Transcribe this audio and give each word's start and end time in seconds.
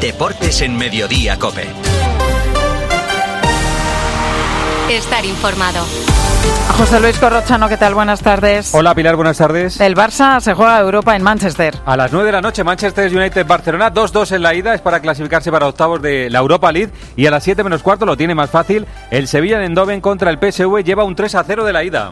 Deportes 0.00 0.62
en 0.62 0.76
Mediodía 0.76 1.36
Cope. 1.40 1.66
Estar 4.88 5.24
informado. 5.24 5.84
José 6.76 7.00
Luis 7.00 7.18
Corrochano, 7.18 7.68
¿qué 7.68 7.76
tal? 7.76 7.94
Buenas 7.94 8.20
tardes. 8.22 8.72
Hola 8.76 8.94
Pilar, 8.94 9.16
buenas 9.16 9.38
tardes. 9.38 9.80
El 9.80 9.96
Barça 9.96 10.38
se 10.38 10.54
juega 10.54 10.76
a 10.76 10.80
Europa 10.80 11.16
en 11.16 11.22
Manchester. 11.24 11.74
A 11.84 11.96
las 11.96 12.12
9 12.12 12.26
de 12.26 12.32
la 12.32 12.40
noche, 12.40 12.62
Manchester 12.62 13.14
United-Barcelona, 13.14 13.92
2-2 13.92 14.36
en 14.36 14.42
la 14.42 14.54
ida, 14.54 14.72
es 14.72 14.80
para 14.80 15.00
clasificarse 15.00 15.50
para 15.50 15.66
octavos 15.66 16.00
de 16.00 16.30
la 16.30 16.38
Europa 16.38 16.70
League. 16.70 16.92
Y 17.16 17.26
a 17.26 17.32
las 17.32 17.42
7 17.42 17.64
menos 17.64 17.82
cuarto 17.82 18.06
lo 18.06 18.16
tiene 18.16 18.36
más 18.36 18.50
fácil. 18.50 18.86
El 19.10 19.26
Sevilla 19.26 19.56
en 19.56 19.64
Endoven 19.64 20.00
contra 20.00 20.30
el 20.30 20.38
PSV 20.38 20.84
lleva 20.84 21.02
un 21.02 21.16
3-0 21.16 21.64
de 21.64 21.72
la 21.72 21.82
ida. 21.82 22.10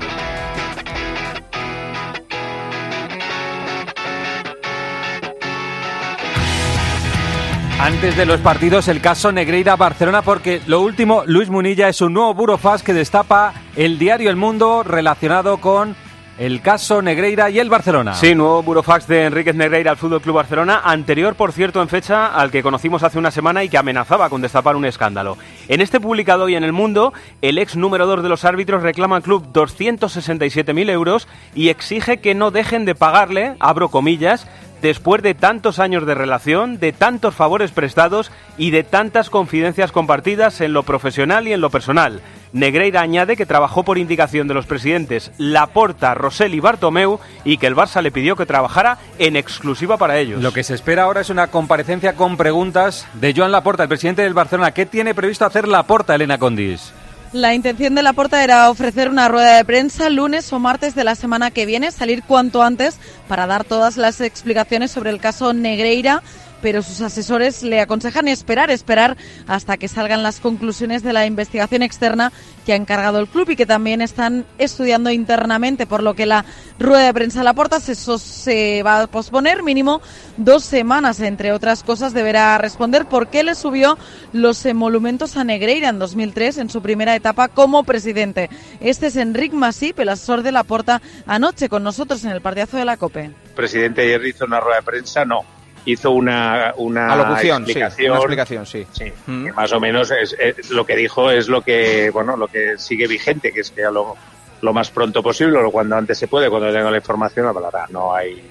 Antes 7.87 8.17
de 8.17 8.27
los 8.27 8.41
partidos, 8.41 8.89
el 8.89 9.01
caso 9.01 9.31
Negreira-Barcelona, 9.31 10.23
porque 10.23 10.61
lo 10.67 10.81
último, 10.81 11.23
Luis 11.25 11.51
Munilla 11.51 11.89
es 11.89 12.01
un 12.01 12.15
nuevo 12.15 12.35
burofax 12.35 12.83
que 12.83 12.93
destapa 12.93 13.55
el 13.77 13.97
diario 13.97 14.29
El 14.29 14.35
Mundo 14.35 14.83
relacionado 14.83 15.59
con 15.59 15.95
el 16.37 16.61
caso 16.63 17.01
Negreira 17.01 17.49
y 17.49 17.61
el 17.61 17.71
Barcelona. 17.71 18.15
Sí, 18.15 18.35
nuevo 18.35 18.63
burofax 18.65 19.07
de 19.07 19.27
Enríquez 19.27 19.55
Negreira 19.55 19.93
al 19.93 19.97
Fútbol 19.97 20.21
Club 20.21 20.35
Barcelona, 20.35 20.83
anterior, 20.85 21.37
por 21.37 21.53
cierto, 21.53 21.81
en 21.81 21.89
fecha 21.89 22.27
al 22.27 22.51
que 22.51 22.63
conocimos 22.63 23.05
hace 23.05 23.21
una 23.21 23.31
semana 23.31 23.63
y 23.63 23.69
que 23.69 23.79
amenazaba 23.79 24.29
con 24.31 24.43
destapar 24.43 24.75
un 24.75 24.85
escándalo. 24.85 25.39
En 25.69 25.81
este 25.81 26.01
publicado 26.01 26.45
hoy 26.45 26.57
en 26.57 26.65
El 26.65 26.73
Mundo, 26.73 27.13
el 27.41 27.57
ex 27.57 27.77
número 27.77 28.07
2 28.07 28.25
de 28.25 28.29
los 28.29 28.45
árbitros 28.45 28.83
reclama 28.83 29.15
al 29.15 29.23
club 29.23 29.47
267.000 29.53 30.91
euros 30.91 31.29
y 31.55 31.69
exige 31.69 32.19
que 32.19 32.35
no 32.35 32.51
dejen 32.51 32.85
de 32.85 32.97
pagarle, 32.97 33.55
abro 33.61 33.91
comillas, 33.91 34.49
después 34.83 35.23
de 35.23 35.35
tantos 35.35 35.79
años 35.79 36.07
de 36.07 36.15
relación, 36.15 36.79
de 36.79 36.93
tantos 36.93 37.35
favores 37.35 37.71
prestados 37.71 38.31
y 38.59 38.71
de 38.71 38.85
tantas 38.85 39.31
confidencias 39.31 39.93
compartidas 39.93 40.61
en 40.61 40.73
lo 40.73 40.83
profesional 40.83 41.49
y 41.49 41.53
en 41.53 41.61
lo 41.61 41.71
personal. 41.71 42.21
Negreira 42.53 43.03
añade 43.03 43.37
que 43.37 43.45
trabajó 43.45 43.83
por 43.83 43.99
indicación 43.99 44.49
de 44.49 44.55
los 44.55 44.67
presidentes 44.67 45.31
Laporta, 45.37 46.15
Rosell 46.15 46.55
y 46.55 46.61
Bartomeu 46.61 47.21
y 47.45 47.59
que 47.59 47.67
el 47.67 47.77
Barça 47.77 48.01
le 48.01 48.11
pidió 48.11 48.37
que 48.37 48.47
trabajara 48.47 48.99
en 49.19 49.37
exclusiva 49.37 49.97
para 49.97 50.19
ellos. 50.19 50.43
Lo 50.43 50.53
que 50.53 50.63
se 50.63 50.75
espera 50.75 51.03
ahora 51.03 51.21
es 51.21 51.31
una 51.31 51.49
comparecencia 51.49 52.15
con 52.15 52.37
preguntas 52.37 53.07
de 53.15 53.35
Joan 53.37 53.53
Laporta, 53.53 53.83
el 53.83 53.89
presidente 53.89 54.23
del 54.23 54.35
Barcelona. 54.35 54.71
¿Qué 54.71 54.87
tiene 54.87 55.15
previsto 55.15 55.45
hacer 55.45 55.69
Laporta, 55.69 56.15
Elena 56.15 56.39
Condis? 56.39 56.93
La 57.37 57.53
intención 57.53 57.95
de 57.95 58.03
la 58.03 58.15
porta 58.15 58.43
era 58.43 58.71
ofrecer 58.71 59.11
una 59.11 59.29
rueda 59.29 59.59
de 59.59 59.65
prensa 59.67 60.09
lunes 60.09 60.51
o 60.55 60.59
martes 60.59 60.95
de 60.95 61.05
la 61.05 61.15
semana 61.15 61.51
que 61.51 61.67
viene, 61.67 61.91
salir 61.91 62.23
cuanto 62.23 62.63
antes 62.63 62.97
para 63.29 63.47
dar 63.47 63.65
todas 63.65 63.99
las 63.99 64.23
explicaciones 64.23 64.91
sobre 64.91 65.11
el 65.11 65.21
caso 65.21 65.53
Negreira 65.53 66.23
pero 66.61 66.83
sus 66.83 67.01
asesores 67.01 67.63
le 67.63 67.81
aconsejan 67.81 68.29
esperar, 68.29 68.71
esperar 68.71 69.17
hasta 69.47 69.77
que 69.77 69.89
salgan 69.89 70.23
las 70.23 70.41
conclusiones 70.41 71.03
de 71.03 71.13
la 71.13 71.27
investigación 71.27 71.83
externa 71.83 72.33
que 72.65 72.73
ha 72.73 72.77
encargado 72.77 73.21
el 73.21 73.29
club 73.29 73.51
y 73.51 73.57
que 73.57 73.67
también 73.67 74.03
están 74.03 74.45
estudiando 74.59 75.11
internamente, 75.11 75.87
por 75.87 76.03
lo 76.03 76.15
que 76.15 76.27
la 76.27 76.45
rueda 76.79 77.07
de 77.07 77.15
prensa 77.15 77.39
de 77.39 77.45
la 77.45 77.55
puerta 77.55 77.81
se, 77.81 77.95
se 77.95 78.83
va 78.83 79.03
a 79.03 79.07
posponer 79.07 79.63
mínimo 79.63 80.01
dos 80.37 80.65
semanas, 80.65 81.21
entre 81.21 81.53
otras 81.53 81.83
cosas, 81.83 82.13
deberá 82.13 82.59
responder 82.59 83.07
por 83.07 83.29
qué 83.29 83.45
le 83.45 83.55
subió 83.55 83.97
los 84.33 84.67
emolumentos 84.67 85.37
a 85.37 85.45
Negreira 85.45 85.89
en 85.89 85.99
2003 85.99 86.59
en 86.59 86.71
su 86.71 86.83
primera 86.83 87.15
etapa 87.15 87.49
como 87.49 87.85
presidente. 87.85 88.51
Este 88.81 89.07
es 89.07 89.17
Enric 89.17 89.53
Masip, 89.53 90.01
el 90.01 90.09
asesor 90.09 90.43
de 90.43 90.53
la 90.53 90.65
puerta, 90.65 91.01
anoche 91.27 91.69
con 91.69 91.83
nosotros 91.83 92.25
en 92.25 92.31
el 92.31 92.41
partidazo 92.41 92.77
de 92.77 92.85
la 92.85 92.97
COPE. 92.97 93.31
Presidente 93.55 94.03
ayer 94.03 94.27
hizo 94.27 94.45
una 94.45 94.61
rueda 94.61 94.79
de 94.79 94.83
prensa, 94.83 95.25
no 95.25 95.56
hizo 95.87 96.11
una, 96.11 96.75
una 96.77 97.15
explicación, 97.15 98.67
sí, 98.67 98.87
sí. 98.93 99.13
Mm. 99.27 99.55
más 99.55 99.73
o 99.73 99.81
menos 99.81 100.11
es, 100.11 100.71
lo 100.71 100.85
que 100.85 100.97
dijo 100.97 101.31
es 101.31 101.49
lo 101.49 101.63
que 101.63 102.11
bueno 102.11 102.37
lo 102.37 102.49
que 102.49 102.77
sigue 102.77 103.07
vigente, 103.07 103.53
que 103.53 103.61
es 103.61 103.71
que 103.71 103.85
a 103.85 103.91
lo, 103.91 104.17
lo 104.61 104.73
más 104.73 104.91
pronto 104.91 105.23
posible, 105.23 105.59
o 105.59 105.71
cuando 105.71 105.97
antes 105.97 106.19
se 106.19 106.29
puede, 106.29 106.51
cuando 106.51 106.73
tenga 106.73 106.91
la 106.91 106.99
información 106.99 107.47
hablará. 107.47 107.87
No 107.91 108.15
hay 108.15 108.43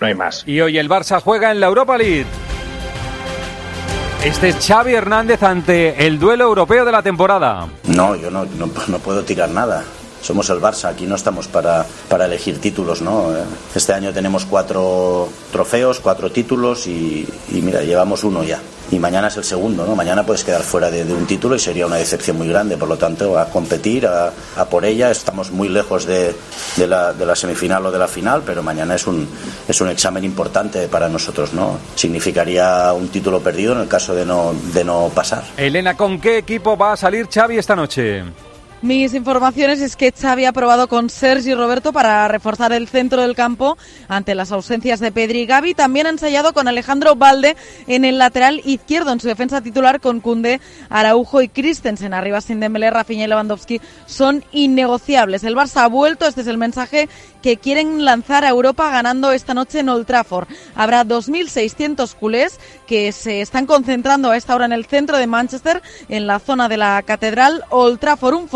no 0.00 0.06
hay 0.06 0.14
más. 0.14 0.42
Y 0.46 0.60
hoy 0.60 0.78
el 0.78 0.88
Barça 0.88 1.20
juega 1.20 1.52
en 1.52 1.60
la 1.60 1.66
Europa 1.66 1.96
League. 1.96 2.26
Este 4.24 4.48
es 4.50 4.66
Xavi 4.66 4.94
Hernández 4.94 5.42
ante 5.42 6.06
el 6.06 6.18
duelo 6.18 6.44
europeo 6.44 6.84
de 6.84 6.92
la 6.92 7.02
temporada. 7.02 7.68
No, 7.84 8.14
yo 8.16 8.30
no, 8.30 8.44
no, 8.44 8.70
no 8.88 8.98
puedo 8.98 9.24
tirar 9.24 9.48
nada 9.50 9.84
somos 10.22 10.48
el 10.50 10.60
Barça, 10.60 10.88
aquí 10.88 11.06
no 11.06 11.16
estamos 11.16 11.48
para, 11.48 11.84
para 12.08 12.26
elegir 12.26 12.60
títulos, 12.60 13.02
¿no? 13.02 13.32
Eh, 13.36 13.42
este 13.74 13.92
año 13.92 14.12
tenemos 14.12 14.44
cuatro 14.46 15.28
trofeos, 15.50 16.00
cuatro 16.00 16.30
títulos 16.30 16.86
y, 16.86 17.26
mira, 17.50 17.82
llevamos 17.82 18.24
uno 18.24 18.42
ya. 18.44 18.60
Y 18.90 18.98
mañana 18.98 19.28
es 19.28 19.36
el 19.38 19.44
segundo, 19.44 19.86
¿no? 19.86 19.96
Mañana 19.96 20.24
puedes 20.24 20.44
quedar 20.44 20.62
fuera 20.62 20.90
de, 20.90 21.02
un 21.14 21.26
título 21.26 21.56
y 21.56 21.58
sería 21.58 21.86
una 21.86 21.96
decepción 21.96 22.36
muy 22.36 22.46
grande. 22.48 22.76
Por 22.76 22.88
lo 22.88 22.98
tanto, 22.98 23.38
a 23.38 23.46
competir, 23.46 24.06
a, 24.06 24.32
por 24.70 24.84
ella. 24.84 25.10
Estamos 25.10 25.50
muy 25.50 25.70
lejos 25.70 26.04
de, 26.04 26.34
de, 26.76 26.86
la, 26.86 27.14
de 27.14 27.24
la 27.24 27.34
semifinal 27.34 27.86
o 27.86 27.90
de 27.90 27.98
la 27.98 28.06
final, 28.06 28.42
pero 28.44 28.62
mañana 28.62 28.94
es 28.94 29.06
un, 29.06 29.26
es 29.66 29.80
un 29.80 29.88
examen 29.88 30.24
importante 30.24 30.88
para 30.88 31.08
nosotros, 31.08 31.54
¿no? 31.54 31.78
Significaría 31.94 32.92
un 32.92 33.08
título 33.08 33.40
perdido 33.40 33.72
en 33.72 33.80
el 33.80 33.88
caso 33.88 34.14
de 34.14 34.26
no, 34.26 34.54
de 34.74 34.84
no 34.84 35.10
pasar. 35.14 35.42
Elena, 35.56 35.96
¿con 35.96 36.20
qué 36.20 36.36
equipo 36.36 36.76
va 36.76 36.92
a 36.92 36.96
salir 36.98 37.28
Xavi 37.32 37.56
esta 37.56 37.74
noche? 37.74 38.24
Mis 38.82 39.14
informaciones 39.14 39.80
es 39.80 39.94
que 39.94 40.10
Xavi 40.10 40.44
ha 40.44 40.52
probado 40.52 40.88
con 40.88 41.08
Sergi 41.08 41.54
Roberto 41.54 41.92
para 41.92 42.26
reforzar 42.26 42.72
el 42.72 42.88
centro 42.88 43.22
del 43.22 43.36
campo 43.36 43.78
ante 44.08 44.34
las 44.34 44.50
ausencias 44.50 44.98
de 44.98 45.12
Pedri 45.12 45.42
y 45.42 45.46
Gavi. 45.46 45.72
También 45.72 46.08
ha 46.08 46.10
ensayado 46.10 46.52
con 46.52 46.66
Alejandro 46.66 47.14
Valde 47.14 47.56
en 47.86 48.04
el 48.04 48.18
lateral 48.18 48.60
izquierdo 48.64 49.12
en 49.12 49.20
su 49.20 49.28
defensa 49.28 49.60
titular 49.60 50.00
con 50.00 50.18
Kunde, 50.18 50.60
Araujo 50.88 51.42
y 51.42 51.48
Christensen. 51.48 52.12
Arriba 52.12 52.40
sin 52.40 52.58
Dembélé, 52.58 52.90
Rafinha 52.90 53.26
y 53.26 53.28
Lewandowski 53.28 53.80
son 54.06 54.44
innegociables. 54.50 55.44
El 55.44 55.54
Barça 55.54 55.82
ha 55.82 55.88
vuelto, 55.88 56.26
este 56.26 56.40
es 56.40 56.48
el 56.48 56.58
mensaje 56.58 57.08
que 57.40 57.58
quieren 57.58 58.04
lanzar 58.04 58.44
a 58.44 58.48
Europa 58.48 58.90
ganando 58.90 59.30
esta 59.32 59.54
noche 59.54 59.80
en 59.80 59.90
Old 59.90 60.06
Trafford. 60.06 60.48
Habrá 60.74 61.04
2.600 61.04 62.14
culés 62.14 62.58
que 62.86 63.12
se 63.12 63.42
están 63.42 63.66
concentrando 63.66 64.30
a 64.30 64.36
esta 64.36 64.54
hora 64.54 64.64
en 64.64 64.72
el 64.72 64.86
centro 64.86 65.18
de 65.18 65.26
Manchester, 65.26 65.82
en 66.08 66.26
la 66.26 66.38
zona 66.38 66.68
de 66.68 66.76
la 66.78 67.02
Catedral. 67.02 67.64
Old 67.70 67.98
Trafford, 67.98 68.34
un 68.34 68.48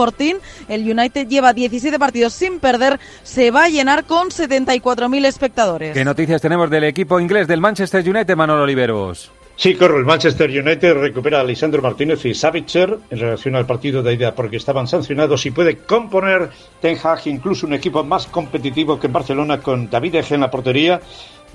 el 0.68 0.90
United 0.90 1.28
lleva 1.28 1.52
17 1.52 1.98
partidos 1.98 2.32
sin 2.32 2.58
perder, 2.58 2.98
se 3.22 3.50
va 3.50 3.64
a 3.64 3.68
llenar 3.68 4.04
con 4.04 4.28
74.000 4.28 5.26
espectadores. 5.26 5.94
¿Qué 5.94 6.04
noticias 6.04 6.40
tenemos 6.40 6.70
del 6.70 6.84
equipo 6.84 7.20
inglés 7.20 7.46
del 7.46 7.60
Manchester 7.60 8.08
United, 8.08 8.36
Manolo 8.36 8.62
Oliveros? 8.62 9.30
Sí, 9.56 9.74
corro. 9.74 9.98
El 9.98 10.04
Manchester 10.04 10.50
United 10.50 10.94
recupera 10.94 11.40
a 11.40 11.44
Lisandro 11.44 11.80
Martínez 11.80 12.24
y 12.26 12.34
Savitzer 12.34 12.98
en 13.10 13.18
relación 13.18 13.56
al 13.56 13.64
partido 13.64 14.02
de 14.02 14.12
ida 14.12 14.34
porque 14.34 14.58
estaban 14.58 14.86
sancionados 14.86 15.46
y 15.46 15.50
puede 15.50 15.78
componer 15.78 16.50
Ten 16.82 16.98
Hag 17.02 17.20
incluso 17.26 17.66
un 17.66 17.72
equipo 17.72 18.04
más 18.04 18.26
competitivo 18.26 19.00
que 19.00 19.06
en 19.06 19.14
Barcelona 19.14 19.60
con 19.60 19.88
David 19.88 20.16
Eje 20.16 20.34
en 20.34 20.42
la 20.42 20.50
portería, 20.50 21.00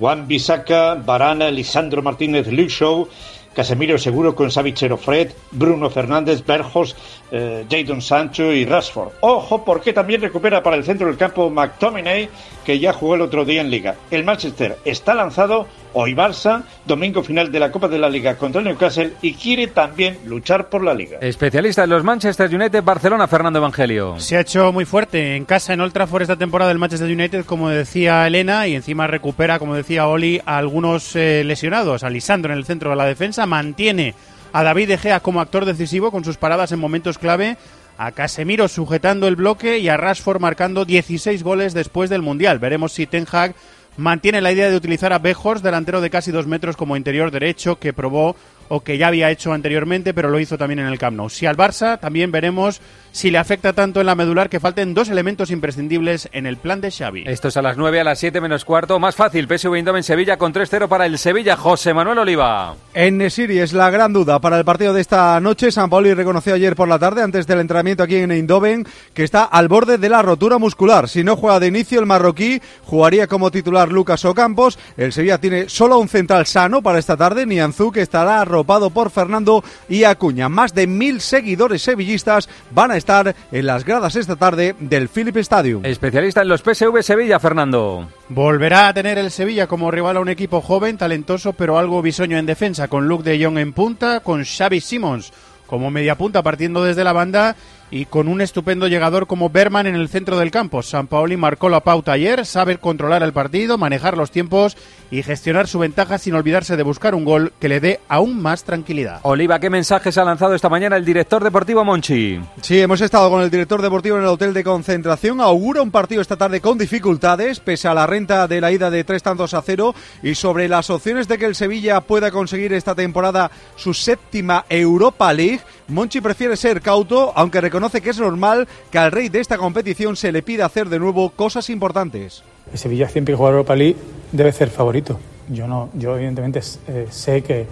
Juan 0.00 0.26
Bisaca, 0.26 0.94
Barana, 0.94 1.48
Lisandro 1.52 2.02
Martínez, 2.02 2.48
Luke 2.48 2.70
Shaw 2.70 3.06
Casemiro 3.54 3.98
seguro 3.98 4.34
con 4.34 4.50
Savichero 4.50 4.96
Fred, 4.96 5.32
Bruno 5.50 5.90
Fernández, 5.90 6.44
Berjos, 6.44 6.96
eh, 7.32 7.64
Jadon 7.68 8.02
Sancho 8.02 8.52
y 8.52 8.66
Rashford. 8.66 9.12
Ojo, 9.20 9.64
porque 9.64 9.92
también 9.92 10.20
recupera 10.20 10.62
para 10.62 10.76
el 10.76 10.84
centro 10.84 11.06
del 11.06 11.16
campo 11.16 11.48
McTominay, 11.48 12.28
que 12.64 12.78
ya 12.78 12.92
jugó 12.92 13.14
el 13.14 13.22
otro 13.22 13.44
día 13.44 13.62
en 13.62 13.70
Liga. 13.70 13.96
El 14.10 14.22
Manchester 14.22 14.76
está 14.84 15.14
lanzado 15.14 15.66
Hoy 15.94 16.14
Barça, 16.14 16.62
domingo 16.86 17.22
final 17.22 17.50
de 17.50 17.58
la 17.58 17.70
Copa 17.70 17.88
de 17.88 17.98
la 17.98 18.08
Liga 18.08 18.36
contra 18.36 18.60
el 18.60 18.66
Newcastle 18.68 19.12
y 19.22 19.34
quiere 19.34 19.66
también 19.68 20.18
luchar 20.26 20.68
por 20.68 20.84
la 20.84 20.94
Liga. 20.94 21.18
Especialista 21.20 21.84
en 21.84 21.90
los 21.90 22.04
Manchester 22.04 22.54
United, 22.54 22.82
Barcelona, 22.82 23.26
Fernando 23.26 23.58
Evangelio. 23.58 24.18
Se 24.18 24.36
ha 24.36 24.40
hecho 24.40 24.72
muy 24.72 24.84
fuerte 24.84 25.36
en 25.36 25.44
casa 25.44 25.72
en 25.72 25.80
Old 25.80 25.92
Trafford 25.92 26.22
esta 26.22 26.36
temporada 26.36 26.68
del 26.68 26.78
Manchester 26.78 27.10
United, 27.10 27.44
como 27.44 27.70
decía 27.70 28.26
Elena, 28.26 28.66
y 28.66 28.74
encima 28.74 29.06
recupera, 29.06 29.58
como 29.58 29.74
decía 29.74 30.06
Oli, 30.06 30.40
a 30.44 30.58
algunos 30.58 31.16
eh, 31.16 31.42
lesionados. 31.44 32.04
A 32.04 32.10
Lisandro 32.10 32.52
en 32.52 32.58
el 32.58 32.64
centro 32.64 32.90
de 32.90 32.96
la 32.96 33.06
defensa, 33.06 33.46
mantiene 33.46 34.14
a 34.52 34.62
David 34.62 34.88
De 34.88 34.98
Gea 34.98 35.20
como 35.20 35.40
actor 35.40 35.64
decisivo 35.64 36.10
con 36.10 36.24
sus 36.24 36.36
paradas 36.36 36.72
en 36.72 36.78
momentos 36.78 37.18
clave 37.18 37.56
a 37.98 38.12
Casemiro 38.12 38.68
sujetando 38.68 39.28
el 39.28 39.36
bloque 39.36 39.78
y 39.78 39.88
a 39.88 39.96
Rashford 39.96 40.40
marcando 40.40 40.84
16 40.84 41.42
goles 41.42 41.74
después 41.74 42.10
del 42.10 42.22
Mundial. 42.22 42.58
Veremos 42.58 42.92
si 42.92 43.06
Ten 43.06 43.26
Hag 43.30 43.54
mantiene 43.96 44.40
la 44.40 44.52
idea 44.52 44.70
de 44.70 44.76
utilizar 44.76 45.12
a 45.12 45.18
Bejors, 45.18 45.62
delantero 45.62 46.00
de 46.00 46.10
casi 46.10 46.30
dos 46.30 46.46
metros 46.46 46.76
como 46.76 46.96
interior 46.96 47.30
derecho, 47.30 47.78
que 47.78 47.92
probó 47.92 48.36
o 48.68 48.80
que 48.80 48.96
ya 48.96 49.08
había 49.08 49.30
hecho 49.30 49.52
anteriormente, 49.52 50.14
pero 50.14 50.30
lo 50.30 50.40
hizo 50.40 50.56
también 50.56 50.78
en 50.78 50.86
el 50.86 50.98
Camp 50.98 51.16
Nou. 51.16 51.28
Si 51.28 51.46
al 51.46 51.56
Barça 51.56 52.00
también 52.00 52.32
veremos 52.32 52.80
si 53.12 53.30
le 53.30 53.38
afecta 53.38 53.72
tanto 53.72 54.00
en 54.00 54.06
la 54.06 54.14
medular 54.14 54.48
que 54.48 54.60
falten 54.60 54.94
dos 54.94 55.08
elementos 55.08 55.50
imprescindibles 55.50 56.28
en 56.32 56.46
el 56.46 56.56
plan 56.56 56.80
de 56.80 56.90
Xavi. 56.90 57.24
Esto 57.26 57.48
es 57.48 57.56
a 57.56 57.62
las 57.62 57.76
9, 57.76 58.00
a 58.00 58.04
las 58.04 58.18
7 58.18 58.40
menos 58.40 58.64
cuarto. 58.64 58.98
Más 58.98 59.14
fácil, 59.14 59.46
PSV 59.46 59.76
en 59.76 60.02
Sevilla 60.02 60.38
con 60.38 60.52
3-0 60.52 60.88
para 60.88 61.06
el 61.06 61.18
Sevilla. 61.18 61.56
José 61.56 61.94
Manuel 61.94 62.18
Oliva. 62.18 62.74
En 62.94 63.18
Nesiri 63.18 63.58
es 63.58 63.72
la 63.72 63.90
gran 63.90 64.12
duda 64.12 64.38
para 64.40 64.58
el 64.58 64.64
partido 64.64 64.94
de 64.94 65.00
esta 65.00 65.38
noche. 65.40 65.70
San 65.70 65.90
Pauli 65.90 66.14
reconoció 66.14 66.54
ayer 66.54 66.74
por 66.74 66.88
la 66.88 66.98
tarde, 66.98 67.22
antes 67.22 67.46
del 67.46 67.60
entrenamiento 67.60 68.02
aquí 68.02 68.16
en 68.16 68.30
Eindhoven, 68.30 68.86
que 69.14 69.24
está 69.24 69.44
al 69.44 69.68
borde 69.68 69.98
de 69.98 70.08
la 70.08 70.22
rotura 70.22 70.58
muscular. 70.58 71.08
Si 71.08 71.22
no 71.22 71.36
juega 71.36 71.60
de 71.60 71.68
inicio, 71.68 72.00
el 72.00 72.06
marroquí 72.06 72.60
jugaría 72.84 73.26
como 73.26 73.50
titular 73.50 73.90
Lucas 73.90 74.24
Ocampos. 74.24 74.78
El 74.96 75.12
Sevilla 75.12 75.38
tiene 75.38 75.68
solo 75.68 75.98
un 75.98 76.08
central 76.08 76.46
sano 76.46 76.82
para 76.82 76.98
esta 76.98 77.16
tarde, 77.16 77.46
Nianzú, 77.46 77.92
que 77.92 78.00
estará 78.00 78.40
arropado 78.40 78.90
por 78.90 79.10
Fernando 79.10 79.62
y 79.88 80.04
Acuña. 80.04 80.48
Más 80.48 80.74
de 80.74 80.86
mil 80.86 81.20
seguidores 81.20 81.82
sevillistas 81.82 82.48
van 82.70 82.90
a 82.90 82.96
estar 83.02 83.34
en 83.50 83.66
las 83.66 83.84
gradas 83.84 84.14
esta 84.14 84.36
tarde 84.36 84.76
del 84.78 85.08
Philip 85.08 85.36
Stadium. 85.38 85.84
Especialista 85.84 86.42
en 86.42 86.48
los 86.48 86.62
PSV 86.62 87.02
Sevilla, 87.02 87.40
Fernando. 87.40 88.08
Volverá 88.28 88.86
a 88.86 88.94
tener 88.94 89.18
el 89.18 89.32
Sevilla 89.32 89.66
como 89.66 89.90
rival 89.90 90.18
a 90.18 90.20
un 90.20 90.28
equipo 90.28 90.60
joven, 90.60 90.96
talentoso, 90.96 91.52
pero 91.52 91.78
algo 91.78 92.00
bisoño 92.00 92.38
en 92.38 92.46
defensa, 92.46 92.86
con 92.86 93.08
Luke 93.08 93.28
de 93.28 93.44
Jong 93.44 93.58
en 93.58 93.72
punta, 93.72 94.20
con 94.20 94.44
Xavi 94.44 94.80
Simons 94.80 95.32
como 95.72 95.90
media 95.90 96.18
punta 96.18 96.42
partiendo 96.42 96.84
desde 96.84 97.02
la 97.02 97.14
banda 97.14 97.56
y 97.90 98.04
con 98.04 98.28
un 98.28 98.42
estupendo 98.42 98.88
llegador 98.88 99.26
como 99.26 99.48
Berman 99.48 99.86
en 99.86 99.94
el 99.94 100.10
centro 100.10 100.38
del 100.38 100.50
campo. 100.50 100.82
San 100.82 101.06
Paoli 101.06 101.38
marcó 101.38 101.70
la 101.70 101.80
pauta 101.80 102.12
ayer, 102.12 102.44
saber 102.44 102.78
controlar 102.78 103.22
el 103.22 103.32
partido, 103.32 103.78
manejar 103.78 104.18
los 104.18 104.30
tiempos 104.30 104.76
y 105.12 105.22
gestionar 105.22 105.68
su 105.68 105.78
ventaja 105.78 106.16
sin 106.16 106.34
olvidarse 106.34 106.74
de 106.74 106.82
buscar 106.82 107.14
un 107.14 107.26
gol 107.26 107.52
que 107.60 107.68
le 107.68 107.80
dé 107.80 108.00
aún 108.08 108.40
más 108.40 108.64
tranquilidad. 108.64 109.20
Oliva, 109.24 109.60
¿qué 109.60 109.68
mensajes 109.68 110.16
ha 110.16 110.24
lanzado 110.24 110.54
esta 110.54 110.70
mañana 110.70 110.96
el 110.96 111.04
director 111.04 111.44
deportivo 111.44 111.84
Monchi? 111.84 112.40
Sí, 112.62 112.80
hemos 112.80 112.98
estado 113.02 113.28
con 113.28 113.42
el 113.42 113.50
director 113.50 113.82
deportivo 113.82 114.16
en 114.16 114.22
el 114.22 114.28
hotel 114.30 114.54
de 114.54 114.64
concentración. 114.64 115.42
Augura 115.42 115.82
un 115.82 115.90
partido 115.90 116.22
esta 116.22 116.38
tarde 116.38 116.62
con 116.62 116.78
dificultades, 116.78 117.60
pese 117.60 117.88
a 117.88 117.94
la 117.94 118.06
renta 118.06 118.48
de 118.48 118.62
la 118.62 118.72
ida 118.72 118.90
de 118.90 119.04
tres 119.04 119.22
tantos 119.22 119.52
a 119.52 119.60
cero 119.60 119.94
y 120.22 120.34
sobre 120.34 120.66
las 120.66 120.88
opciones 120.88 121.28
de 121.28 121.36
que 121.36 121.44
el 121.44 121.56
Sevilla 121.56 122.00
pueda 122.00 122.30
conseguir 122.30 122.72
esta 122.72 122.94
temporada 122.94 123.50
su 123.76 123.92
séptima 123.92 124.64
Europa 124.70 125.30
League. 125.34 125.60
Monchi 125.88 126.22
prefiere 126.22 126.56
ser 126.56 126.80
cauto, 126.80 127.34
aunque 127.36 127.60
reconoce 127.60 128.00
que 128.00 128.10
es 128.10 128.18
normal 128.18 128.66
que 128.90 128.96
al 128.96 129.12
rey 129.12 129.28
de 129.28 129.40
esta 129.40 129.58
competición 129.58 130.16
se 130.16 130.32
le 130.32 130.40
pida 130.40 130.64
hacer 130.64 130.88
de 130.88 130.98
nuevo 130.98 131.28
cosas 131.28 131.68
importantes. 131.68 132.42
El 132.72 132.78
Sevilla 132.78 133.10
siempre 133.10 133.34
juega 133.34 133.50
Europa 133.50 133.76
League 133.76 133.98
debe 134.32 134.52
ser 134.52 134.70
favorito. 134.70 135.18
Yo 135.48 135.68
no, 135.68 135.90
yo 135.94 136.16
evidentemente 136.16 136.60
eh, 136.88 137.06
sé 137.10 137.42
que 137.42 137.66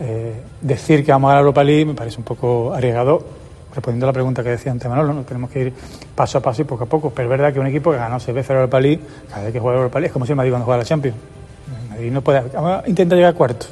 eh, 0.00 0.34
decir 0.60 1.04
que 1.04 1.12
vamos 1.12 1.30
a 1.30 1.34
la 1.34 1.40
Europa 1.40 1.64
League 1.64 1.86
me 1.86 1.94
parece 1.94 2.18
un 2.18 2.24
poco 2.24 2.74
arriesgado. 2.74 3.24
Respondiendo 3.74 4.06
a 4.06 4.08
la 4.08 4.12
pregunta 4.14 4.42
que 4.42 4.50
decía 4.50 4.72
antes 4.72 4.88
Manolo, 4.88 5.12
¿no? 5.12 5.22
tenemos 5.22 5.50
que 5.50 5.60
ir 5.60 5.72
paso 6.14 6.38
a 6.38 6.40
paso 6.40 6.62
y 6.62 6.64
poco 6.64 6.84
a 6.84 6.86
poco. 6.86 7.10
Pero 7.10 7.28
es 7.28 7.30
verdad 7.30 7.52
que 7.52 7.60
un 7.60 7.66
equipo 7.66 7.92
que 7.92 7.98
ganó 7.98 8.18
seis 8.18 8.34
veces 8.34 8.50
la 8.50 8.56
Europa 8.56 8.80
League, 8.80 9.00
cada 9.28 9.44
vez 9.44 9.52
que 9.52 9.60
juega 9.60 9.76
Europa 9.78 9.98
League, 10.00 10.08
es 10.08 10.12
como 10.12 10.26
si 10.26 10.34
Madrid 10.34 10.50
cuando 10.50 10.64
juega 10.64 10.78
la 10.78 10.84
Champions. 10.84 11.16
Madrid 11.90 12.10
no 12.10 12.22
puede, 12.22 12.42
intenta 12.86 13.14
llegar 13.14 13.34
cuarto 13.34 13.66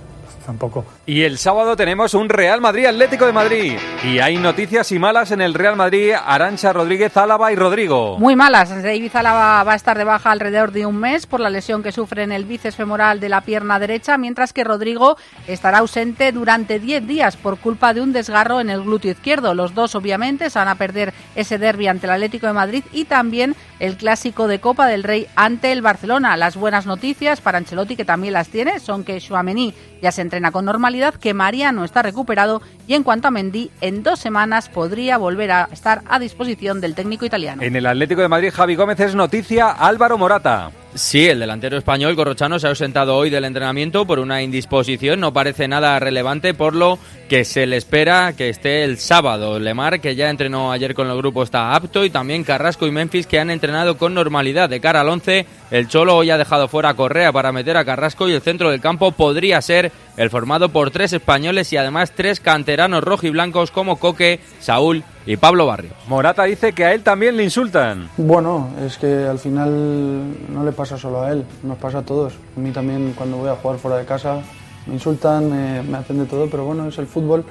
tampoco. 0.44 0.85
Y 1.06 1.23
el 1.23 1.38
sábado 1.38 1.76
tenemos 1.76 2.14
un 2.14 2.29
Real 2.29 2.61
Madrid 2.61 2.87
Atlético 2.87 3.26
de 3.26 3.32
Madrid. 3.32 3.76
Y 4.05 4.19
hay 4.19 4.37
noticias 4.37 4.93
y 4.93 4.99
malas 4.99 5.31
en 5.31 5.41
el 5.41 5.55
Real 5.55 5.76
Madrid, 5.76 6.12
Arancha 6.12 6.73
Rodríguez, 6.73 7.17
Álava 7.17 7.52
y 7.52 7.56
Rodrigo. 7.56 8.19
Muy 8.19 8.37
malas. 8.37 8.70
David 8.70 9.14
Álava 9.14 9.64
va 9.64 9.73
a 9.73 9.76
estar 9.76 9.99
de 9.99 10.05
baja 10.05 10.31
alrededor 10.31 10.73
de 10.73 10.87
un 10.87 10.96
mes 10.96 11.26
por 11.26 11.41
la 11.41 11.50
lesión 11.50 11.82
que 11.82 11.93
sufre 11.93 12.23
en 12.23 12.32
el 12.32 12.44
bíceps 12.44 12.76
femoral 12.76 13.20
de 13.20 13.29
la 13.29 13.41
pierna 13.41 13.79
derecha, 13.79 14.19
mientras 14.19 14.52
que 14.52 14.64
Rodrigo 14.64 15.17
estará 15.46 15.79
ausente 15.79 16.32
durante 16.32 16.79
10 16.79 17.06
días 17.06 17.37
por 17.37 17.58
culpa 17.58 17.94
de 17.94 18.00
un 18.00 18.12
desgarro 18.12 18.61
en 18.61 18.70
el 18.70 18.82
glúteo 18.82 19.12
izquierdo. 19.12 19.55
Los 19.55 19.75
dos 19.75 19.94
obviamente 19.94 20.50
se 20.50 20.58
van 20.58 20.69
a 20.69 20.75
perder 20.76 21.12
ese 21.35 21.58
derby 21.58 21.88
ante 21.88 22.06
el 22.06 22.12
Atlético 22.12 22.46
de 22.46 22.52
Madrid 22.52 22.85
y 22.93 23.05
también 23.05 23.55
el 23.81 23.96
clásico 23.96 24.46
de 24.46 24.61
Copa 24.61 24.87
del 24.87 25.02
Rey 25.02 25.26
ante 25.37 25.73
el 25.73 25.82
Barcelona. 25.82 26.37
Las 26.37 26.56
buenas 26.56 26.87
noticias 26.87 27.41
para 27.41 27.58
Ancelotti, 27.58 27.96
que 27.96 28.05
también 28.05 28.35
las 28.35 28.49
tiene, 28.49 28.81
son 28.81 29.05
que 29.05 29.20
Chouameni 29.20 29.75
ya 30.02 30.12
se 30.12 30.23
entrena 30.34 30.50
con 30.50 30.64
normalidad, 30.64 31.14
que 31.14 31.32
Mariano 31.32 31.84
está 31.84 32.02
recuperado 32.02 32.60
y 32.88 32.94
en 32.94 33.04
cuanto 33.04 33.28
a 33.28 33.31
Mendy, 33.31 33.70
en 33.81 34.02
dos 34.02 34.19
semanas 34.19 34.69
podría 34.69 35.16
volver 35.16 35.52
a 35.52 35.69
estar 35.70 36.02
a 36.08 36.19
disposición 36.19 36.81
del 36.81 36.96
técnico 36.96 37.25
italiano. 37.25 37.62
En 37.62 37.76
el 37.76 37.86
Atlético 37.86 38.20
de 38.20 38.28
Madrid, 38.28 38.50
Javi 38.52 38.75
Gómez 38.75 38.98
es 38.98 39.14
noticia 39.14 39.70
Álvaro 39.70 40.19
Morata. 40.19 40.72
Sí, 40.94 41.26
el 41.26 41.41
delantero 41.41 41.76
español 41.76 42.14
Corrochano 42.14 42.61
se 42.61 42.69
ha 42.69 42.70
ausentado 42.70 43.17
hoy 43.17 43.29
del 43.29 43.44
entrenamiento 43.44 44.06
por 44.06 44.20
una 44.20 44.43
indisposición, 44.43 45.19
no 45.19 45.32
parece 45.32 45.67
nada 45.67 45.99
relevante, 45.99 46.55
por 46.55 46.76
lo 46.76 47.00
que 47.29 47.44
se 47.44 47.67
le 47.67 47.79
espera 47.79 48.32
que 48.37 48.49
esté 48.49 48.85
el 48.85 48.99
sábado. 48.99 49.58
Lemar, 49.58 50.00
que 50.00 50.14
ya 50.14 50.31
entrenó 50.31 50.70
ayer 50.70 50.94
con 50.94 51.11
el 51.11 51.17
grupo, 51.17 51.43
está 51.43 51.75
apto 51.75 52.05
y 52.05 52.11
también 52.11 52.44
Carrasco 52.44 52.87
y 52.87 52.93
Memphis, 52.93 53.26
que 53.26 53.41
han 53.41 53.50
entrenado 53.50 53.99
con 53.99 54.14
normalidad. 54.14 54.69
De 54.69 54.81
cara 54.81 55.00
al 55.00 55.08
11, 55.08 55.46
el 55.73 55.88
Cholo 55.88 56.17
hoy 56.17 56.31
ha 56.31 56.38
dejado 56.38 56.69
fuera 56.69 56.91
a 56.91 56.94
Correa 56.94 57.32
para 57.32 57.50
meter 57.50 57.76
a 57.76 57.85
Carrasco 57.85 58.29
y 58.29 58.32
el 58.32 58.43
centro 58.43 58.70
del 58.70 58.81
campo 58.81 59.11
podría 59.11 59.61
ser 59.62 59.91
el 60.17 60.31
formado 60.31 60.69
por 60.69 60.93
tres 60.93 61.12
españoles 61.12 61.73
y 61.73 61.76
además 61.76 62.12
tres 62.14 62.38
canteranos 62.38 63.02
rojiblancos 63.02 63.73
como 63.73 63.96
Coque, 63.96 64.38
Saúl 64.61 65.02
y 65.26 65.36
Pablo 65.36 65.66
Barrio. 65.66 65.92
Morata 66.08 66.44
dice 66.44 66.72
que 66.72 66.84
a 66.84 66.92
él 66.92 67.02
también 67.02 67.36
le 67.36 67.44
insultan. 67.44 68.08
Bueno, 68.16 68.68
es 68.84 68.98
que 68.98 69.26
al 69.26 69.38
final 69.38 70.50
no 70.52 70.64
le 70.64 70.72
pasa 70.72 70.98
solo 70.98 71.22
a 71.22 71.32
él, 71.32 71.44
nos 71.62 71.78
pasa 71.78 71.98
a 71.98 72.02
todos. 72.02 72.34
A 72.56 72.60
mí 72.60 72.70
también 72.70 73.14
cuando 73.16 73.38
voy 73.38 73.48
a 73.48 73.56
jugar 73.56 73.78
fuera 73.78 73.96
de 73.96 74.04
casa 74.04 74.40
me 74.86 74.94
insultan, 74.94 75.90
me 75.90 75.96
hacen 75.96 76.18
de 76.18 76.26
todo, 76.26 76.48
pero 76.50 76.64
bueno, 76.64 76.88
es 76.88 76.98
el 76.98 77.06
fútbol. 77.06 77.44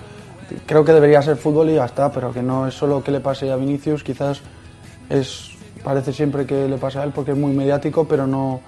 Creo 0.67 0.85
que 0.85 0.93
debería 0.93 1.21
ser 1.21 1.37
fútbol 1.37 1.69
y 1.69 1.75
ya 1.75 1.85
está, 1.85 2.11
pero 2.11 2.31
que 2.31 2.43
no 2.43 2.67
es 2.67 2.75
solo 2.75 3.03
que 3.03 3.11
le 3.11 3.21
pase 3.21 3.51
a 3.51 3.55
Vinicius, 3.55 4.03
quizás 4.03 4.41
es 5.09 5.49
parece 5.83 6.13
siempre 6.13 6.45
que 6.45 6.67
le 6.67 6.77
pasa 6.77 7.01
a 7.01 7.03
él 7.03 7.11
porque 7.13 7.31
es 7.31 7.37
muy 7.37 7.53
mediático, 7.53 8.07
pero 8.07 8.27
no 8.27 8.61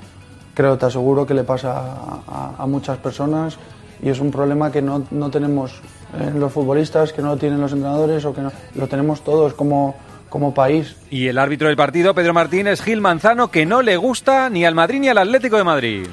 creo, 0.54 0.78
te 0.78 0.88
aseguro 0.88 1.26
que 1.26 1.34
le 1.34 1.44
pasa 1.44 1.78
a, 2.28 2.56
a 2.58 2.66
muchas 2.66 2.98
personas 2.98 3.58
y 4.02 4.10
es 4.10 4.20
un 4.20 4.32
problema 4.32 4.72
que 4.72 4.82
no, 4.82 5.04
no 5.12 5.30
tenemos 5.30 5.72
eh, 5.74 5.78
los 6.36 6.52
futbolistas, 6.52 7.14
que 7.14 7.22
no 7.22 7.30
lo 7.30 7.38
tienen 7.38 7.60
los 7.60 7.72
entrenadores 7.72 8.26
o 8.26 8.34
que 8.34 8.42
no, 8.42 8.52
lo 8.76 8.88
tenemos 8.88 9.24
todos 9.24 9.54
como, 9.54 9.96
como 10.30 10.54
país. 10.54 10.96
Y 11.10 11.28
el 11.28 11.38
árbitro 11.38 11.68
del 11.68 11.78
partido, 11.78 12.14
Pedro 12.14 12.34
Martínez 12.34 12.82
Gil 12.82 13.02
Manzano, 13.02 13.52
que 13.52 13.66
no 13.66 13.82
le 13.82 13.98
gusta 13.98 14.50
ni 14.50 14.66
al 14.66 14.76
Madrid 14.76 15.00
ni 15.00 15.10
al 15.10 15.18
Atlético 15.18 15.58
de 15.58 15.64
Madrid. 15.64 16.08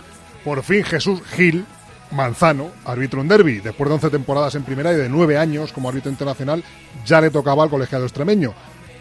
Por 0.45 0.63
fin 0.63 0.85
Jesús 0.85 1.23
Gil 1.23 1.65
Manzano, 2.11 2.69
árbitro 2.85 3.21
en 3.21 3.29
derby, 3.29 3.61
después 3.61 3.89
de 3.89 3.95
11 3.95 4.11
temporadas 4.11 4.55
en 4.55 4.65
primera 4.65 4.93
y 4.93 4.97
de 4.97 5.09
9 5.09 5.39
años 5.39 5.73
como 5.73 5.89
árbitro 5.89 6.11
internacional, 6.11 6.63
ya 7.07 7.21
le 7.21 7.31
tocaba 7.31 7.63
al 7.63 7.71
colegiado 7.71 8.05
extremeño, 8.05 8.53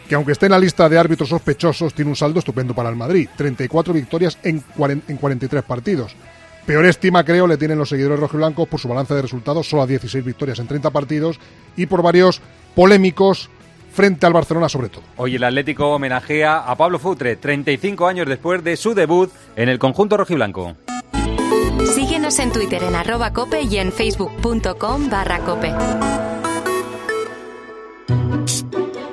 que 0.08 0.14
aunque 0.14 0.32
esté 0.32 0.46
en 0.46 0.52
la 0.52 0.58
lista 0.58 0.88
de 0.88 0.98
árbitros 0.98 1.28
sospechosos, 1.28 1.94
tiene 1.94 2.10
un 2.10 2.16
saldo 2.16 2.38
estupendo 2.38 2.74
para 2.74 2.88
el 2.88 2.96
Madrid, 2.96 3.28
34 3.36 3.92
victorias 3.92 4.38
en, 4.42 4.62
en 5.08 5.16
43 5.18 5.62
partidos. 5.62 6.16
Peor 6.66 6.86
estima, 6.86 7.24
creo, 7.24 7.46
le 7.46 7.56
tienen 7.56 7.78
los 7.78 7.88
seguidores 7.88 8.20
rojiblancos 8.20 8.68
por 8.68 8.78
su 8.78 8.88
balance 8.88 9.14
de 9.14 9.22
resultados, 9.22 9.68
solo 9.68 9.82
a 9.82 9.86
16 9.86 10.24
victorias 10.24 10.58
en 10.60 10.68
30 10.68 10.90
partidos 10.90 11.40
y 11.76 11.86
por 11.86 12.02
varios 12.02 12.40
polémicos 12.74 13.50
frente 13.92 14.26
al 14.26 14.32
Barcelona 14.32 14.68
sobre 14.68 14.88
todo. 14.88 15.02
Hoy 15.16 15.34
el 15.34 15.44
Atlético 15.44 15.90
homenajea 15.90 16.58
a 16.58 16.76
Pablo 16.76 16.98
Futre, 16.98 17.36
35 17.36 18.06
años 18.06 18.26
después 18.26 18.62
de 18.64 18.76
su 18.76 18.94
debut 18.94 19.30
en 19.56 19.68
el 19.68 19.78
conjunto 19.78 20.16
rojiblanco. 20.16 20.76
Síguenos 21.94 22.38
en 22.38 22.52
Twitter 22.52 22.82
en 22.84 22.94
arroba 22.94 23.32
cope 23.32 23.62
y 23.62 23.76
en 23.78 23.92
facebook.com 23.92 25.10
barra 25.10 25.40
cope. 25.40 25.72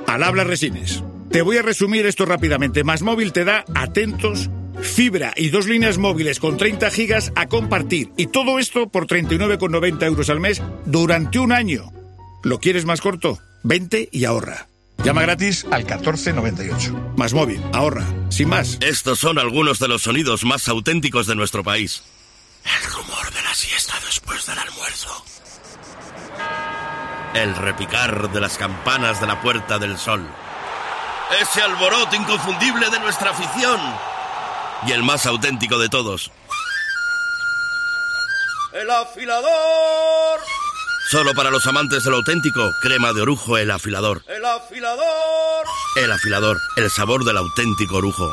Al 0.08 0.24
habla 0.24 0.44
Resines. 0.44 1.04
Te 1.30 1.42
voy 1.42 1.58
a 1.58 1.62
resumir 1.62 2.06
esto 2.06 2.26
rápidamente. 2.26 2.84
Más 2.84 3.02
móvil 3.02 3.34
te 3.34 3.44
da 3.44 3.66
atentos 3.76 4.50
fibra 4.82 5.34
y 5.36 5.50
dos 5.50 5.68
líneas 5.68 5.98
móviles 5.98 6.40
con 6.40 6.58
30 6.58 6.92
gigas 6.92 7.32
a 7.36 7.48
compartir. 7.48 8.12
Y 8.18 8.28
todo 8.28 8.60
esto 8.60 8.90
por 8.90 9.08
39,90 9.08 10.04
euros 10.06 10.30
al 10.30 10.40
mes 10.40 10.62
durante 10.86 11.40
un 11.40 11.52
año. 11.52 11.92
¿Lo 12.44 12.60
quieres 12.60 12.86
más 12.86 13.02
corto? 13.02 13.40
Vente 13.64 14.10
y 14.12 14.26
ahorra. 14.26 14.68
Llama 15.04 15.22
gratis 15.22 15.66
al 15.72 15.84
1498. 15.84 17.14
Más 17.16 17.34
móvil, 17.34 17.62
ahorra, 17.74 18.06
sin 18.30 18.50
más. 18.50 18.78
Estos 18.82 19.20
son 19.20 19.40
algunos 19.40 19.80
de 19.80 19.88
los 19.88 20.02
sonidos 20.04 20.44
más 20.44 20.68
auténticos 20.68 21.28
de 21.28 21.36
nuestro 21.36 21.64
país. 21.64 22.04
El 22.66 22.92
rumor 22.92 23.32
de 23.34 23.42
la 23.42 23.56
siesta 23.56 23.94
después 24.06 24.46
del 24.46 24.60
almuerzo. 24.60 25.24
El 27.34 27.56
repicar 27.56 28.32
de 28.32 28.42
las 28.42 28.58
campanas 28.58 29.22
de 29.22 29.28
la 29.28 29.42
Puerta 29.42 29.80
del 29.80 29.98
Sol. 29.98 30.28
Ese 31.42 31.62
alboroto 31.62 32.16
inconfundible 32.16 32.90
de 32.90 33.00
nuestra 33.00 33.32
afición 33.32 33.80
y 34.88 34.92
el 34.92 35.04
más 35.04 35.26
auténtico 35.26 35.78
de 35.78 35.90
todos. 35.90 36.32
¡El 38.74 38.90
afilador! 38.90 40.40
Solo 41.10 41.34
para 41.34 41.50
los 41.50 41.66
amantes 41.66 42.04
de 42.04 42.12
lo 42.12 42.18
auténtico, 42.18 42.72
crema 42.82 43.14
de 43.14 43.22
orujo 43.22 43.58
el 43.58 43.72
afilador. 43.72 44.22
¡El 44.28 44.46
afilador! 44.46 45.66
El 45.96 46.12
afilador, 46.12 46.58
el 46.78 46.90
sabor 46.92 47.26
del 47.26 47.38
auténtico 47.38 47.98
orujo. 47.98 48.32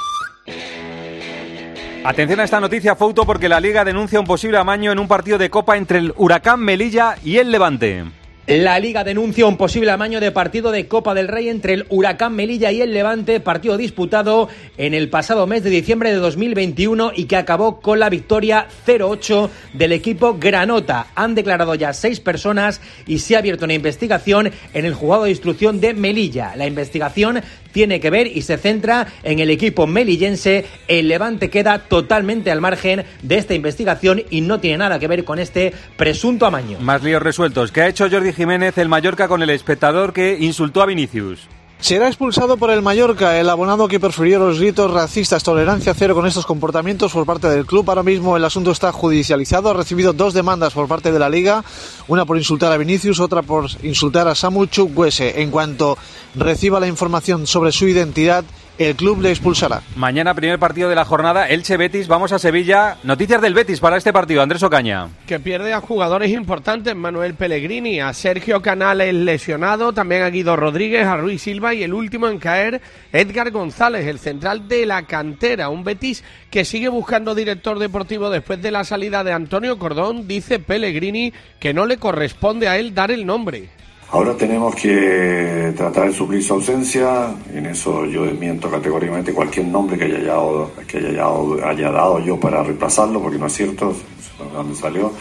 Atención 2.04 2.38
a 2.38 2.44
esta 2.44 2.60
noticia, 2.60 2.94
Fouto, 2.94 3.24
porque 3.24 3.48
la 3.48 3.58
Liga 3.58 3.84
denuncia 3.84 4.20
un 4.20 4.26
posible 4.26 4.58
amaño 4.58 4.92
en 4.92 4.98
un 4.98 5.08
partido 5.08 5.38
de 5.38 5.50
Copa 5.50 5.76
entre 5.76 5.98
el 5.98 6.14
Huracán 6.16 6.60
Melilla 6.60 7.16
y 7.24 7.38
el 7.38 7.50
Levante. 7.50 8.04
La 8.46 8.78
Liga 8.78 9.02
denuncia 9.02 9.44
un 9.44 9.56
posible 9.56 9.90
amaño 9.90 10.20
de 10.20 10.30
partido 10.30 10.70
de 10.70 10.86
Copa 10.86 11.14
del 11.14 11.26
Rey 11.26 11.48
entre 11.48 11.74
el 11.74 11.86
Huracán 11.88 12.36
Melilla 12.36 12.70
y 12.70 12.80
el 12.80 12.94
Levante, 12.94 13.40
partido 13.40 13.76
disputado 13.76 14.48
en 14.76 14.94
el 14.94 15.10
pasado 15.10 15.48
mes 15.48 15.64
de 15.64 15.70
diciembre 15.70 16.10
de 16.10 16.18
2021 16.18 17.10
y 17.16 17.24
que 17.24 17.34
acabó 17.34 17.80
con 17.80 17.98
la 17.98 18.08
victoria 18.08 18.68
0-8 18.86 19.50
del 19.72 19.90
equipo 19.90 20.36
Granota. 20.38 21.08
Han 21.16 21.34
declarado 21.34 21.74
ya 21.74 21.92
seis 21.92 22.20
personas 22.20 22.80
y 23.04 23.18
se 23.18 23.34
ha 23.34 23.40
abierto 23.40 23.64
una 23.64 23.74
investigación 23.74 24.52
en 24.74 24.84
el 24.84 24.94
juzgado 24.94 25.24
de 25.24 25.30
instrucción 25.30 25.80
de 25.80 25.94
Melilla. 25.94 26.54
La 26.54 26.68
investigación 26.68 27.42
tiene 27.76 28.00
que 28.00 28.08
ver 28.08 28.26
y 28.26 28.40
se 28.40 28.56
centra 28.56 29.06
en 29.22 29.38
el 29.38 29.50
equipo 29.50 29.86
melillense. 29.86 30.64
El 30.88 31.08
Levante 31.08 31.50
queda 31.50 31.78
totalmente 31.80 32.50
al 32.50 32.62
margen 32.62 33.04
de 33.20 33.36
esta 33.36 33.52
investigación 33.52 34.22
y 34.30 34.40
no 34.40 34.60
tiene 34.60 34.78
nada 34.78 34.98
que 34.98 35.06
ver 35.06 35.24
con 35.24 35.38
este 35.38 35.74
presunto 35.98 36.46
amaño. 36.46 36.78
Más 36.80 37.02
líos 37.02 37.20
resueltos. 37.20 37.72
¿Qué 37.72 37.82
ha 37.82 37.88
hecho 37.88 38.08
Jordi 38.10 38.32
Jiménez 38.32 38.78
el 38.78 38.88
Mallorca 38.88 39.28
con 39.28 39.42
el 39.42 39.50
espectador 39.50 40.14
que 40.14 40.38
insultó 40.40 40.80
a 40.80 40.86
Vinicius? 40.86 41.48
Será 41.78 42.08
expulsado 42.08 42.56
por 42.56 42.70
el 42.70 42.80
Mallorca, 42.80 43.38
el 43.38 43.50
abonado 43.50 43.86
que 43.86 44.00
prefirió 44.00 44.38
los 44.38 44.58
gritos 44.58 44.90
racistas, 44.90 45.44
tolerancia 45.44 45.94
cero 45.94 46.14
con 46.14 46.26
estos 46.26 46.46
comportamientos 46.46 47.12
por 47.12 47.26
parte 47.26 47.48
del 47.48 47.66
club. 47.66 47.88
Ahora 47.88 48.02
mismo 48.02 48.36
el 48.36 48.44
asunto 48.44 48.70
está 48.70 48.90
judicializado. 48.92 49.68
Ha 49.70 49.74
recibido 49.74 50.14
dos 50.14 50.32
demandas 50.32 50.72
por 50.72 50.88
parte 50.88 51.12
de 51.12 51.18
la 51.18 51.28
liga, 51.28 51.62
una 52.08 52.24
por 52.24 52.38
insultar 52.38 52.72
a 52.72 52.78
Vinicius, 52.78 53.20
otra 53.20 53.42
por 53.42 53.66
insultar 53.82 54.26
a 54.26 54.34
Samu 54.34 54.66
Chukwese. 54.66 55.42
En 55.42 55.50
cuanto 55.50 55.98
reciba 56.34 56.80
la 56.80 56.88
información 56.88 57.46
sobre 57.46 57.72
su 57.72 57.86
identidad, 57.86 58.44
el 58.78 58.94
club 58.96 59.22
le 59.22 59.30
expulsará. 59.30 59.82
Mañana, 59.96 60.34
primer 60.34 60.58
partido 60.58 60.88
de 60.88 60.94
la 60.94 61.04
jornada, 61.04 61.48
Elche 61.48 61.76
Betis. 61.76 62.08
Vamos 62.08 62.32
a 62.32 62.38
Sevilla. 62.38 62.96
Noticias 63.02 63.40
del 63.40 63.54
Betis 63.54 63.80
para 63.80 63.96
este 63.96 64.12
partido, 64.12 64.42
Andrés 64.42 64.62
Ocaña. 64.62 65.08
Que 65.26 65.40
pierde 65.40 65.72
a 65.72 65.80
jugadores 65.80 66.30
importantes, 66.30 66.94
Manuel 66.94 67.34
Pellegrini, 67.34 68.00
a 68.00 68.12
Sergio 68.12 68.60
Canales 68.60 69.14
lesionado, 69.14 69.92
también 69.92 70.22
a 70.22 70.30
Guido 70.30 70.56
Rodríguez, 70.56 71.06
a 71.06 71.16
Ruiz 71.16 71.42
Silva 71.42 71.74
y 71.74 71.82
el 71.82 71.94
último 71.94 72.28
en 72.28 72.38
caer, 72.38 72.80
Edgar 73.12 73.50
González, 73.50 74.06
el 74.06 74.18
central 74.18 74.68
de 74.68 74.86
la 74.86 75.02
cantera. 75.04 75.68
Un 75.68 75.84
Betis 75.84 76.22
que 76.50 76.64
sigue 76.64 76.88
buscando 76.88 77.34
director 77.34 77.78
deportivo 77.78 78.30
después 78.30 78.60
de 78.60 78.70
la 78.70 78.84
salida 78.84 79.24
de 79.24 79.32
Antonio 79.32 79.78
Cordón. 79.78 80.28
Dice 80.28 80.58
Pellegrini 80.58 81.32
que 81.58 81.72
no 81.72 81.86
le 81.86 81.96
corresponde 81.96 82.68
a 82.68 82.76
él 82.76 82.94
dar 82.94 83.10
el 83.10 83.24
nombre. 83.24 83.68
Ahora 84.10 84.36
tenemos 84.36 84.74
que 84.76 85.72
tratar 85.76 86.06
de 86.06 86.14
suplir 86.14 86.42
su 86.42 86.54
ausencia. 86.54 87.34
En 87.52 87.66
eso 87.66 88.06
yo 88.06 88.24
desmiento 88.24 88.70
categóricamente 88.70 89.32
cualquier 89.32 89.66
nombre 89.66 89.98
que 89.98 90.04
haya, 90.04 90.22
dado, 90.22 90.70
que 90.86 90.98
haya, 90.98 91.26
haya 91.68 91.90
dado 91.90 92.20
yo 92.20 92.38
para 92.38 92.62
reemplazarlo, 92.62 93.20
porque 93.20 93.38
no 93.38 93.46
es 93.46 93.52
cierto, 93.52 93.92
de 93.92 94.54
dónde 94.54 94.76
salió. 94.76 95.12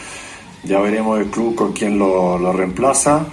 Ya 0.62 0.80
veremos 0.80 1.18
el 1.18 1.26
club 1.26 1.54
con 1.56 1.72
quién 1.72 1.98
lo, 1.98 2.38
lo 2.38 2.52
reemplaza. 2.52 3.26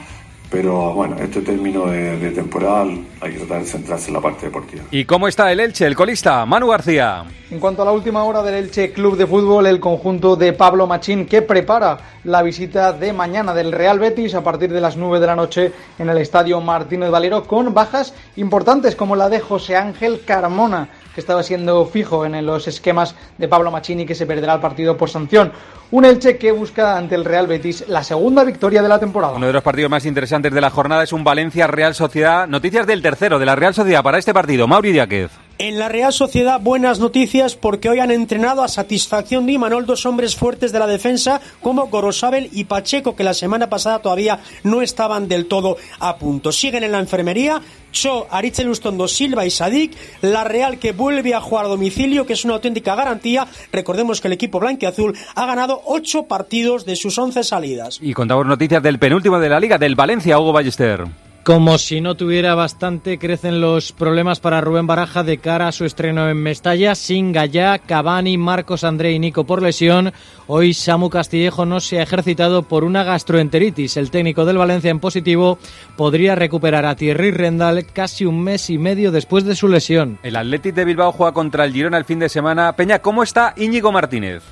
Pero 0.53 0.93
bueno, 0.93 1.15
este 1.19 1.41
término 1.41 1.87
de, 1.87 2.19
de, 2.19 2.29
temporada 2.29 2.85
hay 3.21 3.31
que 3.31 3.39
tratar 3.39 3.63
de 3.63 3.65
centrarse 3.65 4.09
en 4.09 4.13
la 4.13 4.21
parte 4.21 4.45
deportiva. 4.45 4.83
¿Y 4.91 5.03
cómo 5.03 5.27
está 5.27 5.51
el 5.51 5.59
Elche, 5.59 5.87
el 5.87 5.95
colista? 5.95 6.45
Manu 6.45 6.67
García. 6.67 7.23
En 7.49 7.59
cuanto 7.59 7.81
a 7.81 7.85
la 7.85 7.91
última 7.91 8.23
hora 8.23 8.43
del 8.43 8.65
Elche 8.65 8.93
Club 8.93 9.17
de 9.17 9.25
Fútbol, 9.25 9.65
el 9.65 9.79
conjunto 9.79 10.35
de 10.35 10.53
Pablo 10.53 10.85
Machín 10.85 11.25
que 11.25 11.41
prepara 11.41 11.97
la 12.23 12.43
visita 12.43 12.93
de 12.93 13.13
mañana 13.13 13.55
del 13.55 13.71
Real 13.71 13.97
Betis 13.97 14.35
a 14.35 14.43
partir 14.43 14.71
de 14.71 14.79
las 14.79 14.95
9 14.95 15.19
de 15.19 15.25
la 15.25 15.35
noche 15.35 15.71
en 15.97 16.07
el 16.07 16.19
estadio 16.19 16.61
Martínez 16.61 17.09
Valero 17.09 17.45
con 17.45 17.73
bajas 17.73 18.13
importantes 18.35 18.95
como 18.95 19.15
la 19.15 19.29
de 19.29 19.39
José 19.39 19.75
Ángel 19.75 20.21
Carmona 20.23 20.87
que 21.13 21.21
estaba 21.21 21.43
siendo 21.43 21.85
fijo 21.85 22.25
en 22.25 22.45
los 22.45 22.67
esquemas 22.67 23.15
de 23.37 23.47
Pablo 23.47 23.71
Machini 23.71 24.05
que 24.05 24.15
se 24.15 24.25
perderá 24.25 24.55
el 24.55 24.59
partido 24.59 24.97
por 24.97 25.09
sanción. 25.09 25.51
Un 25.91 26.05
Elche 26.05 26.37
que 26.37 26.51
busca 26.51 26.97
ante 26.97 27.15
el 27.15 27.23
Real 27.23 27.47
Betis 27.47 27.85
la 27.87 28.03
segunda 28.03 28.43
victoria 28.43 28.81
de 28.81 28.89
la 28.89 28.99
temporada. 28.99 29.33
Uno 29.35 29.47
de 29.47 29.53
los 29.53 29.63
partidos 29.63 29.91
más 29.91 30.05
interesantes 30.05 30.51
de 30.51 30.61
la 30.61 30.69
jornada 30.69 31.03
es 31.03 31.13
un 31.13 31.23
Valencia 31.23 31.67
Real 31.67 31.93
Sociedad. 31.93 32.47
Noticias 32.47 32.87
del 32.87 33.01
tercero 33.01 33.37
de 33.37 33.45
la 33.45 33.55
Real 33.55 33.73
Sociedad 33.73 34.03
para 34.03 34.17
este 34.17 34.33
partido. 34.33 34.67
Mauri 34.67 34.91
Diáquez. 34.91 35.31
En 35.63 35.79
la 35.79 35.87
Real 35.87 36.11
Sociedad, 36.11 36.59
buenas 36.59 36.99
noticias 36.99 37.55
porque 37.55 37.87
hoy 37.87 37.99
han 37.99 38.11
entrenado 38.11 38.63
a 38.63 38.67
satisfacción 38.67 39.45
de 39.45 39.53
Imanol 39.53 39.85
dos 39.85 40.05
hombres 40.05 40.35
fuertes 40.35 40.73
de 40.73 40.79
la 40.79 40.87
defensa 40.87 41.39
como 41.61 41.87
Gorosabel 41.87 42.49
y 42.51 42.65
Pacheco, 42.65 43.15
que 43.15 43.23
la 43.23 43.33
semana 43.33 43.69
pasada 43.69 43.99
todavía 43.99 44.41
no 44.65 44.81
estaban 44.81 45.29
del 45.29 45.45
todo 45.45 45.77
a 46.01 46.17
punto. 46.17 46.51
Siguen 46.51 46.83
en 46.83 46.91
la 46.91 46.99
enfermería 46.99 47.61
Cho, 47.93 48.27
Aritzel 48.29 48.67
Ustondo, 48.67 49.07
Silva 49.07 49.45
y 49.45 49.51
Sadik. 49.51 49.95
La 50.21 50.43
Real 50.43 50.79
que 50.79 50.91
vuelve 50.91 51.33
a 51.33 51.39
jugar 51.39 51.63
a 51.63 51.69
domicilio, 51.69 52.25
que 52.25 52.33
es 52.33 52.43
una 52.43 52.55
auténtica 52.55 52.93
garantía. 52.95 53.47
Recordemos 53.71 54.19
que 54.19 54.27
el 54.27 54.33
equipo 54.33 54.59
blanquiazul 54.59 55.17
ha 55.33 55.45
ganado 55.45 55.81
ocho 55.85 56.23
partidos 56.23 56.85
de 56.85 56.97
sus 56.97 57.17
once 57.17 57.41
salidas. 57.41 57.99
Y 58.01 58.11
contamos 58.11 58.45
noticias 58.45 58.83
del 58.83 58.99
penúltimo 58.99 59.39
de 59.39 59.47
la 59.47 59.61
liga, 59.61 59.77
del 59.77 59.95
Valencia, 59.95 60.37
Hugo 60.37 60.51
Ballester. 60.51 61.05
Como 61.43 61.77
si 61.77 61.99
no 61.99 62.15
tuviera 62.15 62.55
bastante, 62.55 63.19
crecen 63.19 63.59
los 63.59 63.91
problemas 63.91 64.39
para 64.39 64.61
Rubén 64.61 64.87
Baraja 64.87 65.23
de 65.23 65.39
cara 65.39 65.67
a 65.67 65.73
su 65.73 65.83
estreno 65.83 66.29
en 66.29 66.37
Mestalla. 66.37 66.95
Sin 66.95 67.33
Gallá, 67.33 67.79
Cavani, 67.79 68.37
Marcos 68.37 68.85
André 68.85 69.11
y 69.11 69.19
Nico 69.19 69.43
por 69.43 69.61
lesión. 69.61 70.13
Hoy 70.47 70.73
Samu 70.73 71.09
Castillejo 71.09 71.65
no 71.65 71.81
se 71.81 71.99
ha 71.99 72.03
ejercitado 72.03 72.63
por 72.63 72.85
una 72.85 73.03
gastroenteritis. 73.03 73.97
El 73.97 74.09
técnico 74.09 74.45
del 74.45 74.57
Valencia 74.57 74.89
en 74.89 75.01
positivo 75.01 75.59
podría 75.97 76.35
recuperar 76.35 76.85
a 76.85 76.95
Thierry 76.95 77.31
Rendal 77.31 77.87
casi 77.87 78.23
un 78.25 78.41
mes 78.41 78.69
y 78.69 78.77
medio 78.77 79.11
después 79.11 79.43
de 79.43 79.57
su 79.57 79.67
lesión. 79.67 80.19
El 80.23 80.37
Athletic 80.37 80.73
de 80.73 80.85
Bilbao 80.85 81.11
juega 81.11 81.33
contra 81.33 81.65
el 81.65 81.73
Girona 81.73 81.97
el 81.97 82.05
fin 82.05 82.19
de 82.19 82.29
semana. 82.29 82.73
Peña, 82.77 82.99
¿cómo 82.99 83.21
está 83.21 83.53
Íñigo 83.57 83.91
Martínez? 83.91 84.43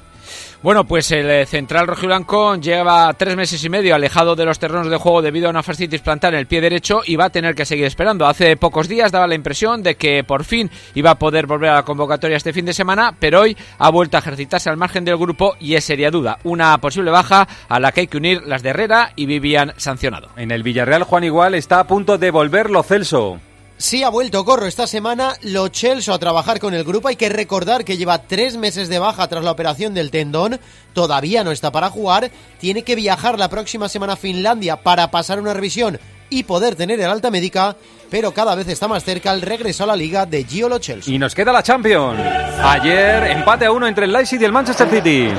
Bueno, 0.63 0.85
pues 0.85 1.11
el 1.11 1.27
eh, 1.27 1.47
central 1.47 1.87
rojiblanco 1.87 2.55
lleva 2.55 3.11
tres 3.15 3.35
meses 3.35 3.63
y 3.63 3.69
medio 3.69 3.95
alejado 3.95 4.35
de 4.35 4.45
los 4.45 4.59
terrenos 4.59 4.91
de 4.91 4.97
juego 4.97 5.23
debido 5.23 5.47
a 5.47 5.49
una 5.49 5.63
fascitis 5.63 6.01
plantar 6.01 6.35
en 6.35 6.39
el 6.39 6.45
pie 6.45 6.61
derecho 6.61 7.01
y 7.03 7.15
va 7.15 7.25
a 7.25 7.29
tener 7.31 7.55
que 7.55 7.65
seguir 7.65 7.85
esperando. 7.85 8.27
Hace 8.27 8.55
pocos 8.57 8.87
días 8.87 9.11
daba 9.11 9.25
la 9.25 9.33
impresión 9.33 9.81
de 9.81 9.95
que 9.95 10.23
por 10.23 10.43
fin 10.43 10.69
iba 10.93 11.09
a 11.09 11.17
poder 11.17 11.47
volver 11.47 11.71
a 11.71 11.75
la 11.77 11.83
convocatoria 11.83 12.37
este 12.37 12.53
fin 12.53 12.65
de 12.65 12.73
semana, 12.73 13.15
pero 13.17 13.41
hoy 13.41 13.57
ha 13.79 13.89
vuelto 13.89 14.17
a 14.17 14.19
ejercitarse 14.19 14.69
al 14.69 14.77
margen 14.77 15.03
del 15.03 15.17
grupo 15.17 15.55
y 15.59 15.73
es 15.73 15.83
seria 15.83 16.11
duda. 16.11 16.37
Una 16.43 16.77
posible 16.77 17.09
baja 17.09 17.47
a 17.67 17.79
la 17.79 17.91
que 17.91 18.01
hay 18.01 18.07
que 18.07 18.17
unir 18.17 18.43
las 18.45 18.61
de 18.61 18.69
Herrera 18.69 19.13
y 19.15 19.25
Vivian 19.25 19.73
sancionado. 19.77 20.29
En 20.37 20.51
el 20.51 20.61
Villarreal, 20.61 21.05
Juan 21.05 21.23
Igual 21.23 21.55
está 21.55 21.79
a 21.79 21.87
punto 21.87 22.19
de 22.19 22.29
volver 22.29 22.69
lo 22.69 22.83
Celso. 22.83 23.39
Sí 23.81 24.03
ha 24.03 24.09
vuelto 24.09 24.45
Corro 24.45 24.67
esta 24.67 24.85
semana 24.85 25.33
Lo 25.41 25.67
Chelso 25.67 26.13
a 26.13 26.19
trabajar 26.19 26.59
con 26.59 26.75
el 26.75 26.83
grupo. 26.83 27.07
Hay 27.07 27.15
que 27.15 27.29
recordar 27.29 27.83
que 27.83 27.97
lleva 27.97 28.19
tres 28.19 28.55
meses 28.55 28.89
de 28.89 28.99
baja 28.99 29.27
tras 29.27 29.43
la 29.43 29.49
operación 29.49 29.95
del 29.95 30.11
tendón. 30.11 30.59
Todavía 30.93 31.43
no 31.43 31.49
está 31.49 31.71
para 31.71 31.89
jugar. 31.89 32.29
Tiene 32.59 32.83
que 32.83 32.93
viajar 32.95 33.39
la 33.39 33.49
próxima 33.49 33.89
semana 33.89 34.13
a 34.13 34.17
Finlandia 34.17 34.83
para 34.83 35.09
pasar 35.09 35.39
una 35.39 35.55
revisión 35.55 35.99
y 36.29 36.43
poder 36.43 36.75
tener 36.75 36.99
el 36.99 37.07
alta 37.09 37.31
médica. 37.31 37.75
Pero 38.11 38.31
cada 38.35 38.53
vez 38.53 38.67
está 38.67 38.87
más 38.87 39.03
cerca 39.03 39.33
el 39.33 39.41
regreso 39.41 39.83
a 39.83 39.87
la 39.87 39.95
liga 39.95 40.27
de 40.27 40.43
Gio 40.43 40.69
Lo 40.69 40.77
Chelso. 40.77 41.09
Y 41.09 41.17
nos 41.17 41.33
queda 41.33 41.51
la 41.51 41.63
Champions. 41.63 42.19
Ayer 42.61 43.31
empate 43.31 43.65
a 43.65 43.71
uno 43.71 43.87
entre 43.87 44.05
el 44.05 44.13
Leipzig 44.13 44.39
y 44.39 44.45
el 44.45 44.51
Manchester 44.51 44.87
City. 44.91 45.29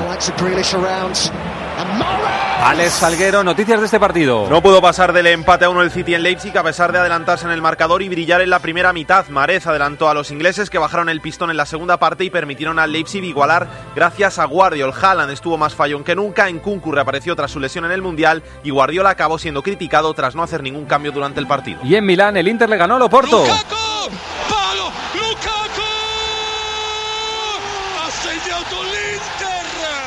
Alex 2.63 2.93
Salguero, 2.93 3.43
noticias 3.43 3.77
de 3.81 3.85
este 3.87 3.99
partido. 3.99 4.47
No 4.49 4.63
pudo 4.63 4.81
pasar 4.81 5.11
del 5.11 5.27
empate 5.27 5.65
a 5.65 5.69
uno 5.69 5.81
el 5.81 5.91
City 5.91 6.15
en 6.15 6.23
Leipzig 6.23 6.57
a 6.57 6.63
pesar 6.63 6.93
de 6.93 6.99
adelantarse 6.99 7.43
en 7.45 7.51
el 7.51 7.61
marcador 7.61 8.01
y 8.01 8.07
brillar 8.07 8.39
en 8.39 8.49
la 8.49 8.59
primera 8.59 8.93
mitad. 8.93 9.27
Marez 9.27 9.67
adelantó 9.67 10.07
a 10.07 10.13
los 10.13 10.31
ingleses 10.31 10.69
que 10.69 10.77
bajaron 10.77 11.09
el 11.09 11.19
pistón 11.19 11.51
en 11.51 11.57
la 11.57 11.65
segunda 11.65 11.97
parte 11.97 12.23
y 12.23 12.29
permitieron 12.29 12.79
al 12.79 12.93
Leipzig 12.93 13.21
igualar 13.25 13.67
gracias 13.97 14.39
a 14.39 14.45
Guardiol. 14.45 14.93
Haaland 14.93 15.31
estuvo 15.31 15.57
más 15.57 15.75
fallón 15.75 16.05
que 16.05 16.15
nunca. 16.15 16.47
En 16.47 16.59
Kunku 16.59 16.93
reapareció 16.93 17.35
tras 17.35 17.51
su 17.51 17.59
lesión 17.59 17.83
en 17.83 17.91
el 17.91 18.01
Mundial 18.01 18.41
y 18.63 18.69
Guardiola 18.69 19.09
acabó 19.09 19.37
siendo 19.37 19.61
criticado 19.61 20.13
tras 20.13 20.33
no 20.33 20.41
hacer 20.41 20.63
ningún 20.63 20.85
cambio 20.85 21.11
durante 21.11 21.41
el 21.41 21.47
partido. 21.47 21.81
Y 21.83 21.95
en 21.95 22.05
Milán 22.05 22.37
el 22.37 22.47
Inter 22.47 22.69
le 22.69 22.77
ganó 22.77 22.95
al 22.95 23.01
Oporto. 23.01 23.39
¡Lukaku! 23.39 23.83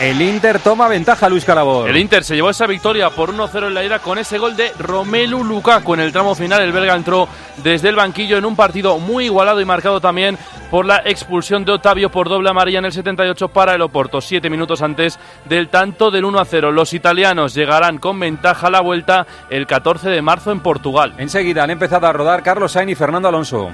El 0.00 0.20
Inter 0.20 0.58
toma 0.58 0.88
ventaja, 0.88 1.26
Luis 1.30 1.46
Calabor. 1.46 1.88
El 1.88 1.96
Inter 1.96 2.22
se 2.22 2.34
llevó 2.34 2.50
esa 2.50 2.66
victoria 2.66 3.08
por 3.08 3.34
1-0 3.34 3.68
en 3.68 3.74
la 3.74 3.82
ira 3.82 3.98
con 3.98 4.18
ese 4.18 4.36
gol 4.36 4.54
de 4.54 4.70
Romelu 4.78 5.42
Lukaku 5.42 5.94
en 5.94 6.00
el 6.00 6.12
tramo 6.12 6.34
final. 6.34 6.60
El 6.60 6.72
belga 6.72 6.94
entró 6.94 7.26
desde 7.64 7.88
el 7.88 7.96
banquillo 7.96 8.36
en 8.36 8.44
un 8.44 8.56
partido 8.56 8.98
muy 8.98 9.24
igualado 9.24 9.58
y 9.58 9.64
marcado 9.64 9.98
también 9.98 10.36
por 10.70 10.84
la 10.84 11.00
expulsión 11.06 11.64
de 11.64 11.72
Otavio 11.72 12.10
por 12.10 12.28
doble 12.28 12.50
amarilla 12.50 12.80
en 12.80 12.84
el 12.84 12.92
78 12.92 13.48
para 13.48 13.74
el 13.74 13.80
Oporto, 13.80 14.20
siete 14.20 14.50
minutos 14.50 14.82
antes 14.82 15.18
del 15.46 15.68
tanto 15.68 16.10
del 16.10 16.26
1 16.26 16.44
0. 16.44 16.72
Los 16.72 16.92
italianos 16.92 17.54
llegarán 17.54 17.96
con 17.96 18.20
ventaja 18.20 18.66
a 18.66 18.70
la 18.70 18.82
vuelta 18.82 19.26
el 19.48 19.66
14 19.66 20.10
de 20.10 20.20
marzo 20.20 20.52
en 20.52 20.60
Portugal. 20.60 21.14
Enseguida 21.16 21.64
han 21.64 21.70
empezado 21.70 22.06
a 22.06 22.12
rodar 22.12 22.42
Carlos 22.42 22.72
Sainz 22.72 22.92
y 22.92 22.94
Fernando 22.96 23.28
Alonso. 23.28 23.70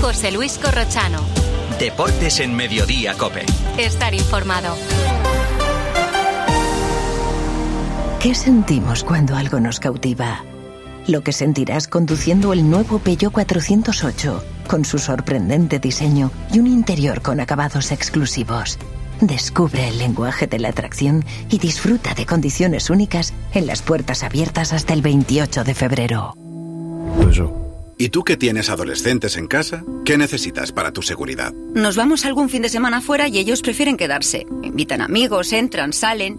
José 0.00 0.30
Luis 0.30 0.58
Corrochano. 0.58 1.37
Deportes 1.78 2.40
en 2.40 2.56
Mediodía, 2.56 3.14
Cope. 3.14 3.46
Estar 3.78 4.12
informado. 4.12 4.76
¿Qué 8.20 8.34
sentimos 8.34 9.04
cuando 9.04 9.36
algo 9.36 9.60
nos 9.60 9.78
cautiva? 9.78 10.42
Lo 11.06 11.22
que 11.22 11.32
sentirás 11.32 11.86
conduciendo 11.86 12.52
el 12.52 12.68
nuevo 12.68 12.98
Peugeot 12.98 13.32
408, 13.32 14.44
con 14.66 14.84
su 14.84 14.98
sorprendente 14.98 15.78
diseño 15.78 16.32
y 16.52 16.58
un 16.58 16.66
interior 16.66 17.22
con 17.22 17.38
acabados 17.38 17.92
exclusivos. 17.92 18.76
Descubre 19.20 19.86
el 19.86 19.98
lenguaje 19.98 20.48
de 20.48 20.58
la 20.58 20.70
atracción 20.70 21.24
y 21.48 21.58
disfruta 21.58 22.14
de 22.14 22.26
condiciones 22.26 22.90
únicas 22.90 23.32
en 23.54 23.68
las 23.68 23.82
puertas 23.82 24.24
abiertas 24.24 24.72
hasta 24.72 24.94
el 24.94 25.02
28 25.02 25.62
de 25.62 25.74
febrero. 25.74 26.34
¿Y 28.00 28.10
tú 28.10 28.22
que 28.22 28.36
tienes 28.36 28.70
adolescentes 28.70 29.36
en 29.36 29.48
casa? 29.48 29.84
¿Qué 30.04 30.16
necesitas 30.16 30.70
para 30.70 30.92
tu 30.92 31.02
seguridad? 31.02 31.52
Nos 31.74 31.96
vamos 31.96 32.24
algún 32.24 32.48
fin 32.48 32.62
de 32.62 32.68
semana 32.68 33.00
fuera 33.00 33.26
y 33.26 33.38
ellos 33.38 33.60
prefieren 33.60 33.96
quedarse. 33.96 34.46
Invitan 34.62 35.00
amigos, 35.00 35.52
entran, 35.52 35.92
salen. 35.92 36.38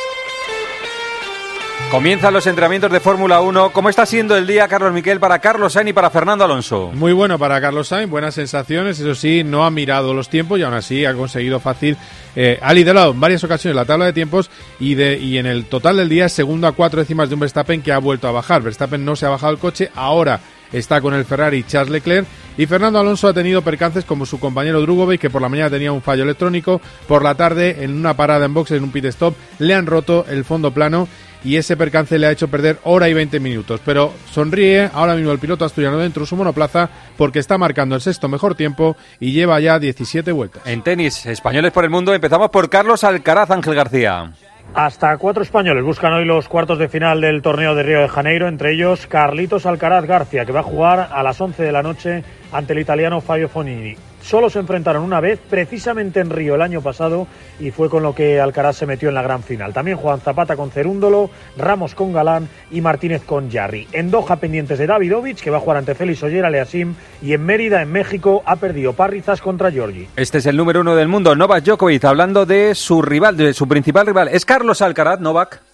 Comienzan 1.91 2.33
los 2.33 2.47
entrenamientos 2.47 2.89
de 2.89 3.01
Fórmula 3.01 3.41
1. 3.41 3.73
¿Cómo 3.73 3.89
está 3.89 4.05
siendo 4.05 4.37
el 4.37 4.47
día, 4.47 4.69
Carlos 4.69 4.93
Miquel, 4.93 5.19
para 5.19 5.39
Carlos 5.39 5.73
Sainz 5.73 5.89
y 5.89 5.93
para 5.93 6.09
Fernando 6.09 6.45
Alonso? 6.45 6.89
Muy 6.93 7.11
bueno 7.11 7.37
para 7.37 7.59
Carlos 7.59 7.89
Sainz, 7.89 8.09
buenas 8.09 8.33
sensaciones. 8.33 8.97
Eso 8.97 9.13
sí, 9.13 9.43
no 9.43 9.65
ha 9.65 9.71
mirado 9.71 10.13
los 10.13 10.29
tiempos 10.29 10.57
y 10.57 10.63
aún 10.63 10.73
así 10.73 11.03
ha 11.03 11.13
conseguido 11.13 11.59
fácil. 11.59 11.97
Eh, 12.33 12.57
ha 12.61 12.73
liderado 12.73 13.11
en 13.11 13.19
varias 13.19 13.43
ocasiones 13.43 13.75
la 13.75 13.83
tabla 13.83 14.05
de 14.05 14.13
tiempos 14.13 14.49
y, 14.79 14.95
de, 14.95 15.17
y 15.19 15.37
en 15.37 15.45
el 15.45 15.65
total 15.65 15.97
del 15.97 16.07
día 16.07 16.29
segundo 16.29 16.65
a 16.65 16.71
cuatro 16.71 17.01
décimas 17.01 17.27
de 17.27 17.35
un 17.35 17.41
Verstappen 17.41 17.81
que 17.81 17.91
ha 17.91 17.97
vuelto 17.97 18.29
a 18.29 18.31
bajar. 18.31 18.61
Verstappen 18.61 19.03
no 19.03 19.17
se 19.17 19.25
ha 19.25 19.29
bajado 19.29 19.51
el 19.51 19.59
coche, 19.59 19.91
ahora 19.93 20.39
está 20.71 21.01
con 21.01 21.13
el 21.13 21.25
Ferrari 21.25 21.65
Charles 21.65 21.91
Leclerc 21.91 22.25
y 22.57 22.65
Fernando 22.67 22.99
Alonso 22.99 23.27
ha 23.27 23.33
tenido 23.33 23.61
percances 23.61 24.05
como 24.05 24.25
su 24.25 24.39
compañero 24.39 24.79
Drugovic 24.79 25.19
que 25.19 25.29
por 25.29 25.41
la 25.41 25.49
mañana 25.49 25.69
tenía 25.69 25.91
un 25.91 26.01
fallo 26.01 26.23
electrónico, 26.23 26.79
por 27.05 27.21
la 27.21 27.35
tarde 27.35 27.83
en 27.83 27.97
una 27.97 28.13
parada 28.13 28.45
en 28.45 28.53
boxes 28.53 28.77
en 28.77 28.85
un 28.85 28.91
pit 28.91 29.03
stop 29.05 29.35
le 29.59 29.73
han 29.73 29.85
roto 29.85 30.25
el 30.29 30.45
fondo 30.45 30.71
plano 30.71 31.09
y 31.43 31.57
ese 31.57 31.77
percance 31.77 32.17
le 32.17 32.27
ha 32.27 32.31
hecho 32.31 32.47
perder 32.47 32.79
hora 32.83 33.09
y 33.09 33.13
20 33.13 33.39
minutos. 33.39 33.81
Pero 33.85 34.13
sonríe 34.31 34.89
ahora 34.93 35.15
mismo 35.15 35.31
el 35.31 35.39
piloto 35.39 35.65
asturiano 35.65 35.97
dentro 35.97 36.21
de 36.21 36.27
su 36.27 36.35
monoplaza 36.35 36.89
porque 37.17 37.39
está 37.39 37.57
marcando 37.57 37.95
el 37.95 38.01
sexto 38.01 38.27
mejor 38.27 38.55
tiempo 38.55 38.95
y 39.19 39.31
lleva 39.31 39.59
ya 39.59 39.79
17 39.79 40.31
vueltas. 40.31 40.65
En 40.65 40.81
tenis, 40.81 41.25
españoles 41.25 41.71
por 41.71 41.83
el 41.83 41.89
mundo, 41.89 42.13
empezamos 42.13 42.49
por 42.49 42.69
Carlos 42.69 43.03
Alcaraz 43.03 43.51
Ángel 43.51 43.75
García. 43.75 44.31
Hasta 44.73 45.17
cuatro 45.17 45.43
españoles 45.43 45.83
buscan 45.83 46.13
hoy 46.13 46.23
los 46.23 46.47
cuartos 46.47 46.79
de 46.79 46.87
final 46.87 47.19
del 47.19 47.41
torneo 47.41 47.75
de 47.75 47.83
Río 47.83 47.99
de 47.99 48.07
Janeiro, 48.07 48.47
entre 48.47 48.71
ellos 48.71 49.05
Carlitos 49.05 49.65
Alcaraz 49.65 50.05
García, 50.05 50.45
que 50.45 50.53
va 50.53 50.61
a 50.61 50.63
jugar 50.63 51.09
a 51.11 51.23
las 51.23 51.41
11 51.41 51.61
de 51.61 51.71
la 51.73 51.83
noche 51.83 52.23
ante 52.51 52.73
el 52.73 52.79
italiano 52.79 53.21
Fabio 53.21 53.49
Fonini. 53.49 53.95
Solo 54.21 54.49
se 54.49 54.59
enfrentaron 54.59 55.03
una 55.03 55.19
vez, 55.19 55.39
precisamente 55.49 56.19
en 56.19 56.29
Río 56.29 56.55
el 56.55 56.61
año 56.61 56.81
pasado, 56.81 57.27
y 57.59 57.71
fue 57.71 57.89
con 57.89 58.03
lo 58.03 58.13
que 58.13 58.39
Alcaraz 58.39 58.77
se 58.77 58.85
metió 58.85 59.09
en 59.09 59.15
la 59.15 59.23
gran 59.23 59.41
final. 59.41 59.73
También 59.73 59.97
Juan 59.97 60.19
Zapata 60.19 60.55
con 60.55 60.69
Cerúndolo, 60.69 61.31
Ramos 61.57 61.95
con 61.95 62.13
Galán 62.13 62.47
y 62.69 62.81
Martínez 62.81 63.23
con 63.25 63.51
Jarry. 63.51 63.87
En 63.91 64.11
Doha 64.11 64.35
pendientes 64.35 64.77
de 64.77 64.87
Davidovich, 64.87 65.41
que 65.41 65.49
va 65.49 65.57
a 65.57 65.59
jugar 65.59 65.77
ante 65.77 65.95
Félix 65.95 66.21
Oyer 66.23 66.45
Aleasim, 66.45 66.93
y 67.21 67.33
en 67.33 67.43
Mérida, 67.43 67.81
en 67.81 67.91
México, 67.91 68.43
ha 68.45 68.57
perdido 68.57 68.93
Parrizas 68.93 69.41
contra 69.41 69.71
Giorgi. 69.71 70.07
Este 70.15 70.37
es 70.37 70.45
el 70.45 70.55
número 70.55 70.81
uno 70.81 70.95
del 70.95 71.07
mundo, 71.07 71.35
Novak 71.35 71.63
Djokovic, 71.63 72.05
hablando 72.05 72.45
de 72.45 72.75
su 72.75 73.01
rival, 73.01 73.37
de 73.37 73.53
su 73.53 73.67
principal 73.67 74.05
rival. 74.05 74.27
¿Es 74.27 74.45
Carlos 74.45 74.81
Alcaraz, 74.83 75.19
Novak? 75.19 75.70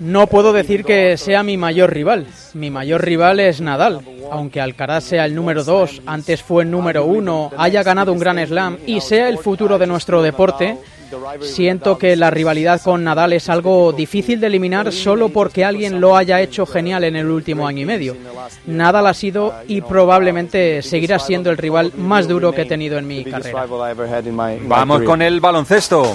No 0.00 0.26
puedo 0.26 0.52
decir 0.52 0.84
que 0.84 1.16
sea 1.16 1.44
mi 1.44 1.56
mayor 1.56 1.92
rival. 1.94 2.26
Mi 2.54 2.70
mayor 2.70 3.04
rival 3.04 3.38
es 3.38 3.60
Nadal. 3.60 4.00
Aunque 4.32 4.60
Alcaraz 4.60 5.04
sea 5.04 5.24
el 5.24 5.36
número 5.36 5.62
dos, 5.62 6.02
antes 6.06 6.42
fue 6.42 6.64
el 6.64 6.72
número 6.72 7.04
uno, 7.04 7.52
haya 7.56 7.84
ganado 7.84 8.12
un 8.12 8.18
gran 8.18 8.44
slam 8.44 8.78
y 8.84 9.00
sea 9.00 9.28
el 9.28 9.38
futuro 9.38 9.78
de 9.78 9.86
nuestro 9.86 10.22
deporte, 10.22 10.76
siento 11.40 11.98
que 11.98 12.16
la 12.16 12.30
rivalidad 12.30 12.80
con 12.82 13.04
Nadal 13.04 13.32
es 13.32 13.48
algo 13.48 13.92
difícil 13.92 14.40
de 14.40 14.48
eliminar 14.48 14.90
solo 14.90 15.28
porque 15.28 15.64
alguien 15.64 16.00
lo 16.00 16.16
haya 16.16 16.40
hecho 16.40 16.66
genial 16.66 17.04
en 17.04 17.14
el 17.14 17.28
último 17.28 17.64
año 17.64 17.82
y 17.82 17.86
medio. 17.86 18.16
Nadal 18.66 19.06
ha 19.06 19.14
sido 19.14 19.54
y 19.68 19.82
probablemente 19.82 20.82
seguirá 20.82 21.20
siendo 21.20 21.48
el 21.50 21.58
rival 21.58 21.92
más 21.96 22.26
duro 22.26 22.50
que 22.50 22.62
he 22.62 22.66
tenido 22.66 22.98
en 22.98 23.06
mi 23.06 23.24
carrera. 23.24 23.66
Vamos 24.66 25.02
con 25.02 25.22
el 25.22 25.40
baloncesto. 25.40 26.12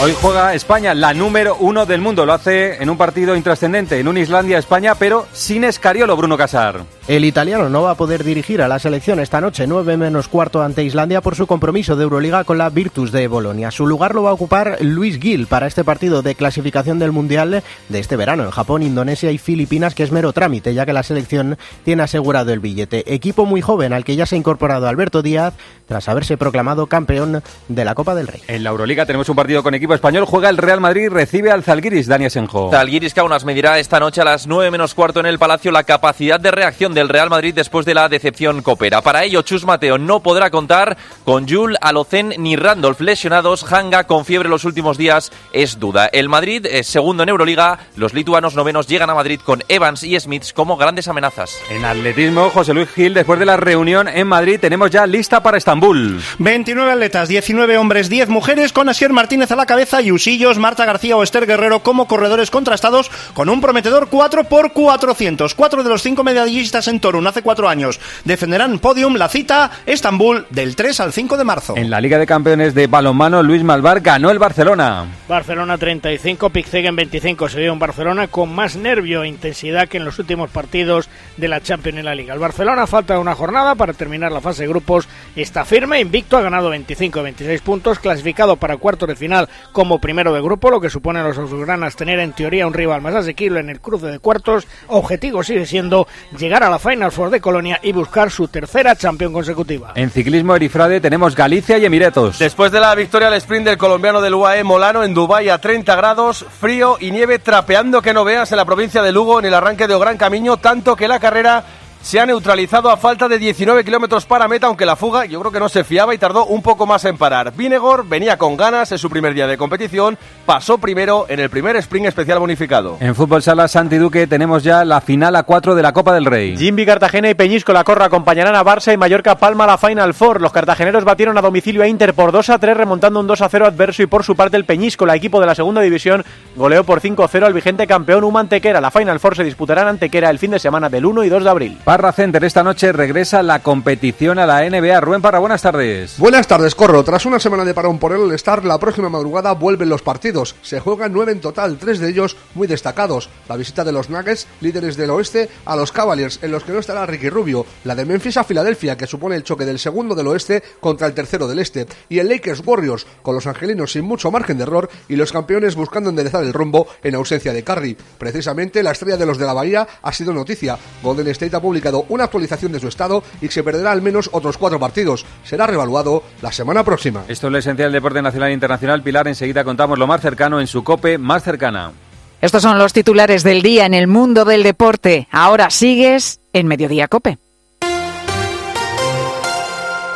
Hoy 0.00 0.14
juega 0.22 0.54
España, 0.54 0.94
la 0.94 1.12
número 1.12 1.56
uno 1.58 1.84
del 1.84 2.00
mundo. 2.00 2.24
Lo 2.24 2.32
hace 2.32 2.80
en 2.80 2.88
un 2.88 2.96
partido 2.96 3.34
intrascendente, 3.34 3.98
en 3.98 4.06
un 4.06 4.16
Islandia-España, 4.16 4.94
pero 4.94 5.26
sin 5.32 5.64
Escariolo, 5.64 6.16
Bruno 6.16 6.36
Casar. 6.36 6.84
El 7.08 7.24
italiano 7.24 7.70
no 7.70 7.80
va 7.80 7.92
a 7.92 7.94
poder 7.94 8.22
dirigir 8.22 8.60
a 8.60 8.68
la 8.68 8.78
selección 8.78 9.18
esta 9.18 9.40
noche, 9.40 9.66
9 9.66 9.96
menos 9.96 10.28
cuarto 10.28 10.60
ante 10.60 10.84
Islandia, 10.84 11.22
por 11.22 11.36
su 11.36 11.46
compromiso 11.46 11.96
de 11.96 12.02
Euroliga 12.02 12.44
con 12.44 12.58
la 12.58 12.68
Virtus 12.68 13.12
de 13.12 13.26
Bolonia. 13.28 13.70
Su 13.70 13.86
lugar 13.86 14.14
lo 14.14 14.24
va 14.24 14.28
a 14.28 14.34
ocupar 14.34 14.76
Luis 14.82 15.18
Gil 15.18 15.46
para 15.46 15.66
este 15.66 15.84
partido 15.84 16.20
de 16.20 16.34
clasificación 16.34 16.98
del 16.98 17.12
Mundial 17.12 17.62
de 17.88 17.98
este 17.98 18.16
verano 18.16 18.44
en 18.44 18.50
Japón, 18.50 18.82
Indonesia 18.82 19.30
y 19.30 19.38
Filipinas, 19.38 19.94
que 19.94 20.02
es 20.02 20.12
mero 20.12 20.34
trámite, 20.34 20.74
ya 20.74 20.84
que 20.84 20.92
la 20.92 21.02
selección 21.02 21.56
tiene 21.82 22.02
asegurado 22.02 22.52
el 22.52 22.60
billete. 22.60 23.14
Equipo 23.14 23.46
muy 23.46 23.62
joven 23.62 23.94
al 23.94 24.04
que 24.04 24.14
ya 24.14 24.26
se 24.26 24.34
ha 24.34 24.38
incorporado 24.38 24.86
Alberto 24.86 25.22
Díaz 25.22 25.54
tras 25.86 26.10
haberse 26.10 26.36
proclamado 26.36 26.88
campeón 26.88 27.42
de 27.68 27.84
la 27.86 27.94
Copa 27.94 28.14
del 28.14 28.26
Rey. 28.26 28.42
En 28.48 28.62
la 28.62 28.68
Euroliga 28.68 29.06
tenemos 29.06 29.30
un 29.30 29.36
partido 29.36 29.62
con 29.62 29.74
equipo 29.74 29.94
español, 29.94 30.26
juega 30.26 30.50
el 30.50 30.58
Real 30.58 30.82
Madrid, 30.82 31.08
recibe 31.08 31.52
al 31.52 31.62
Zalgiris, 31.62 32.06
Dani 32.06 32.28
Senjo. 32.28 32.70
Zalgiris 32.70 33.14
Kaunas 33.14 33.46
medirá 33.46 33.78
esta 33.78 33.98
noche 33.98 34.20
a 34.20 34.24
las 34.24 34.46
9 34.46 34.70
menos 34.70 34.92
cuarto 34.92 35.20
en 35.20 35.26
el 35.26 35.38
Palacio 35.38 35.72
la 35.72 35.84
capacidad 35.84 36.38
de 36.38 36.50
reacción 36.50 36.97
del 36.98 37.08
Real 37.08 37.30
Madrid 37.30 37.54
después 37.54 37.86
de 37.86 37.94
la 37.94 38.08
decepción 38.08 38.60
copera. 38.60 39.02
Para 39.02 39.22
ello, 39.22 39.42
Chus 39.42 39.64
Mateo 39.64 39.98
no 39.98 40.20
podrá 40.20 40.50
contar 40.50 40.96
con 41.24 41.48
Jul, 41.48 41.76
Alocen 41.80 42.34
ni 42.38 42.56
Randolph 42.56 43.00
lesionados. 43.00 43.64
Hanga 43.72 44.04
con 44.04 44.24
fiebre 44.24 44.48
los 44.48 44.64
últimos 44.64 44.98
días 44.98 45.30
es 45.52 45.78
duda. 45.78 46.06
El 46.12 46.28
Madrid 46.28 46.66
es 46.66 46.88
segundo 46.88 47.22
en 47.22 47.28
Euroliga. 47.28 47.78
Los 47.94 48.14
lituanos 48.14 48.56
novenos 48.56 48.88
llegan 48.88 49.10
a 49.10 49.14
Madrid 49.14 49.40
con 49.44 49.62
Evans 49.68 50.02
y 50.02 50.18
Smiths 50.18 50.52
como 50.52 50.76
grandes 50.76 51.06
amenazas. 51.06 51.56
En 51.70 51.84
atletismo, 51.84 52.50
José 52.50 52.74
Luis 52.74 52.88
Gil, 52.90 53.14
después 53.14 53.38
de 53.38 53.46
la 53.46 53.56
reunión 53.56 54.08
en 54.08 54.26
Madrid, 54.26 54.58
tenemos 54.60 54.90
ya 54.90 55.06
lista 55.06 55.40
para 55.40 55.58
Estambul. 55.58 56.20
29 56.38 56.90
atletas, 56.90 57.28
19 57.28 57.78
hombres, 57.78 58.08
10 58.08 58.28
mujeres, 58.28 58.72
con 58.72 58.88
Asier 58.88 59.12
Martínez 59.12 59.52
a 59.52 59.56
la 59.56 59.66
cabeza 59.66 60.02
y 60.02 60.10
Usillos, 60.10 60.58
Marta 60.58 60.84
García 60.84 61.16
o 61.16 61.22
Esther 61.22 61.46
Guerrero 61.46 61.84
como 61.84 62.08
corredores 62.08 62.50
contrastados 62.50 63.08
con 63.34 63.48
un 63.48 63.60
prometedor 63.60 64.08
4 64.08 64.44
por 64.44 64.72
400 64.72 65.54
Cuatro 65.54 65.84
de 65.84 65.90
los 65.90 66.02
cinco 66.02 66.24
medallistas 66.24 66.87
en 66.90 67.00
Torun 67.00 67.26
hace 67.26 67.42
cuatro 67.42 67.68
años 67.68 68.00
defenderán 68.24 68.78
podium 68.78 69.16
la 69.16 69.28
cita 69.28 69.70
Estambul 69.86 70.46
del 70.50 70.76
3 70.76 71.00
al 71.00 71.12
5 71.12 71.36
de 71.36 71.44
marzo. 71.44 71.76
En 71.76 71.90
la 71.90 72.00
Liga 72.00 72.18
de 72.18 72.26
Campeones 72.26 72.74
de 72.74 72.86
balonmano, 72.86 73.42
Luis 73.42 73.62
Malvar 73.62 74.00
ganó 74.00 74.30
el 74.30 74.38
Barcelona. 74.38 75.06
Barcelona 75.28 75.78
35, 75.78 76.50
Pixegen 76.50 76.96
25. 76.96 77.48
Se 77.48 77.60
vio 77.60 77.72
un 77.72 77.78
Barcelona 77.78 78.28
con 78.28 78.54
más 78.54 78.76
nervio 78.76 79.22
e 79.22 79.28
intensidad 79.28 79.88
que 79.88 79.98
en 79.98 80.04
los 80.04 80.18
últimos 80.18 80.50
partidos 80.50 81.08
de 81.36 81.48
la 81.48 81.60
Champions 81.60 81.98
en 81.98 82.04
la 82.04 82.14
Liga. 82.14 82.34
El 82.34 82.40
Barcelona 82.40 82.86
falta 82.86 83.18
una 83.18 83.34
jornada 83.34 83.74
para 83.74 83.92
terminar 83.92 84.32
la 84.32 84.40
fase 84.40 84.62
de 84.62 84.68
grupos. 84.68 85.08
Está 85.36 85.64
firme, 85.64 86.00
invicto, 86.00 86.36
ha 86.36 86.42
ganado 86.42 86.70
25 86.70 87.22
26 87.22 87.60
puntos, 87.62 87.98
clasificado 87.98 88.56
para 88.56 88.76
cuartos 88.76 89.08
de 89.08 89.16
final 89.16 89.48
como 89.72 90.00
primero 90.00 90.32
de 90.32 90.40
grupo, 90.40 90.70
lo 90.70 90.80
que 90.80 90.90
supone 90.90 91.20
a 91.20 91.24
los 91.24 91.38
azulgranas 91.38 91.96
tener 91.96 92.18
en 92.18 92.32
teoría 92.32 92.66
un 92.66 92.74
rival 92.74 93.02
más 93.02 93.14
asequible 93.14 93.60
en 93.60 93.70
el 93.70 93.80
cruce 93.80 94.06
de 94.06 94.18
cuartos. 94.18 94.66
Objetivo 94.88 95.42
sigue 95.42 95.66
siendo 95.66 96.06
llegar 96.38 96.62
a 96.62 96.67
la 96.70 96.78
Final 96.78 97.12
Four 97.12 97.30
de 97.30 97.40
Colonia 97.40 97.80
y 97.82 97.92
buscar 97.92 98.30
su 98.30 98.48
tercera 98.48 98.96
champion 98.96 99.32
consecutiva. 99.32 99.92
En 99.94 100.10
ciclismo 100.10 100.56
Erifrade 100.56 101.00
tenemos 101.00 101.34
Galicia 101.34 101.78
y 101.78 101.84
Emiratos. 101.84 102.38
Después 102.38 102.72
de 102.72 102.80
la 102.80 102.94
victoria 102.94 103.28
al 103.28 103.34
sprint 103.34 103.66
del 103.66 103.78
colombiano 103.78 104.20
del 104.20 104.34
UAE 104.34 104.64
Molano 104.64 105.04
en 105.04 105.14
Dubái 105.14 105.48
a 105.48 105.58
30 105.58 105.96
grados, 105.96 106.44
frío 106.60 106.96
y 107.00 107.10
nieve 107.10 107.38
trapeando 107.38 108.02
que 108.02 108.14
no 108.14 108.24
veas 108.24 108.50
en 108.52 108.56
la 108.56 108.64
provincia 108.64 109.02
de 109.02 109.12
Lugo 109.12 109.38
en 109.38 109.46
el 109.46 109.54
arranque 109.54 109.86
de 109.86 109.98
Gran 109.98 110.16
Camino, 110.16 110.56
tanto 110.56 110.96
que 110.96 111.08
la 111.08 111.20
carrera 111.20 111.64
se 112.02 112.20
ha 112.20 112.26
neutralizado 112.26 112.90
a 112.90 112.96
falta 112.96 113.28
de 113.28 113.38
19 113.38 113.84
kilómetros 113.84 114.24
para 114.24 114.48
meta, 114.48 114.66
aunque 114.66 114.86
la 114.86 114.96
fuga 114.96 115.26
yo 115.26 115.40
creo 115.40 115.52
que 115.52 115.60
no 115.60 115.68
se 115.68 115.84
fiaba 115.84 116.14
y 116.14 116.18
tardó 116.18 116.46
un 116.46 116.62
poco 116.62 116.86
más 116.86 117.04
en 117.04 117.18
parar. 117.18 117.52
Vinegor 117.54 118.06
venía 118.08 118.38
con 118.38 118.56
ganas 118.56 118.92
en 118.92 118.98
su 118.98 119.10
primer 119.10 119.34
día 119.34 119.46
de 119.46 119.58
competición, 119.58 120.16
pasó 120.46 120.78
primero 120.78 121.26
en 121.28 121.40
el 121.40 121.50
primer 121.50 121.76
sprint 121.76 122.06
especial 122.06 122.38
bonificado. 122.38 122.96
En 123.00 123.14
Fútbol 123.14 123.42
Sala 123.42 123.68
Santi 123.68 123.96
Duque 123.96 124.26
tenemos 124.26 124.62
ya 124.62 124.84
la 124.84 125.00
final 125.00 125.36
a 125.36 125.42
4 125.42 125.74
de 125.74 125.82
la 125.82 125.92
Copa 125.92 126.14
del 126.14 126.24
Rey. 126.24 126.56
Jimby 126.56 126.86
Cartagena 126.86 127.30
y 127.30 127.34
Peñisco 127.34 127.72
la 127.72 127.84
corra 127.84 128.06
acompañarán 128.06 128.54
a 128.54 128.64
Barça 128.64 128.92
y 128.92 128.96
Mallorca 128.96 129.36
Palma 129.36 129.64
a 129.64 129.68
la 129.68 129.78
Final 129.78 130.14
Four. 130.14 130.40
Los 130.40 130.52
cartageneros 130.52 131.04
batieron 131.04 131.36
a 131.36 131.42
domicilio 131.42 131.82
a 131.82 131.88
Inter 131.88 132.14
por 132.14 132.32
2 132.32 132.50
a 132.50 132.58
3, 132.58 132.76
remontando 132.76 133.20
un 133.20 133.26
2 133.26 133.42
a 133.42 133.48
0 133.48 133.66
adverso 133.66 134.02
y 134.02 134.06
por 134.06 134.24
su 134.24 134.36
parte 134.36 134.56
el 134.56 134.64
Peñisco, 134.64 135.04
la 135.06 135.16
equipo 135.16 135.40
de 135.40 135.46
la 135.46 135.54
segunda 135.54 135.80
división, 135.80 136.24
goleó 136.56 136.84
por 136.84 137.00
5 137.00 137.24
a 137.24 137.28
0 137.28 137.46
al 137.46 137.52
vigente 137.52 137.86
campeón 137.86 138.24
Humantequera. 138.24 138.80
La 138.80 138.90
Final 138.90 139.20
Four 139.20 139.36
se 139.36 139.44
disputará 139.44 139.82
en 139.82 139.88
Antequera 139.88 140.30
el 140.30 140.38
fin 140.38 140.52
de 140.52 140.58
semana 140.58 140.88
del 140.88 141.04
1 141.04 141.24
y 141.24 141.28
2 141.28 141.44
de 141.44 141.50
abril. 141.50 141.78
Parra 141.88 142.12
Center 142.12 142.44
esta 142.44 142.62
noche 142.62 142.92
regresa 142.92 143.42
la 143.42 143.62
competición 143.62 144.38
a 144.38 144.44
la 144.44 144.60
NBA. 144.68 145.00
Rubén 145.00 145.22
Parra, 145.22 145.38
buenas 145.38 145.62
tardes. 145.62 146.18
Buenas 146.18 146.46
tardes, 146.46 146.74
Corro. 146.74 147.02
Tras 147.02 147.24
una 147.24 147.40
semana 147.40 147.64
de 147.64 147.72
parón 147.72 147.98
por 147.98 148.12
el 148.12 148.20
All-Star, 148.20 148.62
la 148.66 148.76
próxima 148.76 149.08
madrugada 149.08 149.52
vuelven 149.52 149.88
los 149.88 150.02
partidos. 150.02 150.54
Se 150.60 150.80
juegan 150.80 151.14
nueve 151.14 151.32
en 151.32 151.40
total, 151.40 151.78
tres 151.78 151.98
de 151.98 152.10
ellos 152.10 152.36
muy 152.54 152.66
destacados. 152.66 153.30
La 153.48 153.56
visita 153.56 153.84
de 153.84 153.92
los 153.92 154.10
Nuggets, 154.10 154.46
líderes 154.60 154.98
del 154.98 155.08
oeste, 155.08 155.48
a 155.64 155.76
los 155.76 155.90
Cavaliers, 155.90 156.40
en 156.42 156.52
los 156.52 156.62
que 156.62 156.72
no 156.72 156.78
estará 156.78 157.06
Ricky 157.06 157.30
Rubio. 157.30 157.64
La 157.84 157.94
de 157.94 158.04
Memphis 158.04 158.36
a 158.36 158.44
Filadelfia, 158.44 158.98
que 158.98 159.06
supone 159.06 159.36
el 159.36 159.44
choque 159.44 159.64
del 159.64 159.78
segundo 159.78 160.14
del 160.14 160.26
oeste 160.26 160.62
contra 160.80 161.06
el 161.06 161.14
tercero 161.14 161.48
del 161.48 161.58
este. 161.58 161.86
Y 162.10 162.18
el 162.18 162.28
Lakers 162.28 162.60
Warriors, 162.66 163.06
con 163.22 163.34
los 163.34 163.46
angelinos 163.46 163.92
sin 163.92 164.04
mucho 164.04 164.30
margen 164.30 164.58
de 164.58 164.64
error 164.64 164.90
y 165.08 165.16
los 165.16 165.32
campeones 165.32 165.74
buscando 165.74 166.10
enderezar 166.10 166.44
el 166.44 166.52
rumbo 166.52 166.86
en 167.02 167.14
ausencia 167.14 167.54
de 167.54 167.64
Curry. 167.64 167.96
Precisamente 168.18 168.82
la 168.82 168.90
estrella 168.90 169.16
de 169.16 169.24
los 169.24 169.38
de 169.38 169.46
la 169.46 169.54
Bahía 169.54 169.88
ha 170.02 170.12
sido 170.12 170.34
noticia. 170.34 170.76
Golden 171.02 171.28
State 171.28 171.56
ha 171.56 171.62
publicado 171.62 171.77
publicado 171.78 172.06
una 172.08 172.24
actualización 172.24 172.72
de 172.72 172.80
su 172.80 172.88
estado 172.88 173.22
y 173.40 173.48
se 173.48 173.62
perderá 173.62 173.92
al 173.92 174.02
menos 174.02 174.28
otros 174.32 174.58
cuatro 174.58 174.80
partidos. 174.80 175.24
Será 175.44 175.66
revaluado 175.66 176.24
la 176.42 176.50
semana 176.50 176.82
próxima. 176.82 177.24
Esto 177.28 177.46
es 177.46 177.52
lo 177.52 177.58
esencial 177.58 177.92
del 177.92 178.00
deporte 178.00 178.20
nacional 178.20 178.50
e 178.50 178.54
internacional. 178.54 179.02
Pilar, 179.02 179.28
enseguida 179.28 179.62
contamos 179.62 179.96
lo 179.96 180.08
más 180.08 180.20
cercano 180.20 180.60
en 180.60 180.66
su 180.66 180.82
COPE 180.82 181.18
más 181.18 181.44
cercana. 181.44 181.92
Estos 182.40 182.62
son 182.62 182.78
los 182.78 182.92
titulares 182.92 183.44
del 183.44 183.62
día 183.62 183.86
en 183.86 183.94
el 183.94 184.08
mundo 184.08 184.44
del 184.44 184.64
deporte. 184.64 185.28
Ahora 185.30 185.70
sigues 185.70 186.40
en 186.52 186.66
Mediodía 186.66 187.06
Cope. 187.06 187.38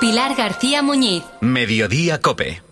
Pilar 0.01 0.35
García 0.35 0.83
Muñiz. 0.83 1.23
Mediodía 1.41 2.21
Cope. 2.21 2.72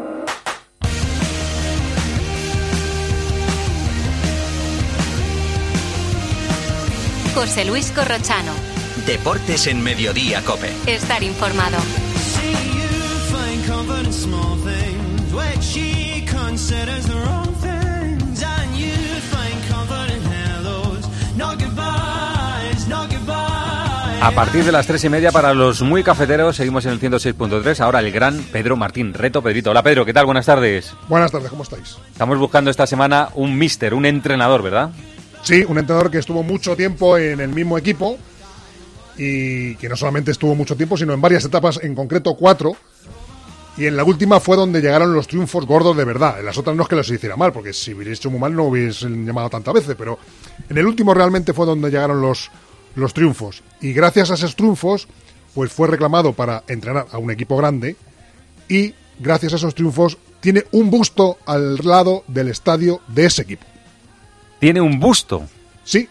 José 7.33 7.63
Luis 7.65 7.91
Corrochano. 7.91 8.51
Deportes 9.05 9.67
en 9.67 9.81
Mediodía 9.81 10.41
Cope. 10.41 10.69
Estar 10.85 11.23
informado. 11.23 11.77
A 24.23 24.29
partir 24.29 24.63
de 24.63 24.71
las 24.71 24.85
tres 24.85 25.03
y 25.03 25.09
media 25.09 25.31
para 25.31 25.53
los 25.53 25.81
muy 25.81 26.03
cafeteros 26.03 26.55
seguimos 26.55 26.85
en 26.85 26.91
el 26.91 26.99
106.3. 26.99 27.79
Ahora 27.79 27.99
el 28.01 28.11
gran 28.11 28.37
Pedro 28.43 28.75
Martín. 28.75 29.15
Reto 29.15 29.41
Pedrito. 29.41 29.71
Hola 29.71 29.81
Pedro, 29.81 30.05
¿qué 30.05 30.13
tal? 30.13 30.25
Buenas 30.25 30.45
tardes. 30.45 30.93
Buenas 31.07 31.31
tardes, 31.31 31.49
¿cómo 31.49 31.63
estáis? 31.63 31.97
Estamos 32.11 32.37
buscando 32.37 32.69
esta 32.69 32.85
semana 32.85 33.29
un 33.33 33.57
mister, 33.57 33.95
un 33.95 34.05
entrenador, 34.05 34.61
¿verdad? 34.61 34.91
Sí, 35.43 35.65
un 35.67 35.77
entrenador 35.77 36.11
que 36.11 36.19
estuvo 36.19 36.43
mucho 36.43 36.75
tiempo 36.75 37.17
en 37.17 37.39
el 37.39 37.49
mismo 37.49 37.77
equipo 37.77 38.17
y 39.17 39.75
que 39.75 39.89
no 39.89 39.95
solamente 39.95 40.31
estuvo 40.31 40.55
mucho 40.55 40.75
tiempo, 40.75 40.97
sino 40.97 41.13
en 41.13 41.21
varias 41.21 41.45
etapas, 41.45 41.79
en 41.81 41.95
concreto 41.95 42.35
cuatro. 42.35 42.75
Y 43.77 43.85
en 43.85 43.95
la 43.95 44.03
última 44.03 44.39
fue 44.39 44.57
donde 44.57 44.81
llegaron 44.81 45.13
los 45.13 45.27
triunfos 45.27 45.65
gordos 45.65 45.95
de 45.95 46.05
verdad. 46.05 46.39
En 46.39 46.45
las 46.45 46.57
otras 46.57 46.75
no 46.75 46.83
es 46.83 46.89
que 46.89 46.95
los 46.95 47.09
hiciera 47.09 47.35
mal, 47.37 47.51
porque 47.53 47.73
si 47.73 47.93
hubiera 47.93 48.13
hecho 48.13 48.29
muy 48.29 48.39
mal 48.39 48.53
no 48.53 48.65
hubiesen 48.65 49.25
llamado 49.25 49.49
tantas 49.49 49.73
veces, 49.73 49.95
pero 49.97 50.19
en 50.69 50.77
el 50.77 50.85
último 50.85 51.13
realmente 51.13 51.53
fue 51.53 51.65
donde 51.65 51.89
llegaron 51.89 52.21
los, 52.21 52.51
los 52.95 53.13
triunfos. 53.13 53.63
Y 53.79 53.93
gracias 53.93 54.29
a 54.29 54.35
esos 54.35 54.55
triunfos, 54.55 55.07
pues 55.55 55.71
fue 55.71 55.87
reclamado 55.87 56.33
para 56.33 56.63
entrenar 56.67 57.07
a 57.11 57.17
un 57.17 57.31
equipo 57.31 57.57
grande 57.57 57.95
y 58.67 58.93
gracias 59.19 59.53
a 59.53 59.55
esos 59.55 59.73
triunfos 59.73 60.17
tiene 60.41 60.65
un 60.71 60.89
busto 60.89 61.37
al 61.45 61.77
lado 61.77 62.23
del 62.27 62.49
estadio 62.49 63.01
de 63.07 63.25
ese 63.25 63.43
equipo. 63.43 63.70
Tiene 64.61 64.79
un 64.79 64.97
busto. 64.99 65.43
Sí. 65.83 66.07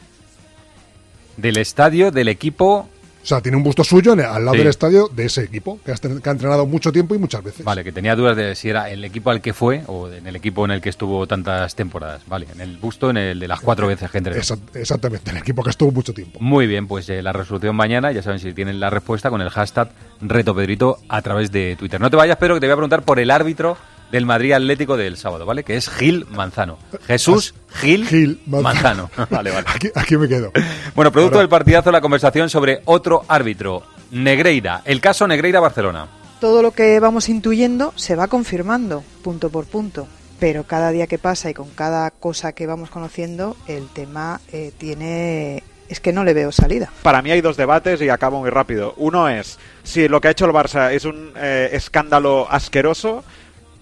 Del 1.38 1.56
estadio 1.56 2.10
del 2.10 2.28
equipo. 2.28 2.88
O 3.22 3.26
sea, 3.26 3.42
tiene 3.42 3.58
un 3.58 3.62
busto 3.62 3.84
suyo 3.84 4.14
en 4.14 4.20
el- 4.20 4.24
al 4.26 4.44
lado 4.46 4.54
Sí. 4.54 4.58
del 4.58 4.66
estadio 4.68 5.06
de 5.08 5.26
ese 5.26 5.42
equipo, 5.44 5.78
que 5.84 5.92
ha, 5.92 5.94
que 5.94 6.08
ha 6.28 6.32
entrenado 6.32 6.64
mucho 6.64 6.90
tiempo 6.90 7.14
y 7.14 7.18
muchas 7.18 7.44
veces. 7.44 7.64
Vale, 7.66 7.84
que 7.84 7.92
tenía 7.92 8.16
dudas 8.16 8.34
de 8.34 8.54
si 8.56 8.70
era 8.70 8.88
el 8.88 9.04
equipo 9.04 9.30
al 9.30 9.42
que 9.42 9.52
fue 9.52 9.82
o 9.88 10.08
en 10.08 10.26
el 10.26 10.36
equipo 10.36 10.64
en 10.64 10.70
el 10.70 10.80
que 10.80 10.88
estuvo 10.88 11.26
tantas 11.26 11.74
temporadas. 11.74 12.22
Vale, 12.26 12.46
en 12.54 12.62
el 12.62 12.78
busto, 12.78 13.10
en 13.10 13.18
el 13.18 13.38
de 13.38 13.46
las 13.46 13.60
cuatro 13.60 13.86
veces 13.86 14.10
que 14.10 14.18
entrenó. 14.18 14.40
Esa- 14.40 14.56
exactamente, 14.74 15.30
el 15.30 15.36
equipo 15.36 15.62
que 15.62 15.68
estuvo 15.68 15.92
mucho 15.92 16.14
tiempo. 16.14 16.40
Muy 16.40 16.66
bien, 16.66 16.86
pues 16.88 17.10
eh, 17.10 17.22
la 17.22 17.34
resolución 17.34 17.76
mañana, 17.76 18.10
ya 18.10 18.22
saben 18.22 18.38
si 18.40 18.54
tienen 18.54 18.80
la 18.80 18.88
respuesta 18.88 19.28
con 19.28 19.42
el 19.42 19.50
hashtag 19.50 19.90
Reto 20.22 20.54
Pedrito 20.54 20.98
a 21.08 21.20
través 21.20 21.52
de 21.52 21.76
Twitter. 21.78 22.00
No 22.00 22.08
te 22.08 22.16
vayas, 22.16 22.38
pero 22.40 22.54
que 22.54 22.60
te 22.60 22.66
voy 22.68 22.72
a 22.72 22.76
preguntar 22.76 23.02
por 23.02 23.20
el 23.20 23.30
árbitro 23.30 23.76
del 24.12 24.26
Madrid 24.26 24.52
Atlético 24.52 24.96
del 24.96 25.16
sábado, 25.16 25.46
¿vale? 25.46 25.62
Que 25.64 25.76
es 25.76 25.88
Gil 25.88 26.26
Manzano. 26.30 26.78
Jesús 27.06 27.54
Gil, 27.74 28.40
Manzano. 28.46 29.10
Vale, 29.30 29.50
vale. 29.52 29.66
Aquí, 29.68 29.88
aquí 29.94 30.16
me 30.16 30.28
quedo. 30.28 30.50
Bueno, 30.94 31.12
producto 31.12 31.36
Ahora- 31.36 31.42
del 31.42 31.48
partidazo, 31.48 31.92
la 31.92 32.00
conversación 32.00 32.50
sobre 32.50 32.82
otro 32.86 33.24
árbitro, 33.28 33.84
Negreira. 34.10 34.82
El 34.84 35.00
caso 35.00 35.26
Negreira-Barcelona. 35.28 36.08
todo 36.40 36.62
lo 36.62 36.70
que 36.72 36.98
vamos 37.00 37.28
intuyendo 37.28 37.92
se 37.96 38.16
va 38.16 38.26
confirmando 38.28 39.04
punto 39.22 39.50
por 39.50 39.66
punto. 39.66 40.08
Pero 40.40 40.64
cada 40.64 40.90
día 40.90 41.06
que 41.06 41.18
pasa 41.18 41.50
y 41.50 41.54
con 41.54 41.68
cada 41.68 42.10
cosa 42.10 42.52
que 42.54 42.66
vamos 42.66 42.88
conociendo, 42.90 43.56
el 43.66 43.88
tema 43.88 44.40
eh, 44.52 44.72
tiene... 44.78 45.62
Es 45.88 46.00
que 46.00 46.12
no 46.12 46.24
le 46.24 46.32
veo 46.34 46.50
salida. 46.52 46.90
Para 47.02 47.20
mí 47.20 47.30
hay 47.32 47.40
dos 47.42 47.56
debates 47.58 48.00
y 48.00 48.08
acabo 48.08 48.38
muy 48.40 48.48
rápido. 48.48 48.94
Uno 48.96 49.28
es 49.28 49.58
si 49.82 50.06
lo 50.08 50.20
que 50.20 50.28
ha 50.28 50.30
hecho 50.30 50.46
el 50.46 50.52
Barça 50.52 50.92
es 50.92 51.04
un 51.04 51.32
eh, 51.36 51.68
escándalo 51.72 52.46
asqueroso, 52.50 53.22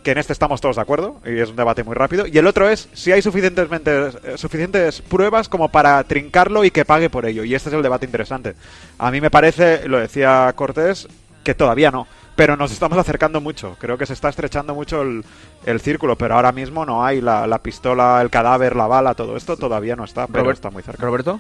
que 0.08 0.12
en 0.12 0.18
este 0.18 0.32
estamos 0.32 0.62
todos 0.62 0.76
de 0.76 0.80
acuerdo, 0.80 1.20
y 1.26 1.38
es 1.38 1.50
un 1.50 1.56
debate 1.56 1.84
muy 1.84 1.94
rápido. 1.94 2.26
Y 2.26 2.38
el 2.38 2.46
otro 2.46 2.66
es 2.66 2.88
si 2.94 3.12
hay 3.12 3.20
suficientemente, 3.20 3.90
eh, 4.24 4.38
suficientes 4.38 5.02
pruebas 5.02 5.50
como 5.50 5.68
para 5.68 6.02
trincarlo 6.04 6.64
y 6.64 6.70
que 6.70 6.86
pague 6.86 7.10
por 7.10 7.26
ello. 7.26 7.44
Y 7.44 7.54
este 7.54 7.68
es 7.68 7.74
el 7.74 7.82
debate 7.82 8.06
interesante. 8.06 8.54
A 8.98 9.10
mí 9.10 9.20
me 9.20 9.30
parece, 9.30 9.86
lo 9.86 9.98
decía 9.98 10.50
Cortés, 10.56 11.06
que 11.44 11.54
todavía 11.54 11.90
no. 11.90 12.06
Pero 12.36 12.56
nos 12.56 12.72
estamos 12.72 12.96
acercando 12.96 13.42
mucho. 13.42 13.76
Creo 13.78 13.98
que 13.98 14.06
se 14.06 14.14
está 14.14 14.30
estrechando 14.30 14.74
mucho 14.74 15.02
el, 15.02 15.26
el 15.66 15.78
círculo, 15.78 16.16
pero 16.16 16.36
ahora 16.36 16.52
mismo 16.52 16.86
no 16.86 17.04
hay 17.04 17.20
la, 17.20 17.46
la 17.46 17.58
pistola, 17.58 18.22
el 18.22 18.30
cadáver, 18.30 18.76
la 18.76 18.86
bala, 18.86 19.12
todo 19.14 19.36
esto 19.36 19.58
todavía 19.58 19.94
no 19.94 20.04
está, 20.04 20.26
pero 20.26 20.44
Robert- 20.44 20.56
está 20.56 20.70
muy 20.70 20.82
cerca. 20.82 21.04
¿Roberto? 21.04 21.38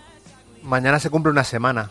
Mañana 0.62 1.00
se 1.00 1.08
cumple 1.08 1.32
una 1.32 1.44
semana. 1.44 1.88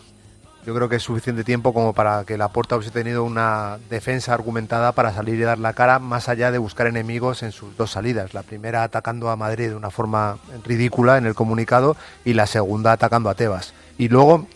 Yo 0.68 0.74
creo 0.74 0.90
que 0.90 0.96
es 0.96 1.02
suficiente 1.02 1.44
tiempo 1.44 1.72
como 1.72 1.94
para 1.94 2.24
que 2.26 2.36
Laporta 2.36 2.76
hubiese 2.76 2.92
tenido 2.92 3.24
una 3.24 3.78
defensa 3.88 4.34
argumentada 4.34 4.92
para 4.92 5.14
salir 5.14 5.36
y 5.36 5.40
dar 5.40 5.58
la 5.58 5.72
cara, 5.72 5.98
más 5.98 6.28
allá 6.28 6.50
de 6.50 6.58
buscar 6.58 6.86
enemigos 6.86 7.42
en 7.42 7.52
sus 7.52 7.74
dos 7.78 7.92
salidas. 7.92 8.34
La 8.34 8.42
primera 8.42 8.82
atacando 8.82 9.30
a 9.30 9.36
Madrid 9.36 9.70
de 9.70 9.74
una 9.74 9.88
forma 9.88 10.36
ridícula 10.66 11.16
en 11.16 11.24
el 11.24 11.34
comunicado 11.34 11.96
y 12.22 12.34
la 12.34 12.46
segunda 12.46 12.92
atacando 12.92 13.30
a 13.30 13.34
Tebas. 13.34 13.72
Y 13.96 14.10
luego 14.10 14.46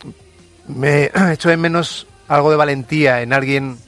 me 0.68 1.10
echo 1.32 1.48
de 1.48 1.56
menos 1.56 2.06
algo 2.28 2.50
de 2.50 2.56
valentía 2.56 3.22
en 3.22 3.32
alguien 3.32 3.78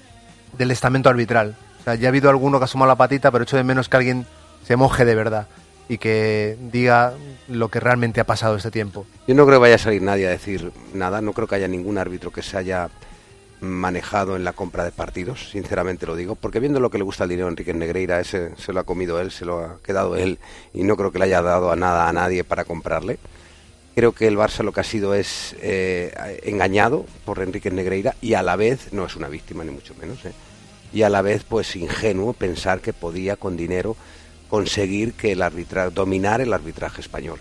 del 0.56 0.70
estamento 0.70 1.10
arbitral. 1.10 1.56
Ya 1.84 1.92
ha 1.92 2.08
habido 2.08 2.30
alguno 2.30 2.58
que 2.58 2.62
ha 2.62 2.64
asomado 2.64 2.88
la 2.88 2.96
patita, 2.96 3.30
pero 3.32 3.44
echo 3.44 3.58
de 3.58 3.64
menos 3.64 3.90
que 3.90 3.98
alguien 3.98 4.26
se 4.66 4.76
moje 4.76 5.04
de 5.04 5.14
verdad 5.14 5.46
y 5.88 5.99
que 5.99 6.57
diga 6.73 7.14
lo 7.49 7.68
que 7.68 7.81
realmente 7.81 8.20
ha 8.20 8.25
pasado 8.25 8.57
este 8.57 8.70
tiempo. 8.70 9.07
Yo 9.27 9.35
no 9.35 9.44
creo 9.47 9.59
que 9.59 9.62
vaya 9.62 9.75
a 9.75 9.79
salir 9.79 10.03
nadie 10.03 10.27
a 10.27 10.31
decir 10.31 10.73
nada, 10.92 11.20
no 11.20 11.33
creo 11.33 11.47
que 11.47 11.57
haya 11.57 11.68
ningún 11.68 11.99
árbitro 11.99 12.31
que 12.31 12.42
se 12.42 12.57
haya 12.57 12.88
manejado 13.61 14.37
en 14.37 14.44
la 14.44 14.53
compra 14.53 14.85
de 14.85 14.92
partidos, 14.92 15.51
sinceramente 15.51 16.07
lo 16.07 16.16
digo, 16.16 16.35
porque 16.35 16.61
viendo 16.61 16.81
lo 16.81 16.90
que 16.90 16.99
le 16.99 17.05
gusta 17.05 17.25
el 17.25 17.31
dinero 17.31 17.47
a 17.47 17.51
Enrique 17.51 17.75
Negreira, 17.75 18.20
ese 18.20 18.55
se 18.57 18.73
lo 18.73 18.81
ha 18.81 18.85
comido 18.85 19.20
él, 19.20 19.31
se 19.31 19.44
lo 19.44 19.61
ha 19.61 19.79
quedado 19.83 20.16
él 20.16 20.38
y 20.73 20.83
no 20.83 20.97
creo 20.97 21.12
que 21.12 21.18
le 21.18 21.27
haya 21.27 21.42
dado 21.42 21.70
a 21.70 21.77
nada 21.77 22.09
a 22.09 22.12
nadie 22.12 22.44
para 22.44 22.64
comprarle. 22.64 23.18
Creo 23.94 24.12
que 24.12 24.27
el 24.27 24.37
Barça 24.37 24.64
lo 24.64 24.73
que 24.73 24.81
ha 24.81 24.85
sido 24.85 25.14
es 25.14 25.55
eh, 25.61 26.40
engañado 26.44 27.07
por 27.25 27.40
Enrique 27.40 27.70
Negreira 27.70 28.16
y 28.20 28.35
a 28.35 28.42
la 28.42 28.57
vez, 28.57 28.92
no 28.92 29.07
es 29.07 29.16
una 29.16 29.29
víctima 29.29 29.64
ni 29.64 29.70
mucho 29.70 29.94
menos, 29.94 30.25
eh, 30.25 30.33
y 30.92 31.03
a 31.03 31.09
la 31.09 31.23
vez 31.23 31.44
pues 31.44 31.77
ingenuo 31.77 32.33
pensar 32.33 32.81
que 32.81 32.92
podía 32.92 33.37
con 33.37 33.57
dinero 33.57 33.97
conseguir 34.48 35.12
que 35.14 35.33
el 35.33 35.42
arbitra 35.42 35.90
dominar 35.90 36.40
el 36.40 36.52
arbitraje 36.52 37.00
español. 37.00 37.38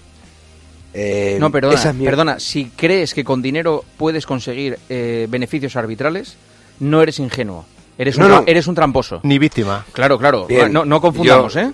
Eh, 0.93 1.37
No, 1.39 1.51
perdona, 1.51 1.75
esa 1.75 1.89
es 1.89 1.95
mi- 1.95 2.05
perdona. 2.05 2.39
Si 2.39 2.65
crees 2.75 3.13
que 3.13 3.23
con 3.23 3.41
dinero 3.41 3.83
puedes 3.97 4.25
conseguir 4.25 4.77
eh, 4.89 5.27
beneficios 5.29 5.75
arbitrales, 5.75 6.35
no 6.79 7.01
eres 7.01 7.19
ingenuo. 7.19 7.65
Eres, 7.97 8.17
No, 8.17 8.25
un, 8.25 8.31
no. 8.31 8.43
eres 8.47 8.67
un 8.67 8.75
tramposo. 8.75 9.19
Ni 9.23 9.37
víctima. 9.39 9.85
Claro, 9.93 10.17
claro. 10.17 10.45
Bien, 10.47 10.71
no, 10.73 10.85
no 10.85 10.99
confundamos, 11.01 11.53
yo- 11.53 11.59
¿eh? 11.61 11.71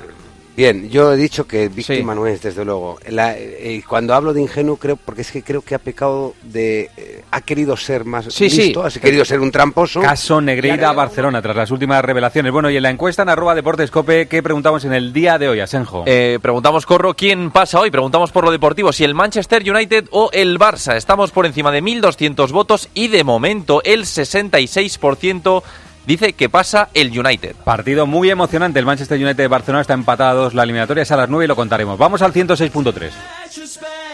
Bien, 0.58 0.90
yo 0.90 1.14
he 1.14 1.16
dicho 1.16 1.48
que 1.48 1.70
víctima 1.70 2.14
no 2.14 2.28
es, 2.28 2.42
desde 2.42 2.66
luego. 2.66 3.00
La- 3.08 3.38
eh, 3.38 3.82
cuando 3.88 4.14
hablo 4.14 4.34
de 4.34 4.42
ingenuo, 4.42 4.76
creo, 4.76 4.98
porque 4.98 5.22
es 5.22 5.32
que 5.32 5.42
creo 5.42 5.62
que 5.62 5.74
ha 5.74 5.80
pecado 5.80 6.34
de. 6.44 6.90
eh, 6.98 7.24
ha 7.32 7.40
querido 7.42 7.78
ser 7.78 8.04
más 8.04 8.26
Sí, 8.26 8.50
sí. 8.50 8.64
listo, 8.64 8.84
ha 8.84 8.90
querido 8.90 9.24
ser 9.24 9.40
un 9.40 9.52
tramposo. 9.52 10.02
Caso 10.02 10.42
Negreira 10.42 10.92
Barcelona, 10.92 11.42
tras 11.42 11.56
las 11.56 11.72
últimas 11.72 12.04
revelaciones. 12.04 12.52
Bueno, 12.52 12.70
y 12.70 12.76
en 12.76 12.84
la 12.84 12.90
encuesta 12.90 13.22
en 13.22 13.30
arroba 13.30 13.56
Deportes 13.56 13.90
Cope, 13.90 14.28
¿qué 14.28 14.44
preguntamos 14.44 14.84
en 14.84 14.92
el 14.94 15.14
día 15.14 15.38
de 15.38 15.48
hoy, 15.48 15.60
Asenjo? 15.62 16.04
Eh, 16.08 16.40
preguntamos, 16.42 16.86
Corro, 16.86 17.14
¿quién 17.16 17.52
pasa 17.52 17.80
hoy? 17.80 17.90
Preguntamos 17.90 18.32
por 18.34 18.44
lo 18.44 18.52
deportivo, 18.52 18.92
si 18.92 19.06
el 19.06 19.14
Manchester 19.14 19.64
United 19.70 20.08
o 20.12 20.30
el 20.34 20.60
Barça. 20.60 20.98
Estamos 20.98 21.32
por 21.32 21.46
encima 21.46 21.72
de 21.72 21.82
1.200 21.82 22.52
votos 22.52 22.90
y 22.94 23.08
de 23.08 23.24
momento 23.24 23.82
el 23.86 24.06
66% 24.06 25.64
dice 26.10 26.34
que 26.34 26.50
pasa 26.50 26.90
el 26.96 27.18
United. 27.18 27.56
Partido 27.64 28.08
muy 28.08 28.32
emocionante. 28.32 28.80
El 28.80 28.86
Manchester 28.86 29.18
United 29.18 29.38
de 29.38 29.48
Barcelona 29.48 29.82
está 29.82 29.94
empatado 29.94 30.48
a. 30.48 30.54
La 30.56 30.64
eliminatoria 30.64 31.04
es 31.04 31.12
a 31.12 31.18
las 31.18 31.30
9 31.30 31.46
y 31.46 31.48
lo 31.48 31.56
contaremos. 31.56 32.00
Vamos 32.00 32.24
al 32.24 32.34
106.3. 32.34 33.12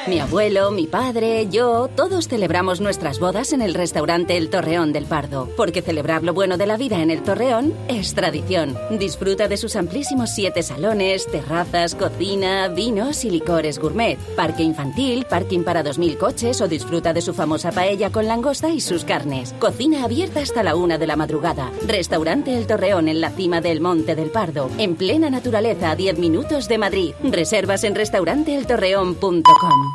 Mi 0.07 0.19
abuelo, 0.19 0.69
mi 0.69 0.85
padre, 0.85 1.47
yo, 1.49 1.89
todos 1.95 2.27
celebramos 2.27 2.79
nuestras 2.79 3.17
bodas 3.17 3.53
en 3.53 3.63
el 3.63 3.73
restaurante 3.73 4.37
El 4.37 4.51
Torreón 4.51 4.93
del 4.93 5.05
Pardo, 5.05 5.49
porque 5.57 5.81
celebrar 5.81 6.21
lo 6.21 6.35
bueno 6.35 6.57
de 6.57 6.67
la 6.67 6.77
vida 6.77 7.01
en 7.01 7.09
el 7.09 7.23
Torreón 7.23 7.73
es 7.87 8.13
tradición. 8.13 8.77
Disfruta 8.91 9.47
de 9.47 9.57
sus 9.57 9.75
amplísimos 9.75 10.29
siete 10.29 10.61
salones, 10.61 11.25
terrazas, 11.25 11.95
cocina, 11.95 12.67
vinos 12.67 13.25
y 13.25 13.31
licores 13.31 13.79
gourmet, 13.79 14.19
parque 14.35 14.61
infantil, 14.61 15.25
parking 15.27 15.63
para 15.63 15.83
2.000 15.83 16.19
coches 16.19 16.61
o 16.61 16.67
disfruta 16.67 17.11
de 17.11 17.21
su 17.21 17.33
famosa 17.33 17.71
paella 17.71 18.11
con 18.11 18.27
langosta 18.27 18.69
y 18.69 18.81
sus 18.81 19.05
carnes. 19.05 19.55
Cocina 19.57 20.03
abierta 20.03 20.41
hasta 20.41 20.61
la 20.61 20.75
una 20.75 20.99
de 20.99 21.07
la 21.07 21.15
madrugada. 21.15 21.71
Restaurante 21.87 22.55
El 22.55 22.67
Torreón 22.67 23.07
en 23.07 23.21
la 23.21 23.31
cima 23.31 23.59
del 23.59 23.81
Monte 23.81 24.13
del 24.13 24.29
Pardo, 24.29 24.69
en 24.77 24.97
plena 24.97 25.31
naturaleza 25.31 25.89
a 25.89 25.95
10 25.95 26.19
minutos 26.19 26.67
de 26.67 26.77
Madrid. 26.77 27.13
Reservas 27.23 27.83
en 27.83 27.95
restauranteeltorreón.com. 27.95 29.94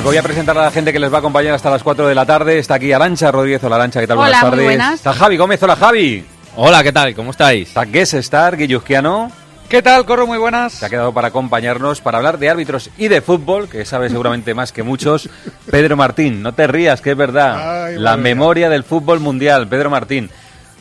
Les 0.00 0.04
voy 0.06 0.16
a 0.16 0.22
presentar 0.22 0.56
a 0.56 0.62
la 0.62 0.70
gente 0.70 0.94
que 0.94 0.98
les 0.98 1.12
va 1.12 1.16
a 1.16 1.18
acompañar 1.18 1.52
hasta 1.52 1.68
las 1.68 1.82
4 1.82 2.08
de 2.08 2.14
la 2.14 2.24
tarde. 2.24 2.58
Está 2.58 2.76
aquí 2.76 2.90
Arancha 2.90 3.30
Rodríguez. 3.30 3.62
Hola 3.62 3.76
Arancha, 3.76 4.00
¿qué 4.00 4.06
tal? 4.06 4.16
Hola, 4.16 4.28
buenas 4.28 4.42
muy 4.44 4.50
tardes. 4.50 4.64
buenas. 4.64 4.94
Está 4.94 5.12
Javi 5.12 5.36
Gómez. 5.36 5.62
Hola 5.62 5.76
Javi. 5.76 6.24
Hola, 6.56 6.82
¿qué 6.82 6.90
tal? 6.90 7.14
¿Cómo 7.14 7.32
estáis? 7.32 7.68
Está 7.68 7.84
Guess 7.84 8.14
Star, 8.14 8.56
Guilluzquiano. 8.56 9.30
¿Qué 9.68 9.82
tal, 9.82 10.06
Corro? 10.06 10.26
Muy 10.26 10.38
buenas. 10.38 10.72
Se 10.72 10.86
ha 10.86 10.88
quedado 10.88 11.12
para 11.12 11.28
acompañarnos, 11.28 12.00
para 12.00 12.16
hablar 12.16 12.38
de 12.38 12.48
árbitros 12.48 12.88
y 12.96 13.08
de 13.08 13.20
fútbol, 13.20 13.68
que 13.68 13.84
sabe 13.84 14.08
seguramente 14.08 14.54
más 14.54 14.72
que 14.72 14.82
muchos. 14.82 15.28
Pedro 15.70 15.98
Martín, 15.98 16.42
no 16.42 16.54
te 16.54 16.66
rías, 16.66 17.02
que 17.02 17.10
es 17.10 17.16
verdad. 17.18 17.84
Ay, 17.88 17.98
la 17.98 18.16
memoria 18.16 18.70
del 18.70 18.84
fútbol 18.84 19.20
mundial, 19.20 19.68
Pedro 19.68 19.90
Martín. 19.90 20.30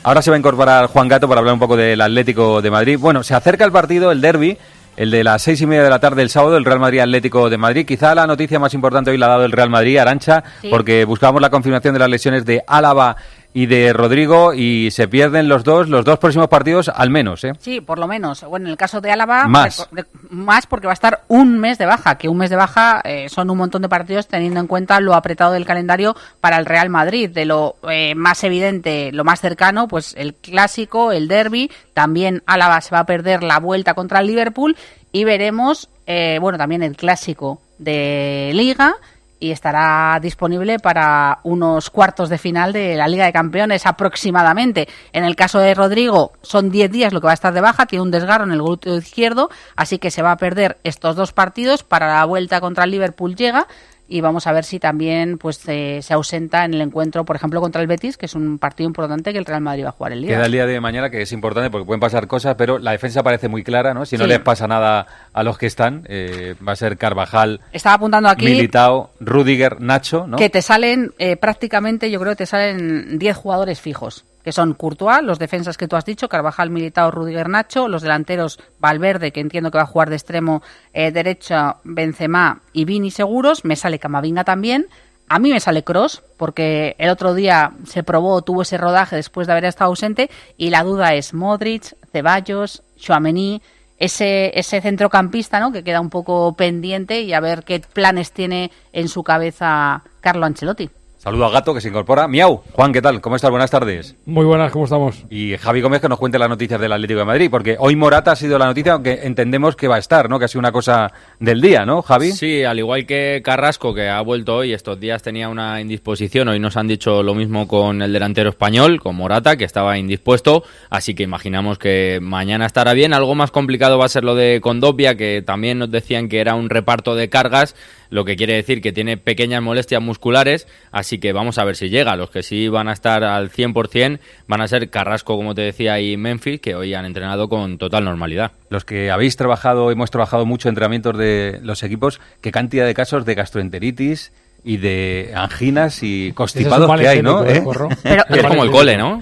Ahora 0.01 0.21
se 0.21 0.31
va 0.31 0.37
a 0.37 0.39
incorporar 0.39 0.85
Juan 0.87 1.09
Gato 1.09 1.27
para 1.27 1.39
hablar 1.39 1.55
un 1.55 1.59
poco 1.59 1.75
del 1.75 1.99
Atlético 1.99 2.61
de 2.61 2.71
Madrid. 2.71 2.97
Bueno, 2.97 3.21
se 3.23 3.35
acerca 3.35 3.65
el 3.65 3.73
partido, 3.73 4.13
el 4.13 4.21
derby, 4.21 4.57
el 4.97 5.11
de 5.11 5.23
las 5.23 5.41
seis 5.41 5.61
y 5.61 5.65
media 5.65 5.83
de 5.83 5.89
la 5.89 5.99
tarde 5.99 6.21
el 6.21 6.29
sábado, 6.29 6.57
el 6.57 6.65
Real 6.65 6.79
Madrid 6.79 6.99
Atlético 6.99 7.49
de 7.49 7.57
Madrid. 7.57 7.85
Quizá 7.85 8.13
la 8.15 8.27
noticia 8.27 8.59
más 8.59 8.73
importante 8.73 9.11
hoy 9.11 9.17
la 9.17 9.27
ha 9.27 9.29
dado 9.29 9.45
el 9.45 9.51
Real 9.51 9.69
Madrid, 9.69 9.97
Arancha, 9.97 10.43
Sí. 10.61 10.67
porque 10.69 11.05
buscábamos 11.05 11.41
la 11.41 11.49
confirmación 11.49 11.93
de 11.93 11.99
las 11.99 12.09
lesiones 12.09 12.45
de 12.45 12.61
Álava 12.67 13.15
y 13.51 13.65
de 13.65 13.93
Rodrigo 13.93 14.53
y 14.53 14.91
se 14.91 15.07
pierden 15.07 15.49
los 15.49 15.63
dos, 15.63 15.89
los 15.89 16.05
dos 16.05 16.19
próximos 16.19 16.47
partidos 16.49 16.87
al 16.87 17.09
menos, 17.09 17.43
¿eh? 17.43 17.53
Sí, 17.59 17.81
por 17.81 17.97
lo 17.97 18.07
menos. 18.07 18.43
Bueno, 18.43 18.67
en 18.67 18.71
el 18.71 18.77
caso 18.77 19.01
de 19.01 19.11
Álava, 19.11 19.47
Más. 19.47 19.87
de- 19.91 20.03
de- 20.03 20.07
más 20.29 20.67
porque 20.67 20.85
va 20.85 20.93
a 20.93 20.93
estar 20.93 21.23
un 21.27 21.57
mes 21.59 21.79
de 21.79 21.87
baja, 21.87 22.15
que 22.19 22.29
un 22.29 22.37
mes 22.37 22.51
de 22.51 22.55
baja 22.55 23.01
eh, 23.03 23.27
son 23.27 23.49
un 23.49 23.57
montón 23.57 23.81
de 23.81 23.89
partidos 23.89 24.27
teniendo 24.27 24.59
en 24.59 24.67
cuenta 24.67 24.99
lo 24.99 25.15
apretado 25.15 25.53
del 25.53 25.65
calendario 25.65 26.15
para 26.39 26.57
el 26.57 26.65
Real 26.67 26.89
Madrid. 26.89 27.27
De 27.29 27.45
lo 27.45 27.75
eh, 27.89 28.13
más 28.13 28.43
evidente, 28.43 29.11
lo 29.13 29.23
más 29.23 29.41
cercano, 29.41 29.87
pues 29.87 30.13
el 30.15 30.35
clásico, 30.35 31.11
el 31.11 31.27
derby. 31.27 31.71
También 31.95 32.43
Álava 32.45 32.79
se 32.81 32.93
va 32.93 32.99
a 32.99 33.05
perder 33.07 33.41
la 33.41 33.59
vuelta 33.59 33.95
contra 33.95 34.19
el 34.19 34.27
Liverpool 34.27 34.77
y 35.11 35.23
veremos, 35.23 35.89
eh, 36.05 36.37
bueno, 36.39 36.59
también 36.59 36.83
el 36.83 36.95
clásico 36.95 37.59
de 37.79 38.51
Liga 38.53 38.95
y 39.39 39.51
estará 39.51 40.19
disponible 40.21 40.79
para 40.79 41.39
unos 41.43 41.89
cuartos 41.89 42.29
de 42.29 42.37
final 42.37 42.73
de 42.73 42.95
la 42.95 43.07
Liga 43.07 43.25
de 43.25 43.33
Campeones 43.33 43.85
aproximadamente. 43.85 44.87
En 45.13 45.23
el 45.23 45.35
caso 45.35 45.59
de 45.59 45.73
Rodrigo 45.73 46.33
son 46.41 46.69
10 46.69 46.91
días 46.91 47.13
lo 47.13 47.21
que 47.21 47.25
va 47.25 47.31
a 47.31 47.35
estar 47.35 47.53
de 47.53 47.61
baja, 47.61 47.85
tiene 47.85 48.03
un 48.03 48.11
desgarro 48.11 48.43
en 48.45 48.51
el 48.51 48.61
glúteo 48.61 48.97
izquierdo, 48.97 49.49
así 49.75 49.97
que 49.97 50.11
se 50.11 50.21
va 50.21 50.31
a 50.31 50.37
perder 50.37 50.77
estos 50.83 51.15
dos 51.15 51.33
partidos 51.33 51.83
para 51.83 52.07
la 52.07 52.25
vuelta 52.25 52.59
contra 52.59 52.83
el 52.83 52.91
Liverpool 52.91 53.35
llega 53.35 53.67
y 54.09 54.21
vamos 54.21 54.47
a 54.47 54.51
ver 54.51 54.63
si 54.65 54.79
también 54.79 55.37
pues 55.37 55.61
eh, 55.67 55.99
se 56.01 56.13
ausenta 56.13 56.65
en 56.65 56.73
el 56.73 56.81
encuentro, 56.81 57.23
por 57.25 57.35
ejemplo, 57.35 57.61
contra 57.61 57.81
el 57.81 57.87
Betis, 57.87 58.17
que 58.17 58.25
es 58.25 58.33
un 58.35 58.57
partido 58.57 58.87
importante 58.87 59.31
que 59.31 59.37
el 59.39 59.45
Real 59.45 59.61
Madrid 59.61 59.85
va 59.85 59.89
a 59.89 59.91
jugar 59.93 60.13
el 60.13 60.21
día. 60.23 60.35
Queda 60.35 60.45
el 60.47 60.51
día 60.51 60.65
de 60.65 60.79
mañana 60.81 61.09
que 61.09 61.21
es 61.21 61.31
importante 61.31 61.69
porque 61.69 61.85
pueden 61.85 61.99
pasar 61.99 62.27
cosas, 62.27 62.55
pero 62.57 62.79
la 62.79 62.91
defensa 62.91 63.21
parece 63.23 63.47
muy 63.47 63.63
clara, 63.63 63.93
¿no? 63.93 64.05
Si 64.05 64.17
no 64.17 64.23
Sí. 64.23 64.29
les 64.29 64.39
pasa 64.39 64.67
nada 64.67 65.05
a 65.31 65.43
los 65.43 65.57
que 65.57 65.67
están, 65.67 66.03
eh, 66.09 66.55
va 66.67 66.71
a 66.73 66.75
ser 66.75 66.97
Carvajal, 66.97 67.61
Estaba 67.71 67.95
apuntando 67.95 68.29
aquí 68.29 68.45
Militao, 68.45 69.11
Rudiger, 69.19 69.79
Nacho, 69.79 70.25
¿no? 70.27 70.37
que 70.37 70.49
te 70.49 70.61
salen 70.61 71.13
eh, 71.19 71.37
prácticamente, 71.37 72.09
yo 72.09 72.19
creo 72.19 72.31
que 72.33 72.37
te 72.37 72.45
salen 72.47 73.19
10 73.19 73.37
jugadores 73.37 73.79
fijos, 73.79 74.25
que 74.49 74.53
son 74.53 74.73
Courtois, 74.73 75.21
los 75.21 75.37
defensas 75.37 75.77
que 75.77 75.87
tú 75.87 75.95
has 75.95 76.05
dicho, 76.05 76.27
Carvajal, 76.27 76.71
Militao, 76.71 77.11
Rudiger, 77.11 77.47
Nacho, 77.49 77.87
los 77.87 78.01
delanteros 78.01 78.59
Valverde, 78.79 79.31
que 79.31 79.41
entiendo 79.41 79.69
que 79.69 79.77
va 79.77 79.83
a 79.83 79.85
jugar 79.85 80.09
de 80.09 80.15
extremo 80.15 80.63
eh, 80.91 81.11
derecho, 81.11 81.75
Benzema 81.83 82.63
y 82.73 82.85
Vini 82.85 83.11
seguros, 83.11 83.63
me 83.63 83.75
sale 83.75 83.99
Camavinga 83.99 84.43
también. 84.43 84.87
A 85.27 85.37
mí 85.37 85.51
me 85.51 85.59
sale 85.59 85.83
Cross, 85.83 86.23
porque 86.35 86.95
el 86.97 87.11
otro 87.11 87.35
día 87.35 87.73
se 87.85 88.01
probó, 88.01 88.41
tuvo 88.41 88.63
ese 88.63 88.79
rodaje 88.79 89.17
después 89.17 89.45
de 89.45 89.53
haber 89.53 89.65
estado 89.65 89.91
ausente, 89.91 90.31
y 90.57 90.71
la 90.71 90.81
duda 90.81 91.13
es 91.13 91.35
Modric, 91.35 91.95
Ceballos, 92.11 92.81
Chouameni, 92.97 93.61
ese, 93.99 94.57
ese 94.57 94.81
centrocampista, 94.81 95.59
¿no? 95.59 95.71
Que 95.71 95.83
queda 95.83 96.01
un 96.01 96.09
poco 96.09 96.53
pendiente 96.53 97.21
y 97.21 97.33
a 97.33 97.39
ver 97.39 97.63
qué 97.65 97.81
planes 97.81 98.31
tiene 98.31 98.71
en 98.93 99.09
su 99.09 99.23
cabeza 99.23 100.01
Carlo 100.21 100.47
Ancelotti. 100.47 100.89
Saludo 101.19 101.47
a 101.47 101.49
Gato 101.49 101.73
que 101.73 101.81
se 101.81 101.89
incorpora. 101.89 102.29
Miau, 102.29 102.61
Juan, 102.71 102.93
¿qué 102.93 103.01
tal? 103.01 103.19
¿Cómo 103.19 103.35
estás? 103.35 103.51
Buenas 103.51 103.69
tardes. 103.69 104.15
Muy 104.25 104.45
buenas, 104.45 104.71
¿cómo 104.71 104.85
estamos? 104.85 105.25
Y 105.29 105.57
Javi 105.57 105.81
Gómez 105.81 105.99
que 105.99 106.07
nos 106.07 106.17
cuente 106.17 106.39
las 106.39 106.47
noticias 106.47 106.79
del 106.79 106.93
Atlético 106.93 107.19
de 107.19 107.25
Madrid, 107.25 107.49
porque 107.51 107.75
hoy 107.77 107.97
Morata 107.97 108.31
ha 108.31 108.35
sido 108.37 108.57
la 108.57 108.65
noticia, 108.67 108.93
aunque 108.93 109.19
entendemos 109.23 109.75
que 109.75 109.89
va 109.89 109.97
a 109.97 109.99
estar, 109.99 110.29
¿no? 110.29 110.39
Que 110.39 110.45
ha 110.45 110.47
sido 110.47 110.59
una 110.59 110.71
cosa 110.71 111.11
del 111.37 111.59
día, 111.59 111.85
¿no, 111.85 112.01
Javi? 112.03 112.31
Sí, 112.31 112.63
al 112.63 112.79
igual 112.79 113.05
que 113.05 113.41
Carrasco, 113.43 113.93
que 113.93 114.07
ha 114.07 114.21
vuelto 114.21 114.55
hoy, 114.55 114.71
estos 114.71 114.97
días 114.97 115.21
tenía 115.21 115.49
una 115.49 115.81
indisposición. 115.81 116.47
Hoy 116.47 116.59
nos 116.61 116.77
han 116.77 116.87
dicho 116.87 117.21
lo 117.21 117.35
mismo 117.35 117.67
con 117.67 118.01
el 118.01 118.13
delantero 118.13 118.51
español, 118.51 119.01
con 119.01 119.17
Morata, 119.17 119.57
que 119.57 119.65
estaba 119.65 119.97
indispuesto. 119.97 120.63
Así 120.89 121.15
que 121.15 121.23
imaginamos 121.23 121.77
que 121.77 122.19
mañana 122.21 122.65
estará 122.65 122.93
bien. 122.93 123.13
Algo 123.13 123.35
más 123.35 123.51
complicado 123.51 123.97
va 123.97 124.05
a 124.05 124.09
ser 124.09 124.23
lo 124.23 124.35
de 124.35 124.61
Condopia, 124.61 125.15
que 125.15 125.43
también 125.45 125.79
nos 125.79 125.91
decían 125.91 126.29
que 126.29 126.39
era 126.39 126.55
un 126.55 126.69
reparto 126.69 127.13
de 127.13 127.27
cargas, 127.27 127.75
lo 128.09 128.23
que 128.23 128.37
quiere 128.37 128.53
decir 128.53 128.81
que 128.81 128.93
tiene 128.93 129.17
pequeñas 129.17 129.61
molestias 129.61 130.01
musculares. 130.01 130.65
Así 130.91 131.08
que 131.17 131.33
vamos 131.33 131.57
a 131.57 131.63
ver 131.63 131.75
si 131.75 131.89
llega. 131.89 132.15
Los 132.15 132.29
que 132.29 132.43
sí 132.43 132.67
van 132.67 132.87
a 132.87 132.93
estar 132.93 133.23
al 133.23 133.49
100% 133.49 134.19
van 134.47 134.61
a 134.61 134.67
ser 134.67 134.89
Carrasco, 134.91 135.35
como 135.35 135.55
te 135.55 135.61
decía, 135.61 135.99
y 135.99 136.15
Memphis, 136.17 136.61
que 136.61 136.75
hoy 136.75 136.93
han 136.93 137.05
entrenado 137.05 137.49
con 137.49 137.77
total 137.79 138.03
normalidad. 138.05 138.51
Los 138.69 138.85
que 138.85 139.09
habéis 139.09 139.35
trabajado, 139.35 139.89
hemos 139.89 140.11
trabajado 140.11 140.45
mucho 140.45 140.69
entrenamientos 140.69 141.17
de 141.17 141.59
los 141.63 141.81
equipos, 141.81 142.21
¿qué 142.41 142.51
cantidad 142.51 142.85
de 142.85 142.93
casos 142.93 143.25
de 143.25 143.33
gastroenteritis 143.35 144.31
y 144.63 144.77
de 144.77 145.31
anginas 145.35 146.03
y 146.03 146.33
constipados 146.33 146.99
que 146.99 147.07
hay, 147.07 147.21
no? 147.23 147.45
¿eh, 147.45 147.57
¿Eh? 147.63 147.63
Pero- 147.65 147.89
Es 148.29 148.43
como 148.45 148.63
el 148.63 148.71
cole, 148.71 148.97
¿no? 148.97 149.21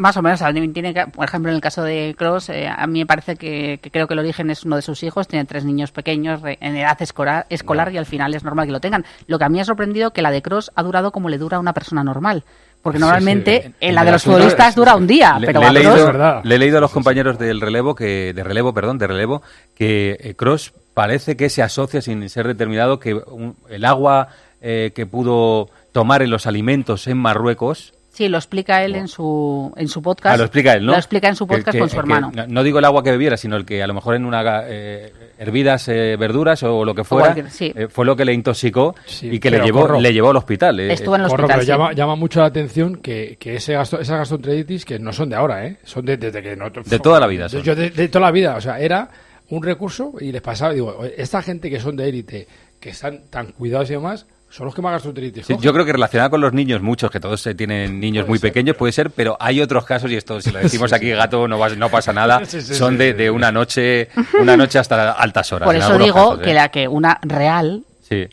Más 0.00 0.16
o 0.16 0.22
menos, 0.22 0.40
tiene 0.72 0.94
que- 0.94 1.06
por 1.08 1.24
ejemplo, 1.26 1.50
en 1.50 1.56
el 1.56 1.60
caso 1.60 1.82
de 1.82 2.14
Cross, 2.18 2.50
a 2.50 2.86
mí 2.86 3.00
me 3.00 3.06
parece 3.06 3.36
que, 3.36 3.78
que 3.82 3.90
creo 3.90 4.06
que 4.08 4.14
el 4.14 4.20
origen 4.20 4.50
es 4.50 4.64
uno 4.64 4.76
de 4.76 4.82
sus 4.82 5.02
hijos, 5.02 5.28
tiene 5.28 5.44
tres 5.44 5.64
niños 5.64 5.92
pequeños 5.92 6.40
re- 6.40 6.56
en 6.60 6.76
edad 6.76 7.00
escolar, 7.02 7.46
escolar 7.50 7.92
y 7.92 7.98
al 7.98 8.06
final 8.06 8.34
es 8.34 8.42
normal 8.42 8.66
que 8.66 8.72
lo 8.72 8.80
tengan. 8.80 9.04
Lo 9.26 9.38
que 9.38 9.44
a 9.44 9.48
mí 9.48 9.60
ha 9.60 9.64
sorprendido 9.64 10.12
que 10.12 10.22
la 10.22 10.30
de 10.30 10.40
Cross 10.42 10.70
ha 10.74 10.82
durado 10.82 11.12
como 11.12 11.28
le 11.28 11.36
dura 11.38 11.58
a 11.58 11.60
una 11.60 11.74
persona 11.74 12.02
normal. 12.02 12.44
Porque 12.82 12.98
normalmente 12.98 13.62
sí. 13.66 13.74
en 13.80 13.94
la 13.94 14.04
de 14.04 14.12
los 14.12 14.22
futbolistas 14.22 14.74
dura 14.74 14.96
un 14.96 15.06
día, 15.06 15.38
le, 15.38 15.46
pero 15.46 15.60
le 15.60 15.66
he 15.66 15.68
a 15.68 15.72
leído, 15.72 15.92
Kroos- 16.12 16.44
le 16.44 16.54
he 16.54 16.58
leído 16.58 16.78
a 16.78 16.80
los 16.80 16.90
compañeros 16.90 17.38
del 17.38 17.60
relevo 17.60 17.94
que 17.94 18.32
de 18.32 18.42
relevo, 18.42 18.72
perdón, 18.72 18.96
de 18.96 19.06
relevo 19.06 19.42
que 19.74 20.34
Cross 20.38 20.72
parece 20.94 21.36
que 21.36 21.50
se 21.50 21.62
asocia 21.62 22.00
sin 22.00 22.26
ser 22.30 22.46
determinado 22.46 22.98
que 22.98 23.14
un- 23.14 23.54
el 23.68 23.84
agua 23.84 24.28
eh, 24.62 24.92
que 24.94 25.04
pudo 25.04 25.68
tomar 25.92 26.22
en 26.22 26.30
los 26.30 26.46
alimentos 26.46 27.06
en 27.06 27.18
Marruecos 27.18 27.92
Sí, 28.20 28.28
lo 28.28 28.36
explica 28.36 28.84
él 28.84 28.96
en 28.96 29.08
su, 29.08 29.72
en 29.76 29.88
su 29.88 30.02
podcast. 30.02 30.34
Ah, 30.34 30.36
lo 30.36 30.44
explica 30.44 30.74
él, 30.74 30.84
¿no? 30.84 30.92
Lo 30.92 30.98
explica 30.98 31.26
en 31.26 31.36
su 31.36 31.46
podcast 31.46 31.78
con 31.78 31.88
su 31.88 31.98
hermano. 31.98 32.30
no 32.48 32.62
digo 32.62 32.78
el 32.78 32.84
agua 32.84 33.02
que 33.02 33.10
bebiera, 33.10 33.38
sino 33.38 33.56
el 33.56 33.64
que 33.64 33.82
a 33.82 33.86
lo 33.86 33.94
mejor 33.94 34.14
en 34.14 34.26
una 34.26 34.64
eh, 34.66 35.10
hervidas 35.38 35.88
eh, 35.88 36.16
verduras 36.18 36.62
o 36.64 36.84
lo 36.84 36.94
que 36.94 37.02
fuera, 37.02 37.34
eh, 37.34 37.88
fue 37.88 38.04
lo 38.04 38.14
que 38.16 38.26
le 38.26 38.34
intoxicó 38.34 38.94
y 39.22 39.40
que 39.40 39.50
le 39.50 39.60
llevó, 39.60 39.98
le 39.98 40.12
llevó 40.12 40.32
al 40.32 40.36
hospital. 40.36 40.80
Estuvo 40.80 41.14
en 41.14 41.22
el 41.22 41.26
hospital, 41.28 41.48
pero 41.48 41.62
llama, 41.62 41.92
llama, 41.94 42.14
mucho 42.14 42.40
la 42.40 42.46
atención 42.46 42.96
que, 42.96 43.38
que 43.40 43.54
ese 43.54 43.72
gasto, 43.72 43.98
esas 43.98 44.18
gastroenteritis 44.18 44.84
que 44.84 44.98
no 44.98 45.14
son 45.14 45.30
de 45.30 45.36
ahora, 45.36 45.64
¿eh? 45.64 45.78
Son 45.84 46.04
de, 46.04 46.18
desde 46.18 46.42
que... 46.42 46.54
No, 46.56 46.68
de 46.68 46.98
toda 46.98 47.20
la 47.20 47.26
vida. 47.26 47.46
Yo, 47.46 47.74
de, 47.74 47.88
de 47.88 48.08
toda 48.08 48.26
la 48.26 48.32
vida, 48.32 48.54
o 48.54 48.60
sea, 48.60 48.78
era 48.78 49.08
un 49.48 49.62
recurso 49.62 50.12
y 50.20 50.30
les 50.30 50.42
pasaba, 50.42 50.74
digo, 50.74 51.02
esta 51.16 51.40
gente 51.40 51.70
que 51.70 51.80
son 51.80 51.96
de 51.96 52.06
élite, 52.06 52.46
que 52.78 52.90
están 52.90 53.22
tan 53.30 53.52
cuidados 53.52 53.88
y 53.88 53.94
demás, 53.94 54.26
son 54.50 54.66
los 54.66 54.74
que 54.74 54.82
más 54.82 54.92
gastroenteritis. 54.92 55.46
Sí, 55.46 55.54
yo 55.60 55.72
creo 55.72 55.84
que 55.84 55.92
relacionado 55.92 56.30
con 56.30 56.40
los 56.40 56.52
niños, 56.52 56.82
muchos, 56.82 57.10
que 57.10 57.20
todos 57.20 57.48
tienen 57.56 58.00
niños 58.00 58.26
muy 58.26 58.38
pequeños, 58.38 58.76
puede 58.76 58.92
ser, 58.92 59.10
pero 59.10 59.36
hay 59.38 59.60
otros 59.60 59.84
casos, 59.84 60.10
y 60.10 60.16
esto 60.16 60.40
si 60.40 60.50
lo 60.50 60.58
decimos 60.62 60.92
aquí, 60.92 61.10
gato, 61.10 61.46
no, 61.46 61.68
no 61.68 61.88
pasa 61.88 62.12
nada, 62.12 62.44
son 62.46 62.98
de, 62.98 63.14
de, 63.14 63.30
una 63.30 63.52
noche 63.52 64.08
una 64.40 64.56
noche 64.56 64.78
hasta 64.78 65.12
altas 65.12 65.52
horas. 65.52 65.66
Por 65.66 65.76
eso 65.76 65.98
digo 65.98 66.38
que 66.38 66.50
¿eh? 66.50 66.54
la 66.54 66.68
que 66.70 66.88
una 66.88 67.18
real 67.22 67.84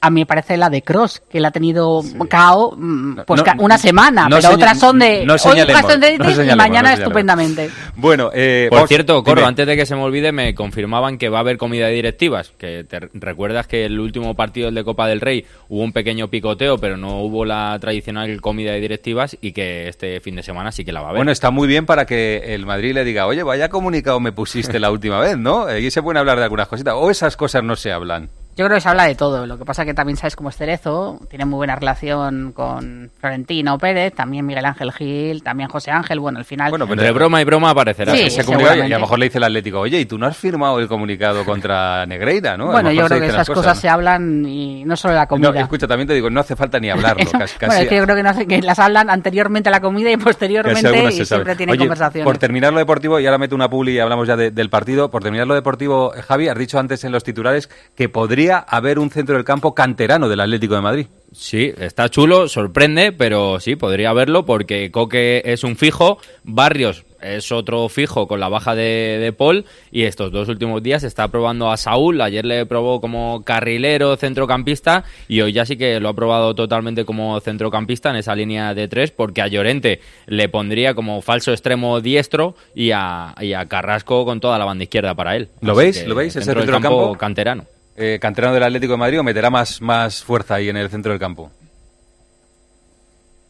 a 0.02 0.10
mí 0.10 0.22
me 0.22 0.26
parece 0.26 0.58
la 0.58 0.70
de 0.70 0.82
Cross, 0.82 1.22
que 1.30 1.40
la 1.40 1.50
ha 1.50 1.52
tenido 1.52 2.02
cao 2.30 2.74
mm, 2.76 3.20
pues 3.28 3.44
una 3.60 3.78
semana, 3.78 4.28
pero 4.30 4.52
otras 4.52 4.80
son 4.80 5.00
de 5.00 5.28
hoy 5.28 6.50
y 6.52 6.56
mañana 6.56 6.94
estupendamente. 6.94 7.70
Bueno, 7.96 8.32
eh, 8.34 8.68
por 8.70 8.88
cierto, 8.88 9.24
Corro, 9.24 9.46
antes 9.46 9.68
de 9.68 9.76
que 9.76 9.86
se 9.86 9.96
me 9.96 10.02
olvide, 10.02 10.32
me 10.32 10.56
confirmaban 10.56 11.18
que 11.18 11.30
va 11.30 11.38
a 11.38 11.42
haber 11.42 11.58
comida 11.58 11.88
de 11.88 11.94
directivas. 11.94 12.52
Que 12.58 12.84
te 12.84 13.00
recuerdas 13.14 13.68
que 13.68 13.86
el 13.86 14.00
último 14.00 14.34
partido 14.36 14.72
de 14.72 14.84
Copa 14.84 15.08
del 15.08 15.22
Rey 15.22 15.46
hubo 15.70 15.84
un 15.84 15.94
pequeño 15.94 16.28
picoteo, 16.30 16.78
pero 16.78 16.98
no 16.98 17.22
hubo 17.22 17.46
la 17.46 17.78
tradicional 17.80 18.42
comida 18.42 18.72
de 18.72 18.80
directivas 18.80 19.38
y 19.42 19.52
que 19.52 19.88
este 19.88 20.20
fin 20.22 20.36
de 20.36 20.44
semana 20.44 20.72
sí 20.72 20.86
que 20.86 20.92
la 20.92 21.02
va 21.02 21.08
a 21.08 21.10
haber. 21.10 21.20
Bueno, 21.20 21.32
está 21.32 21.52
muy 21.52 21.68
bien 21.68 21.86
para 21.86 22.06
que 22.06 22.56
el 22.56 22.66
Madrid 22.66 22.94
le 22.94 23.04
diga, 23.04 23.28
oye, 23.28 23.44
vaya 23.44 23.70
comunicado 23.70 24.20
me 24.20 24.32
pusiste 24.32 24.80
la 24.80 24.90
última 24.90 25.20
vez, 25.20 25.38
¿no? 25.38 25.76
Y 25.78 25.92
se 25.92 26.02
pueden 26.02 26.18
hablar 26.18 26.38
de 26.38 26.44
algunas 26.46 26.68
cositas. 26.68 26.96
O 26.98 27.12
esas 27.12 27.38
cosas 27.38 27.64
no 27.64 27.76
se 27.76 27.92
hablan. 27.92 28.30
Yo 28.58 28.66
creo 28.66 28.78
que 28.78 28.82
se 28.82 28.90
habla 28.90 29.04
de 29.04 29.14
todo. 29.14 29.46
Lo 29.46 29.60
que 29.60 29.66
pasa 29.66 29.86
que 29.86 29.94
también 29.94 30.18
sabes 30.18 30.36
cómo 30.36 30.50
es 30.50 30.58
Cerezo. 30.58 31.20
Tiene 31.30 31.46
muy 31.46 31.58
buena 31.58 31.76
relación 31.76 32.54
con 32.54 33.12
Florentino 33.20 33.78
Pérez, 33.78 34.16
también 34.16 34.48
Miguel 34.48 34.66
Ángel 34.66 34.92
Gil, 34.92 35.44
también 35.44 35.70
José 35.70 35.92
Ángel. 35.92 36.20
Bueno, 36.20 36.40
al 36.40 36.46
final. 36.46 36.72
Bueno, 36.72 36.88
pero 36.88 37.04
de 37.04 37.12
broma 37.12 37.40
y 37.40 37.46
broma 37.46 37.70
aparecerá 37.70 38.16
sí, 38.16 38.24
ese 38.24 38.44
comunicado 38.44 38.78
y 38.78 38.82
a 38.82 38.96
lo 38.96 39.02
mejor 39.02 39.20
le 39.20 39.26
dice 39.26 39.38
el 39.38 39.44
Atlético, 39.44 39.82
oye, 39.82 40.00
¿y 40.00 40.06
tú 40.08 40.18
no 40.18 40.26
has 40.26 40.36
firmado 40.36 40.80
el 40.80 40.88
comunicado 40.88 41.46
contra 41.46 42.08
Negreira, 42.08 42.58
no? 42.58 42.72
Bueno, 42.72 42.92
yo 42.92 43.06
creo 43.06 43.20
que 43.20 43.28
esas 43.28 43.48
cosas, 43.48 43.78
se 43.78 43.90
hablan 43.90 44.44
y 44.48 44.84
no 44.86 44.98
solo 44.98 45.14
la 45.14 45.28
comida. 45.28 45.52
No, 45.52 45.60
escucha, 45.60 45.86
también 45.86 46.08
te 46.08 46.16
digo, 46.16 46.32
no 46.32 46.40
hace 46.40 46.56
falta 46.56 46.80
ni 46.80 46.90
hablarlo. 46.90 47.30
casi, 47.32 47.58
bueno, 47.64 47.76
es 47.76 47.88
que 47.88 47.96
yo 47.96 48.04
creo 48.06 48.16
que, 48.16 48.24
no 48.24 48.30
hace, 48.30 48.48
que 48.48 48.64
las 48.64 48.80
hablan 48.80 49.12
anteriormente 49.12 49.70
a 49.70 49.72
la 49.72 49.82
comida 49.82 50.10
y 50.10 50.18
posteriormente 50.18 51.10
y 51.10 51.26
siempre 51.26 51.56
tienen 51.56 51.78
conversaciones. 51.78 52.26
Por 52.26 52.40
terminar 52.40 52.74
lo 52.74 52.80
deportivo, 52.80 53.20
y 53.20 53.28
ahora 53.28 53.38
meto 53.38 53.54
una 53.54 53.70
puli 53.70 53.92
y 53.92 54.00
hablamos 54.00 54.28
ya 54.28 54.36
del 54.36 54.70
partido. 54.72 55.12
Por 55.12 55.22
terminar 55.22 55.46
lo 55.46 55.54
deportivo, 55.54 56.12
Javi, 56.28 56.48
has 56.48 56.58
dicho 56.58 56.80
antes 56.80 57.04
en 57.04 57.12
los 57.12 57.24
titulares 57.24 57.70
que 57.96 58.10
podría 58.10 58.47
haber 58.52 59.00
un 59.00 59.10
centro 59.10 59.36
del 59.36 59.46
campo 59.46 59.74
canterano 59.74 60.30
del 60.30 60.40
Atlético 60.40 60.76
de 60.76 60.82
Madrid. 60.82 61.08
Sí, 61.34 61.72
está 61.78 62.10
chulo, 62.10 62.48
sorprende, 62.48 63.12
pero 63.12 63.60
sí, 63.60 63.76
podría 63.76 64.10
haberlo 64.10 64.46
porque 64.46 64.92
Coque 64.92 65.42
es 65.46 65.64
un 65.64 65.76
fijo, 65.76 66.20
Barrios 66.44 67.04
es 67.22 67.52
otro 67.52 67.90
fijo 67.90 68.28
con 68.28 68.40
la 68.40 68.50
baja 68.50 68.76
de, 68.76 69.18
de, 69.20 69.34
Paul 69.34 69.66
y 69.92 70.04
estos 70.04 70.32
dos 70.32 70.50
últimos 70.50 70.82
días 70.84 71.04
está 71.04 71.28
probando 71.28 71.72
a 71.72 71.78
Saúl, 71.78 72.22
ayer 72.22 72.46
le 72.46 72.66
probó 72.66 73.02
como 73.02 73.44
carrilero, 73.44 74.16
centrocampista 74.18 75.04
y 75.28 75.42
hoy 75.42 75.54
ya 75.54 75.66
sí 75.66 75.78
que 75.78 76.00
lo 76.00 76.10
ha 76.10 76.14
probado 76.14 76.56
totalmente 76.56 77.06
como 77.06 77.40
centrocampista 77.40 78.10
en 78.10 78.18
esa 78.18 78.36
línea 78.36 78.74
de 78.74 78.88
tres 78.88 79.12
porque 79.12 79.42
a 79.42 79.48
Llorente 79.48 80.02
le 80.28 80.50
pondría 80.50 80.94
como 80.94 81.22
falso 81.22 81.52
extremo 81.52 82.02
diestro 82.02 82.56
y 82.76 82.92
a, 82.92 83.36
Carrasco 83.68 84.26
con 84.26 84.40
toda 84.40 84.58
la 84.58 84.66
banda 84.66 84.84
izquierda 84.84 85.16
para 85.16 85.36
él. 85.36 85.50
¿Lo 85.62 85.76
veis? 85.76 86.06
¿Lo 86.06 86.16
veis? 86.16 86.36
Ese 86.36 86.54
centrocampo 86.54 87.16
canterano 87.16 87.66
eh, 87.98 88.20
canterano 88.22 88.54
del 88.54 88.64
Atlético 88.64 88.94
de 88.94 88.98
Madrid 88.98 89.20
o 89.20 89.24
meterá 89.24 89.50
más, 89.50 89.82
más 89.82 90.24
fuerza 90.24 90.56
ahí 90.56 90.70
en 90.70 90.78
el 90.78 90.90
centro 90.90 91.12
del 91.12 91.20
campo? 91.20 91.52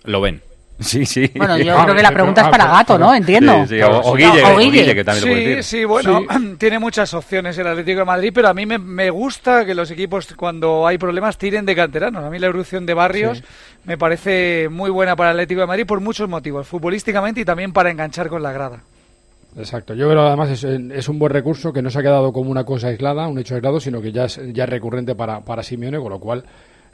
Lo 0.06 0.22
ven. 0.22 0.42
Sí, 0.80 1.06
sí. 1.06 1.32
Bueno, 1.36 1.58
yo 1.58 1.76
creo 1.84 1.96
que 1.96 2.04
la 2.04 2.12
pregunta 2.12 2.42
es 2.42 2.48
para 2.50 2.68
Gato, 2.68 2.98
¿no? 2.98 3.14
Entiendo. 3.14 3.66
Sí, 3.68 3.80
O, 3.82 4.14
Guille, 4.14 4.96
que 4.96 5.04
también 5.04 5.24
sí, 5.24 5.30
lo 5.30 5.36
puede 5.36 5.56
decir. 5.56 5.64
Sí, 5.64 5.86
bueno, 5.86 6.22
tiene 6.58 6.80
muchas 6.80 7.14
opciones 7.14 7.58
el 7.58 7.68
Atlético 7.68 8.00
de 8.00 8.06
Madrid, 8.06 8.32
pero 8.34 8.48
a 8.48 8.54
mí 8.54 8.66
me, 8.66 8.78
me, 8.78 9.10
gusta 9.10 9.66
que 9.66 9.74
los 9.74 9.90
equipos 9.92 10.34
cuando 10.36 10.86
hay 10.88 10.98
problemas 10.98 11.38
tiren 11.38 11.66
de 11.66 11.76
canteranos. 11.76 12.24
A 12.24 12.30
mí 12.30 12.40
la 12.40 12.48
evolución 12.48 12.86
de 12.86 12.94
Barrios 12.94 13.44
me 13.86 13.98
parece 13.98 14.70
muy 14.70 14.90
buena 14.90 15.16
para 15.16 15.32
el 15.32 15.38
Atlético 15.38 15.62
de 15.62 15.68
Madrid 15.68 15.86
por 15.86 16.00
muchos 16.00 16.30
motivos, 16.30 16.68
futbolísticamente 16.68 17.42
y 17.42 17.46
también 17.46 17.74
para 17.74 17.90
enganchar 17.90 18.30
con 18.30 18.44
la 18.44 18.52
grada. 18.52 18.82
Exacto. 19.58 19.94
Yo 19.96 20.10
creo 20.10 20.22
además 20.22 20.52
es, 20.52 20.64
es, 20.64 21.10
un 21.10 21.18
buen 21.18 21.32
recurso 21.32 21.74
que 21.74 21.82
no 21.82 21.90
se 21.90 22.00
ha 22.00 22.04
quedado 22.04 22.32
como 22.32 22.52
una 22.52 22.64
cosa 22.64 22.88
aislada, 22.90 23.28
un 23.28 23.40
hecho 23.40 23.56
aislado, 23.56 23.80
sino 23.80 24.02
que 24.02 24.12
ya 24.12 24.26
es, 24.26 24.40
ya 24.54 24.66
es 24.66 24.70
recurrente 24.70 25.16
para, 25.16 25.44
para 25.44 25.64
Simeone, 25.64 26.00
con 26.00 26.12
lo 26.12 26.20
cual 26.20 26.44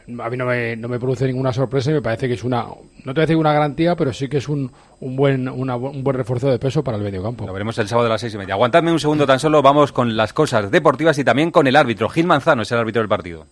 a 0.08 0.30
mí 0.30 0.38
no 0.38 0.46
me, 0.46 0.76
no 0.76 0.88
me 0.88 1.00
produce 1.00 1.26
ninguna 1.26 1.54
sorpresa 1.54 1.92
y 1.92 1.96
me 1.96 2.02
parece 2.02 2.28
que 2.28 2.34
es 2.34 2.44
una, 2.44 2.64
no 2.64 2.74
te 3.06 3.12
voy 3.14 3.20
a 3.20 3.26
decir 3.26 3.38
una 3.38 3.54
garantía, 3.54 3.96
pero 3.96 4.14
sí 4.14 4.28
que 4.28 4.38
es 4.38 4.50
un, 4.50 4.72
un, 5.00 5.16
buen, 5.16 5.48
un 5.48 6.04
buen 6.04 6.18
refuerzo 6.18 6.50
de 6.50 6.60
peso 6.60 6.84
para 6.84 6.98
el 6.98 7.04
mediocampo. 7.04 7.46
Lo 7.46 7.54
veremos 7.54 7.78
el 7.78 7.88
sábado 7.88 8.08
a 8.08 8.12
las 8.12 8.22
seis 8.22 8.34
y 8.34 8.38
media. 8.38 8.54
Aguantadme 8.54 8.92
un 8.92 9.00
segundo 9.00 9.26
tan 9.26 9.40
solo, 9.40 9.62
vamos 9.62 9.92
con 9.92 10.16
las 10.16 10.34
cosas 10.34 10.72
deportivas 10.72 11.18
y 11.20 11.24
también 11.24 11.52
con 11.52 11.68
el 11.68 11.76
árbitro. 11.76 12.10
Gil 12.10 12.28
Manzano 12.28 12.64
es 12.64 12.72
el 12.72 12.80
árbitro 12.80 13.02
del 13.02 13.10
partido. 13.10 13.46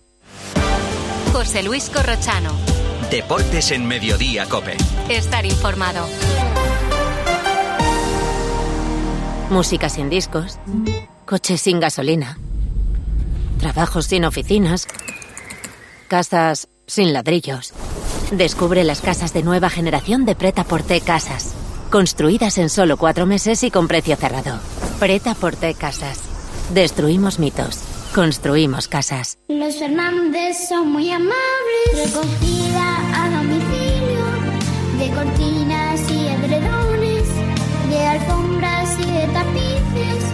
José 1.32 1.62
Luis 1.62 1.90
Corrochano. 1.90 2.50
Deportes 3.10 3.72
en 3.72 3.86
Mediodía, 3.86 4.46
Cope. 4.46 4.76
Estar 5.08 5.44
informado. 5.44 6.06
Música 9.52 9.90
sin 9.90 10.08
discos, 10.08 10.58
coches 11.26 11.60
sin 11.60 11.78
gasolina, 11.78 12.38
trabajos 13.60 14.06
sin 14.06 14.24
oficinas, 14.24 14.88
casas 16.08 16.70
sin 16.86 17.12
ladrillos. 17.12 17.74
Descubre 18.30 18.82
las 18.82 19.02
casas 19.02 19.34
de 19.34 19.42
nueva 19.42 19.68
generación 19.68 20.24
de 20.24 20.34
Preta 20.34 20.64
Porte 20.64 21.02
Casas. 21.02 21.52
Construidas 21.90 22.56
en 22.56 22.70
solo 22.70 22.96
cuatro 22.96 23.26
meses 23.26 23.62
y 23.62 23.70
con 23.70 23.88
precio 23.88 24.16
cerrado. 24.16 24.58
Preta 24.98 25.34
Porte 25.34 25.74
Casas. 25.74 26.20
Destruimos 26.72 27.38
mitos. 27.38 27.78
Construimos 28.14 28.88
casas. 28.88 29.36
Los 29.48 29.76
Fernández 29.76 30.66
son 30.66 30.92
muy 30.92 31.10
amables. 31.10 31.34
Recogida 31.92 33.22
a 33.22 33.30
domicilio 33.30 34.24
de 34.98 35.10
de 35.10 35.71
alfombras 38.62 38.98
y 38.98 39.12
de 39.12 39.26
tapices, 39.32 40.24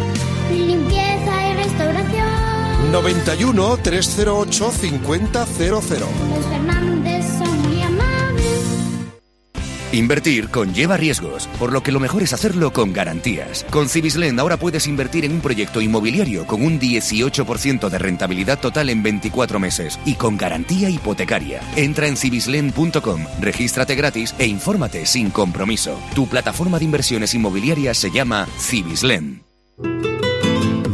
limpieza 0.51 1.51
y 1.51 1.55
restauración. 1.55 2.93
91 2.93 3.77
308 3.83 4.71
5000. 4.73 5.29
Los 5.71 6.47
Fernández. 6.47 7.18
Invertir 9.93 10.51
conlleva 10.51 10.99
riesgos, 10.99 11.49
por 11.59 11.73
lo 11.73 11.83
que 11.83 11.93
lo 11.93 12.01
mejor 12.01 12.23
es 12.23 12.35
hacerlo 12.35 12.73
con 12.73 12.93
garantías. 12.93 13.65
Con 13.71 13.89
Cibislend 13.89 14.39
ahora 14.39 14.59
puedes 14.59 14.87
invertir 14.87 15.25
en 15.25 15.33
un 15.33 15.41
proyecto 15.41 15.81
inmobiliario 15.81 16.47
con 16.47 16.63
un 16.63 16.79
18% 16.79 17.89
de 17.89 17.99
rentabilidad 17.99 18.61
total 18.61 18.91
en 18.91 19.03
24 19.03 19.59
meses 19.59 19.99
y 20.05 20.15
con 20.15 20.37
garantía 20.37 20.91
hipotecaria. 20.91 21.63
Entra 21.75 22.07
en 22.07 22.19
cibislend.com, 22.19 23.25
regístrate 23.41 23.95
gratis 23.95 24.35
e 24.39 24.47
infórmate 24.47 25.07
sin 25.07 25.31
compromiso. 25.31 25.99
Tu 26.15 26.27
plataforma 26.29 26.79
de 26.79 26.85
inversiones 26.85 27.35
inmobiliarias 27.35 27.97
se 27.97 28.11
llama 28.11 28.47
Cibislend. 28.59 29.43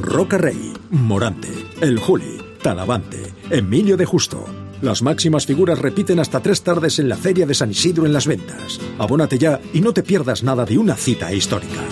Roca 0.02 0.38
Rey, 0.38 0.72
Morante, 0.90 1.48
El 1.80 1.98
Juli, 1.98 2.38
Talavante, 2.62 3.33
Emilio 3.50 3.96
de 3.96 4.04
Justo. 4.04 4.63
Las 4.82 5.02
máximas 5.02 5.46
figuras 5.46 5.78
repiten 5.78 6.18
hasta 6.20 6.40
tres 6.40 6.62
tardes 6.62 6.98
en 6.98 7.08
la 7.08 7.16
Feria 7.16 7.46
de 7.46 7.54
San 7.54 7.70
Isidro 7.70 8.06
en 8.06 8.12
las 8.12 8.26
ventas. 8.26 8.80
Abónate 8.98 9.38
ya 9.38 9.60
y 9.72 9.80
no 9.80 9.92
te 9.92 10.02
pierdas 10.02 10.42
nada 10.42 10.64
de 10.64 10.78
una 10.78 10.94
cita 10.94 11.32
histórica. 11.32 11.82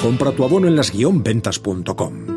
Compra 0.00 0.32
tu 0.32 0.44
abono 0.44 0.68
en 0.68 0.76
las-ventas.com. 0.76 2.31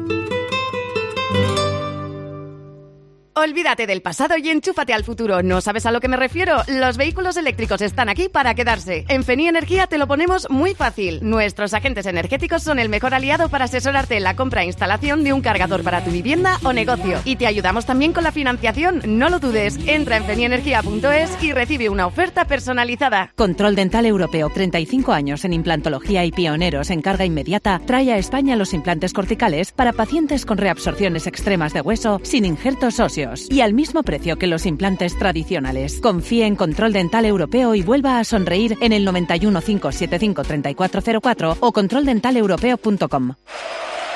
Olvídate 3.37 3.85
del 3.85 4.01
pasado 4.01 4.37
y 4.37 4.49
enchúfate 4.49 4.93
al 4.93 5.03
futuro. 5.03 5.43
¿No 5.43 5.59
sabes 5.59 5.85
a 5.85 5.91
lo 5.91 5.99
que 5.99 6.07
me 6.07 6.15
refiero? 6.15 6.55
Los 6.67 6.95
vehículos 6.95 7.35
eléctricos 7.35 7.81
están 7.81 8.07
aquí 8.07 8.29
para 8.29 8.55
quedarse. 8.55 9.03
En 9.09 9.25
Feni 9.25 9.49
Energía 9.49 9.87
te 9.87 9.97
lo 9.97 10.07
ponemos 10.07 10.49
muy 10.49 10.73
fácil. 10.73 11.19
Nuestros 11.21 11.73
agentes 11.73 12.05
energéticos 12.05 12.63
son 12.63 12.79
el 12.79 12.87
mejor 12.87 13.13
aliado 13.13 13.49
para 13.49 13.65
asesorarte 13.65 14.15
en 14.15 14.23
la 14.23 14.37
compra 14.37 14.63
e 14.63 14.67
instalación 14.67 15.25
de 15.25 15.33
un 15.33 15.41
cargador 15.41 15.83
para 15.83 16.01
tu 16.01 16.11
vivienda 16.11 16.57
o 16.63 16.71
negocio. 16.71 17.19
Y 17.25 17.35
te 17.35 17.45
ayudamos 17.45 17.85
también 17.85 18.13
con 18.13 18.23
la 18.23 18.31
financiación. 18.31 19.01
No 19.05 19.27
lo 19.27 19.39
dudes. 19.39 19.77
Entra 19.85 20.15
en 20.15 20.23
fenienergia.es 20.23 21.43
y 21.43 21.51
recibe 21.51 21.89
una 21.89 22.07
oferta 22.07 22.45
personalizada. 22.45 23.33
Control 23.35 23.75
Dental 23.75 24.05
Europeo, 24.05 24.49
35 24.49 25.11
años 25.11 25.43
en 25.43 25.51
implantología 25.51 26.23
y 26.23 26.31
pioneros 26.31 26.89
en 26.89 27.01
carga 27.01 27.25
inmediata, 27.25 27.81
trae 27.85 28.13
a 28.13 28.17
España 28.17 28.55
los 28.55 28.73
implantes 28.73 29.11
corticales 29.11 29.73
para 29.73 29.91
pacientes 29.91 30.45
con 30.45 30.57
reabsorciones 30.57 31.27
extremas 31.27 31.73
de 31.73 31.81
hueso 31.81 32.21
sin 32.23 32.45
injertos 32.45 33.01
óseos. 33.01 33.24
Y 33.49 33.61
al 33.61 33.73
mismo 33.73 34.03
precio 34.03 34.37
que 34.37 34.47
los 34.47 34.65
implantes 34.65 35.17
tradicionales. 35.17 35.99
Confíe 36.01 36.45
en 36.45 36.55
Control 36.55 36.93
Dental 36.93 37.25
Europeo 37.25 37.75
y 37.75 37.81
vuelva 37.81 38.19
a 38.19 38.23
sonreír 38.23 38.77
en 38.81 38.93
el 38.93 39.05
91 39.05 39.61
575 39.61 40.43
3404 40.43 41.57
o 41.59 41.71
controldentaleuropeo.com. 41.71 43.33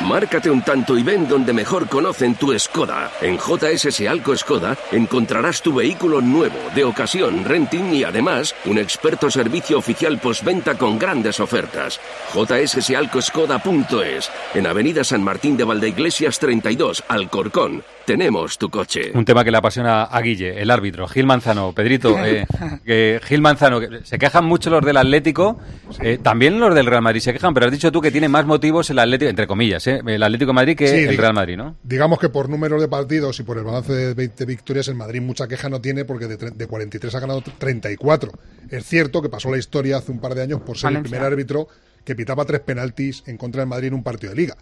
Márcate 0.02 0.50
un 0.50 0.62
tanto 0.62 0.98
y 0.98 1.04
ven 1.04 1.28
donde 1.28 1.52
mejor 1.52 1.90
conocen 1.90 2.36
tu 2.36 2.58
Skoda. 2.58 3.12
En 3.22 3.38
JSS 3.38 4.08
Alco 4.08 4.36
Skoda 4.36 4.78
encontrarás 4.94 5.62
tu 5.62 5.74
vehículo 5.74 6.22
nuevo, 6.22 6.58
de 6.74 6.86
ocasión, 6.86 7.44
renting 7.44 7.94
y 7.94 8.06
además 8.06 8.56
un 8.66 8.78
experto 8.78 9.30
servicio 9.30 9.78
oficial 9.78 10.18
postventa 10.18 10.78
con 10.78 10.98
grandes 10.98 11.42
ofertas. 11.42 12.00
jssalcoskoda.es 12.34 14.32
En 14.54 14.68
Avenida 14.68 15.04
San 15.04 15.22
Martín 15.22 15.58
de 15.58 15.66
Valdeiglesias 15.66 16.40
32, 16.40 17.04
Alcorcón. 17.10 17.84
Tenemos 18.10 18.58
tu 18.58 18.72
coche. 18.72 19.12
Un 19.14 19.24
tema 19.24 19.44
que 19.44 19.52
le 19.52 19.58
apasiona 19.58 20.06
a 20.06 20.20
Guille, 20.22 20.60
el 20.60 20.72
árbitro, 20.72 21.08
Gil 21.08 21.28
Manzano. 21.28 21.74
Pedrito, 21.74 22.16
eh, 22.26 23.20
Gil 23.24 23.40
Manzano, 23.40 23.80
que 23.80 24.04
se 24.04 24.18
quejan 24.18 24.46
mucho 24.46 24.72
los 24.72 24.84
del 24.84 24.98
Atlético, 24.98 25.60
eh, 26.02 26.18
también 26.18 26.60
los 26.60 26.74
del 26.74 26.88
Real 26.88 27.04
Madrid 27.04 27.20
se 27.20 27.34
quejan, 27.34 27.54
pero 27.54 27.68
has 27.68 27.72
dicho 27.72 27.92
tú 27.92 28.02
que 28.02 28.10
tiene 28.10 28.28
más 28.28 28.48
motivos 28.48 28.90
el 28.90 28.98
Atlético, 28.98 29.30
entre 29.30 29.46
comillas, 29.46 29.86
eh, 29.86 30.02
el 30.04 30.24
Atlético 30.24 30.50
de 30.50 30.54
Madrid 30.56 30.76
que 30.76 30.88
Sí, 30.88 31.04
el 31.04 31.18
Real 31.18 31.36
Madrid, 31.36 31.56
¿no? 31.56 31.76
Digamos 31.84 32.18
que 32.18 32.30
por 32.30 32.50
números 32.50 32.82
de 32.82 32.88
partidos 32.88 33.40
y 33.42 33.44
por 33.44 33.60
el 33.60 33.64
balance 33.64 33.94
de 33.94 34.16
20 34.16 34.44
victorias, 34.46 34.88
el 34.88 34.96
Madrid 34.96 35.22
mucha 35.22 35.48
queja 35.48 35.70
no 35.70 35.80
tiene 35.80 36.04
porque 36.04 36.26
de, 36.26 36.38
de 36.50 36.66
43 36.66 37.14
ha 37.14 37.20
ganado 37.20 37.44
34. 37.60 38.32
Es 38.72 38.86
cierto 38.88 39.22
que 39.22 39.30
pasó 39.30 39.52
la 39.52 39.60
historia 39.60 39.98
hace 39.98 40.12
un 40.12 40.20
par 40.20 40.34
de 40.34 40.42
años 40.42 40.62
por 40.62 40.80
ser 40.80 40.94
el 40.94 41.04
primer 41.04 41.22
árbitro 41.22 41.68
que 42.04 42.16
pitaba 42.16 42.44
tres 42.44 42.62
penaltis 42.62 43.22
en 43.28 43.38
contra 43.38 43.62
del 43.62 43.70
Madrid 43.70 43.90
en 43.90 43.94
un 43.94 44.04
partido 44.04 44.34
de 44.34 44.42
liga, 44.42 44.58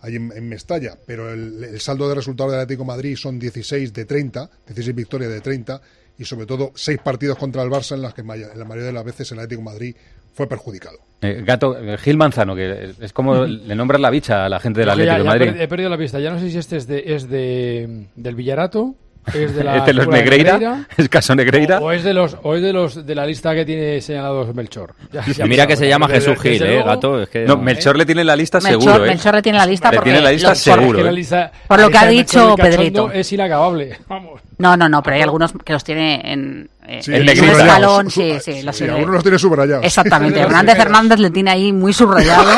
ahí 0.00 0.16
en, 0.16 0.32
en 0.34 0.48
Mestalla. 0.48 0.94
Pero 1.06 1.32
el, 1.32 1.62
el 1.64 1.80
saldo 1.80 2.08
de 2.08 2.14
resultados 2.14 2.52
del 2.52 2.60
Atlético 2.62 2.84
de 2.84 2.88
Madrid 2.96 3.16
son 3.16 3.38
16 3.38 3.92
de 3.92 4.04
30, 4.04 4.50
16 4.66 4.94
victorias 4.96 5.30
de 5.30 5.40
30 5.40 5.80
y 6.18 6.24
sobre 6.24 6.46
todo 6.46 6.72
seis 6.74 6.98
partidos 7.02 7.36
contra 7.38 7.62
el 7.62 7.70
Barça 7.70 7.94
en 7.94 8.02
las 8.02 8.14
que 8.14 8.22
en 8.22 8.26
la 8.28 8.64
mayoría 8.64 8.86
de 8.86 8.92
las 8.92 9.04
veces 9.04 9.30
el 9.32 9.38
Atlético 9.38 9.60
de 9.60 9.64
Madrid 9.74 9.96
fue 10.34 10.46
perjudicado. 10.46 10.98
Eh, 11.22 11.42
Gato, 11.46 11.78
eh, 11.78 11.96
Gil 11.98 12.16
Manzano, 12.18 12.54
que 12.54 12.92
es 13.00 13.12
como 13.14 13.44
le 13.46 13.74
nombran 13.74 14.02
la 14.02 14.10
bicha 14.10 14.44
a 14.44 14.48
la 14.50 14.60
gente 14.60 14.80
del 14.80 14.90
que 14.90 15.04
ya- 15.06 15.14
Atlético 15.14 15.32
de 15.32 15.38
ya 15.38 15.46
Madrid. 15.46 15.62
he 15.62 15.68
perdido 15.68 15.90
la 15.90 15.96
pista. 15.98 16.20
Ya 16.20 16.30
no 16.30 16.38
sé 16.38 16.50
si 16.50 16.58
este 16.58 16.76
es, 16.76 16.86
de, 16.86 17.02
es 17.06 17.28
de, 17.30 18.06
del 18.16 18.34
Villarato, 18.34 18.94
es 19.34 19.54
de 19.54 19.64
la 19.64 19.76
¿Es 19.78 19.86
de 19.86 19.92
los 19.92 20.02
escuela 20.04 20.22
Negreira? 20.24 20.86
¿Es 20.96 21.08
caso 21.10 21.34
Negreira? 21.34 21.78
O, 21.80 21.84
o 21.86 21.92
es 21.92 22.04
de 22.04 22.14
los 22.14 22.36
o 22.42 22.54
es 22.54 22.62
de 22.62 22.72
los 22.72 23.06
de 23.06 23.14
la 23.14 23.26
lista 23.26 23.54
que 23.54 23.64
tiene 23.64 24.00
señalados 24.00 24.54
Melchor. 24.54 24.94
Ya- 25.12 25.22
Y 25.26 25.32
ya 25.34 25.46
mira 25.46 25.64
me 25.64 25.68
que 25.68 25.76
se 25.76 25.88
llama 25.88 26.08
Jesús 26.08 26.38
Gil, 26.40 26.62
eh, 26.62 26.82
gato. 26.84 27.22
Es 27.22 27.28
que 27.28 27.44
No, 27.44 27.56
Melchor 27.56 27.96
le 27.96 28.06
tiene 28.06 28.24
la 28.24 28.36
lista 28.36 28.58
Melchor, 28.60 28.82
seguro, 28.82 29.04
¿eh? 29.04 29.08
Melchor 29.08 29.34
le 29.34 29.42
tiene 29.42 29.58
la 29.58 29.66
lista 29.66 29.90
Le 29.90 29.96
porque 29.96 30.10
tiene 30.10 30.24
la 30.24 30.32
lista 30.32 30.48
lo- 30.50 30.54
seguro, 30.54 30.88
Es 30.90 30.96
que 30.96 31.02
la 31.04 31.10
¿eh? 31.10 31.12
lista- 31.12 31.52
Por 31.68 31.80
lo 31.80 31.90
que 31.90 31.98
ha 31.98 32.06
dicho 32.06 32.54
Pedrito. 32.56 33.10
Es 33.10 33.32
inacabable. 33.32 33.98
Vamos. 34.08 34.40
No, 34.58 34.76
no, 34.76 34.88
no, 34.88 35.02
pero 35.02 35.16
hay 35.16 35.22
algunos 35.22 35.52
que 35.64 35.72
los 35.72 35.84
tiene 35.84 36.20
en, 36.32 36.70
eh, 36.70 36.75
Sí, 37.02 37.12
en 37.14 37.22
el 37.22 37.28
escalón. 37.30 38.10
Subrayados. 38.10 38.12
Sí, 38.12 38.52
sí, 38.52 38.62
los 38.62 38.76
Sí, 38.76 38.84
tiene. 38.84 38.92
algunos 38.94 39.14
los 39.16 39.22
tiene 39.24 39.38
subrayados. 39.38 39.84
Exactamente. 39.84 40.40
Hernández. 40.40 40.78
Hernández 40.78 41.18
le 41.18 41.30
tiene 41.30 41.50
ahí 41.50 41.72
muy 41.72 41.92
subrayado, 41.92 42.50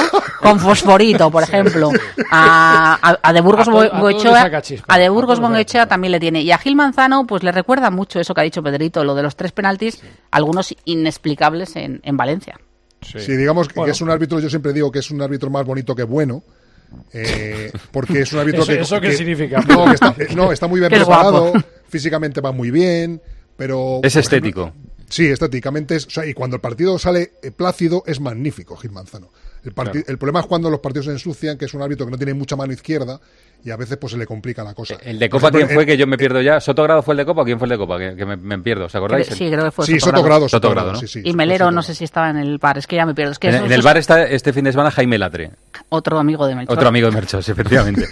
con 0.43 0.61
fosforito, 0.61 1.31
por 1.31 1.43
ejemplo. 1.43 1.91
A, 2.31 2.99
a, 3.01 3.19
a 3.23 3.33
de 3.33 3.41
Burgos 3.41 3.69
Goicoechea- 3.69 4.83
a 4.87 4.99
de 4.99 5.09
Burgos 5.09 5.41
Bongoechea 5.41 5.87
también 5.87 6.13
le 6.13 6.21
tiene. 6.21 6.43
Y 6.43 6.51
a 6.53 6.59
Gil 6.59 6.77
Manzano, 6.77 7.27
pues 7.27 7.43
le 7.43 7.53
recuerda 7.53 7.91
mucho 7.91 8.21
eso 8.21 8.35
que 8.35 8.41
ha 8.43 8.45
dicho 8.45 8.63
Pedrito, 8.63 9.03
lo 9.05 9.15
de 9.15 9.23
los 9.23 9.35
tres 9.37 9.53
penaltis, 9.53 10.01
algunos 10.31 10.75
inexplicables 10.85 11.75
en, 11.77 12.01
en 12.05 12.17
Valencia. 12.17 12.59
Sí, 13.01 13.37
digamos 13.37 13.69
que, 13.69 13.81
es 13.91 14.01
un 14.01 14.11
árbitro, 14.11 14.41
yo 14.41 14.51
siempre 14.51 14.73
digo 14.73 14.91
que 14.91 14.99
es 14.99 15.11
un 15.11 15.23
árbitro 15.23 15.49
más 15.51 15.65
bonito 15.65 15.95
que 15.95 16.03
bueno. 16.03 16.43
eh, 17.13 17.71
porque 17.93 18.21
es 18.23 18.33
un 18.33 18.41
árbitro 18.41 18.63
¿Eso- 18.63 18.73
que. 18.73 18.81
eso 18.81 19.01
qué 19.01 19.09
que- 19.11 19.17
significa? 19.17 19.61
No, 19.69 19.85
que 19.87 19.93
está, 19.95 20.15
eh, 20.19 20.29
no, 20.35 20.53
está 20.53 20.67
muy 20.67 20.81
bien 20.81 20.91
preparado, 20.91 21.53
físicamente 21.89 22.41
va 22.41 22.53
muy 22.53 22.71
bien, 22.71 23.21
pero. 23.59 24.01
Es 24.05 24.15
estético. 24.17 24.69
ejemplo, 24.69 24.91
sí, 25.11 25.27
estéticamente 25.27 25.97
es. 25.97 26.07
O 26.07 26.11
sea, 26.11 26.25
y 26.25 26.33
cuando 26.33 26.57
el 26.57 26.63
partido 26.63 26.99
sale 26.99 27.33
eh, 27.43 27.51
plácido, 27.51 28.05
es 28.07 28.21
magnífico, 28.21 28.77
Gil 28.77 28.93
Manzano. 28.93 29.31
El, 29.65 29.75
el 30.07 30.19
problema 30.19 30.41
es 30.41 30.47
cuando 30.47 30.71
los 30.71 30.79
partidos 30.79 31.07
se 31.07 31.13
ensucian, 31.13 31.59
que 31.59 31.65
es 31.65 31.75
un 31.75 31.83
árbitro 31.83 32.07
que 32.07 32.13
no 32.13 32.17
tiene 32.17 32.33
mucha 32.33 32.55
mano 32.55 32.73
izquierda 32.73 33.21
y 33.65 33.71
a 33.71 33.77
veces 33.77 33.97
pues 33.99 34.13
se 34.13 34.19
le 34.19 34.27
complica 34.27 34.63
la 34.65 34.73
cosa. 34.75 34.97
El 35.03 35.19
de 35.19 35.29
Copa, 35.29 35.49
ejemplo, 35.49 35.67
¿quién 35.67 35.75
fue? 35.77 35.87
Que 35.87 35.97
yo 35.97 36.07
me 36.07 36.17
pierdo 36.17 36.41
ya. 36.41 36.61
¿Sotogrado 36.61 37.03
fue 37.03 37.15
el 37.15 37.19
de 37.19 37.25
Copa 37.27 37.43
o 37.43 37.45
quién 37.45 37.59
fue 37.59 37.67
el 37.67 37.71
de 37.71 37.79
Copa? 37.79 37.99
Que, 37.99 38.15
que 38.17 38.25
me, 38.25 38.37
me 38.37 38.59
pierdo, 38.61 38.87
¿os 38.87 38.95
acordáis? 38.95 39.27
Sí, 39.27 39.51
creo 39.51 39.65
que 39.65 39.71
fue 39.71 39.85
Sí, 39.87 39.99
Sotogrado. 40.01 40.49
Sotogrado, 40.49 40.49
Sotogrado, 40.49 40.93
¿no? 40.93 40.99
sí, 41.01 41.07
sí. 41.09 41.21
y 41.25 41.33
Melero, 41.35 41.71
no 41.71 41.83
sé 41.83 41.95
si 41.95 42.05
estaba 42.05 42.31
en 42.31 42.37
el 42.37 42.59
bar, 42.59 42.79
es 42.79 42.87
que 42.87 42.97
ya 42.97 43.05
me 43.07 43.15
pierdo. 43.15 43.33
Es 43.33 43.39
que 43.39 43.49
En, 43.49 43.55
eso- 43.57 43.65
en 43.67 43.73
el 43.73 43.83
bar 43.83 43.97
es 43.97 44.03
está 44.03 44.25
este 44.25 44.53
fin 44.53 44.65
de 44.65 44.73
semana 44.73 44.91
Jaime 44.91 45.19
Latre, 45.19 45.51
otro 45.91 46.19
amigo 46.19 46.47
de 46.47 46.55
Melchor. 46.55 46.77
otro 46.77 46.89
amigo 46.89 47.09
de 47.09 47.15
Merchos, 47.15 47.49
efectivamente. 47.49 48.07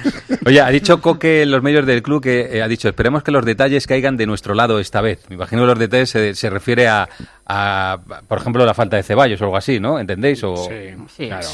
Oye, 0.44 0.60
ha 0.60 0.68
dicho 0.70 1.00
Coque 1.00 1.42
en 1.42 1.50
los 1.50 1.62
medios 1.62 1.86
del 1.86 2.02
club 2.02 2.22
que 2.22 2.58
eh, 2.58 2.62
ha 2.62 2.68
dicho, 2.68 2.88
esperemos 2.88 3.22
que 3.22 3.30
los 3.30 3.44
detalles 3.44 3.86
caigan 3.86 4.16
de 4.16 4.26
nuestro 4.26 4.54
lado 4.54 4.78
esta 4.78 5.00
vez. 5.00 5.24
Me 5.28 5.34
imagino 5.36 5.62
que 5.62 5.66
los 5.66 5.78
detalles 5.78 6.10
se, 6.10 6.34
se 6.34 6.50
refiere 6.50 6.86
a, 6.88 7.08
a, 7.46 7.98
por 8.28 8.38
ejemplo, 8.38 8.64
la 8.64 8.74
falta 8.74 8.96
de 8.96 9.02
Ceballos 9.02 9.40
o 9.40 9.44
algo 9.44 9.56
así, 9.56 9.80
¿no? 9.80 9.98
¿Entendéis? 9.98 10.42
O... 10.44 10.56
Sí, 10.56 10.68
que 10.68 10.96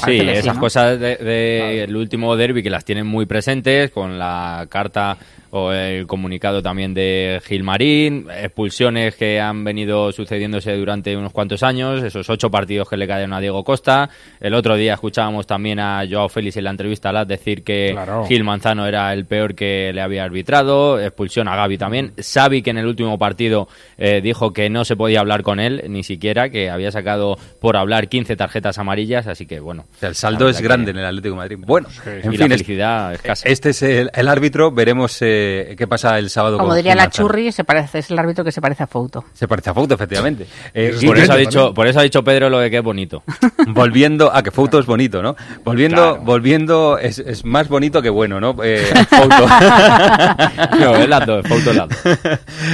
sí, 0.05 0.19
esas 0.19 0.55
¿no? 0.55 0.59
cosas 0.61 0.99
del 0.99 1.17
de, 1.17 1.83
el 1.83 1.95
último 1.95 2.35
derby 2.35 2.61
que 2.63 2.69
las 2.69 2.85
tienen 2.85 3.07
muy 3.07 3.25
presentes, 3.25 3.82
con 3.91 4.17
la 4.19 4.65
carta 4.69 5.17
o 5.55 5.71
el 5.71 6.07
comunicado 6.07 6.63
también 6.63 6.95
de 6.95 7.39
Gilmarín, 7.45 8.27
expulsiones 8.35 9.15
que 9.15 9.39
han 9.39 9.63
venido 9.63 10.11
sucediéndose 10.11 10.75
durante 10.75 11.15
unos 11.15 11.31
cuantos 11.31 11.61
años, 11.61 12.01
esos 12.03 12.27
ocho 12.27 12.49
partidos 12.49 12.89
que 12.89 12.97
le 12.97 13.07
cayeron 13.07 13.33
a 13.33 13.39
Diego 13.39 13.63
Costa. 13.63 14.09
El 14.41 14.55
otro 14.55 14.75
día 14.75 14.95
escuchábamos 14.95 15.45
también 15.45 15.79
a 15.79 16.03
Joao 16.09 16.27
Félix 16.27 16.57
en 16.57 16.63
la 16.63 16.71
entrevista 16.71 17.09
a 17.09 17.13
las 17.13 17.27
decir 17.27 17.63
que 17.63 17.89
Claro. 17.93 18.25
Gil 18.25 18.43
Manzano 18.43 18.87
era 18.87 19.13
el 19.13 19.25
peor 19.25 19.53
que 19.53 19.91
le 19.93 20.01
había 20.01 20.23
arbitrado, 20.23 20.99
expulsión 20.99 21.47
a 21.47 21.55
Gaby 21.55 21.77
también. 21.77 22.13
Xavi 22.17 22.63
que 22.63 22.71
en 22.71 22.79
el 22.79 22.87
último 22.87 23.19
partido 23.19 23.67
eh, 23.99 24.21
dijo 24.23 24.53
que 24.53 24.71
no 24.71 24.85
se 24.85 24.95
podía 24.95 25.19
hablar 25.19 25.43
con 25.43 25.59
él, 25.59 25.83
ni 25.87 26.01
siquiera, 26.01 26.49
que 26.49 26.71
había 26.71 26.89
sacado 26.91 27.37
por 27.61 27.77
hablar 27.77 28.07
15 28.09 28.35
tarjetas 28.35 28.79
amarillas, 28.79 29.27
así 29.27 29.45
que 29.45 29.59
bueno. 29.59 29.85
O 29.95 29.99
sea, 29.99 30.09
el 30.09 30.15
saldo 30.15 30.49
es 30.49 30.61
grande 30.61 30.85
que- 30.85 30.97
en 30.97 30.97
el 30.97 31.05
Atlético 31.05 31.35
de 31.35 31.37
Madrid. 31.37 31.57
Bueno, 31.59 31.89
en 32.07 32.19
y 32.33 32.37
fin, 32.37 32.39
la 32.39 32.45
es- 32.45 32.51
felicidad 32.53 33.13
escasa. 33.13 33.47
este 33.47 33.69
es 33.69 33.83
el, 33.83 34.09
el 34.15 34.27
árbitro. 34.27 34.71
Veremos 34.71 35.21
eh, 35.21 35.41
qué 35.77 35.87
pasa 35.87 36.17
el 36.19 36.29
sábado. 36.29 36.57
Como 36.57 36.69
con 36.69 36.77
diría 36.77 36.95
la. 36.95 37.09
Churri, 37.09 37.51
se 37.51 37.63
parece, 37.63 37.99
es 37.99 38.11
el 38.11 38.19
árbitro 38.19 38.43
que 38.43 38.51
se 38.51 38.61
parece 38.61 38.83
a 38.83 38.87
Fouto. 38.87 39.23
Se 39.33 39.47
parece 39.47 39.69
a 39.69 39.73
Fouto, 39.73 39.95
efectivamente. 39.95 40.45
Eh, 40.73 40.97
por, 41.05 41.17
eso 41.17 41.33
ha 41.33 41.37
dicho, 41.37 41.73
por 41.73 41.87
eso 41.87 41.99
ha 41.99 42.03
dicho 42.03 42.23
Pedro 42.23 42.49
lo 42.49 42.59
de 42.59 42.69
que 42.69 42.77
es 42.77 42.83
bonito. 42.83 43.23
volviendo 43.67 44.33
a 44.33 44.41
que 44.43 44.51
Fouto 44.51 44.79
es 44.79 44.85
bonito, 44.85 45.21
¿no? 45.21 45.35
Volviendo, 45.63 45.93
Claro. 45.93 46.21
volviendo 46.23 46.97
es, 46.97 47.19
es 47.19 47.45
más 47.45 47.67
bonito 47.67 48.01
que 48.01 48.09
bueno, 48.09 48.39
¿no? 48.39 48.55
Eh, 48.63 48.85
Fouto. 49.09 49.47
No, 50.79 50.95
es 50.95 51.09
las 51.09 51.25
dos, 51.25 51.47
Fouto 51.47 51.71
es 51.71 51.75
las 51.75 51.89
dos. 51.89 52.19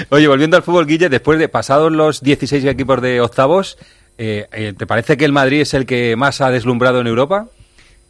Oye, 0.09 0.27
volviendo 0.27 0.57
al 0.57 0.63
fútbol, 0.63 0.85
Guille, 0.85 1.09
después 1.09 1.39
de 1.39 1.49
pasados 1.49 1.91
los 1.91 2.21
16 2.21 2.65
equipos 2.65 3.01
de 3.01 3.21
octavos, 3.21 3.77
eh, 4.17 4.47
eh, 4.51 4.73
¿te 4.77 4.85
parece 4.85 5.17
que 5.17 5.25
el 5.25 5.31
Madrid 5.31 5.61
es 5.61 5.73
el 5.73 5.85
que 5.85 6.15
más 6.15 6.41
ha 6.41 6.49
deslumbrado 6.51 6.99
en 6.99 7.07
Europa? 7.07 7.47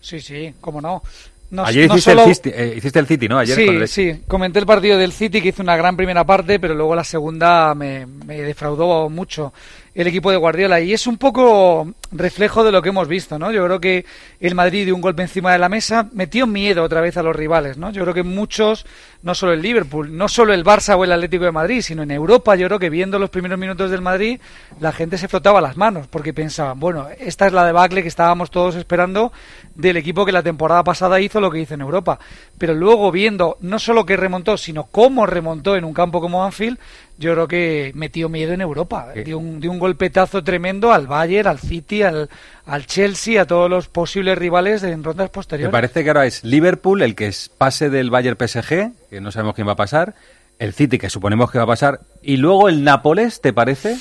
Sí, 0.01 0.19
sí, 0.21 0.53
cómo 0.61 0.81
no. 0.81 1.03
No- 1.51 1.65
Ayer 1.65 1.87
no 1.87 1.95
hiciste, 1.95 2.11
solo- 2.11 2.23
el 2.25 2.35
City, 2.35 2.51
eh, 2.53 2.73
hiciste 2.77 2.99
el 2.99 3.07
City, 3.07 3.27
¿no? 3.27 3.39
Ayer 3.39 3.55
con 3.55 3.75
sí, 3.75 3.81
el- 3.81 3.87
sí. 3.87 4.21
Comenté 4.27 4.59
el 4.59 4.65
partido 4.67 4.97
del 4.99 5.11
City 5.11 5.41
que 5.41 5.49
hizo 5.49 5.63
una 5.63 5.75
gran 5.75 5.97
primera 5.97 6.23
parte, 6.23 6.59
pero 6.59 6.75
luego 6.75 6.93
la 6.95 7.03
segunda 7.03 7.73
me, 7.73 8.05
me 8.05 8.41
defraudó 8.41 9.09
mucho 9.09 9.51
el 9.95 10.07
equipo 10.07 10.31
de 10.31 10.37
Guardiola. 10.37 10.79
Y 10.81 10.93
es 10.93 11.07
un 11.07 11.17
poco 11.17 11.93
reflejo 12.11 12.63
de 12.63 12.71
lo 12.71 12.81
que 12.81 12.89
hemos 12.89 13.07
visto, 13.07 13.37
¿no? 13.37 13.51
Yo 13.51 13.63
creo 13.65 13.79
que 13.79 14.05
el 14.39 14.55
Madrid 14.55 14.85
dio 14.85 14.95
un 14.95 15.01
golpe 15.01 15.21
encima 15.21 15.51
de 15.51 15.59
la 15.59 15.69
mesa, 15.69 16.09
metió 16.13 16.47
miedo 16.47 16.83
otra 16.83 17.01
vez 17.01 17.17
a 17.17 17.23
los 17.23 17.35
rivales, 17.35 17.77
¿no? 17.77 17.91
Yo 17.91 18.01
creo 18.03 18.13
que 18.13 18.23
muchos, 18.23 18.85
no 19.21 19.35
solo 19.35 19.53
el 19.53 19.61
Liverpool, 19.61 20.15
no 20.15 20.27
solo 20.27 20.53
el 20.53 20.63
Barça 20.63 20.97
o 20.97 21.03
el 21.03 21.11
Atlético 21.11 21.45
de 21.45 21.51
Madrid, 21.51 21.81
sino 21.81 22.03
en 22.03 22.11
Europa, 22.11 22.55
yo 22.55 22.67
creo 22.67 22.79
que 22.79 22.89
viendo 22.89 23.19
los 23.19 23.29
primeros 23.29 23.59
minutos 23.59 23.91
del 23.91 24.01
Madrid, 24.01 24.39
la 24.79 24.91
gente 24.91 25.17
se 25.17 25.27
frotaba 25.27 25.61
las 25.61 25.77
manos, 25.77 26.07
porque 26.07 26.33
pensaban, 26.33 26.79
bueno, 26.79 27.07
esta 27.19 27.47
es 27.47 27.53
la 27.53 27.65
debacle 27.65 28.01
que 28.01 28.07
estábamos 28.07 28.51
todos 28.51 28.75
esperando 28.75 29.31
del 29.75 29.97
equipo 29.97 30.25
que 30.25 30.31
la 30.31 30.43
temporada 30.43 30.83
pasada 30.83 31.19
hizo 31.19 31.39
lo 31.39 31.51
que 31.51 31.59
hizo 31.59 31.73
en 31.73 31.81
Europa. 31.81 32.19
Pero 32.59 32.75
luego 32.75 33.11
viendo 33.11 33.57
no 33.61 33.79
solo 33.79 34.05
que 34.05 34.15
remontó, 34.17 34.57
sino 34.57 34.83
cómo 34.83 35.25
remontó 35.25 35.75
en 35.75 35.85
un 35.85 35.93
campo 35.93 36.21
como 36.21 36.43
Anfield, 36.45 36.77
yo 37.17 37.33
creo 37.33 37.47
que 37.47 37.91
metió 37.95 38.29
miedo 38.29 38.53
en 38.53 38.61
Europa. 38.61 39.07
Dio 39.25 39.39
un, 39.39 39.59
dio 39.59 39.71
un 39.71 39.79
golpetazo 39.79 40.43
tremendo 40.43 40.93
al 40.93 41.07
Bayern, 41.07 41.47
al 41.47 41.59
City, 41.59 42.03
al, 42.03 42.29
al 42.65 42.85
Chelsea, 42.85 43.41
a 43.41 43.45
todos 43.45 43.69
los 43.69 43.87
posibles 43.87 44.37
rivales 44.37 44.83
en 44.83 45.03
rondas 45.03 45.29
Me 45.29 45.33
posteriores. 45.33 45.71
parece 45.71 46.03
que 46.03 46.09
ahora 46.09 46.25
es 46.27 46.43
Liverpool 46.43 47.01
el 47.01 47.15
que 47.15 47.27
es 47.27 47.49
pase 47.57 47.89
del 47.89 48.09
Bayern 48.11 48.37
PSG, 48.37 48.91
que 49.09 49.21
no 49.21 49.31
sabemos 49.31 49.55
quién 49.55 49.67
va 49.67 49.71
a 49.73 49.77
pasar, 49.77 50.13
el 50.59 50.73
City 50.73 50.97
que 50.97 51.09
suponemos 51.09 51.51
que 51.51 51.57
va 51.57 51.63
a 51.63 51.67
pasar, 51.67 52.01
y 52.21 52.37
luego 52.37 52.67
el 52.69 52.83
Nápoles, 52.83 53.41
¿te 53.41 53.53
parece? 53.53 53.97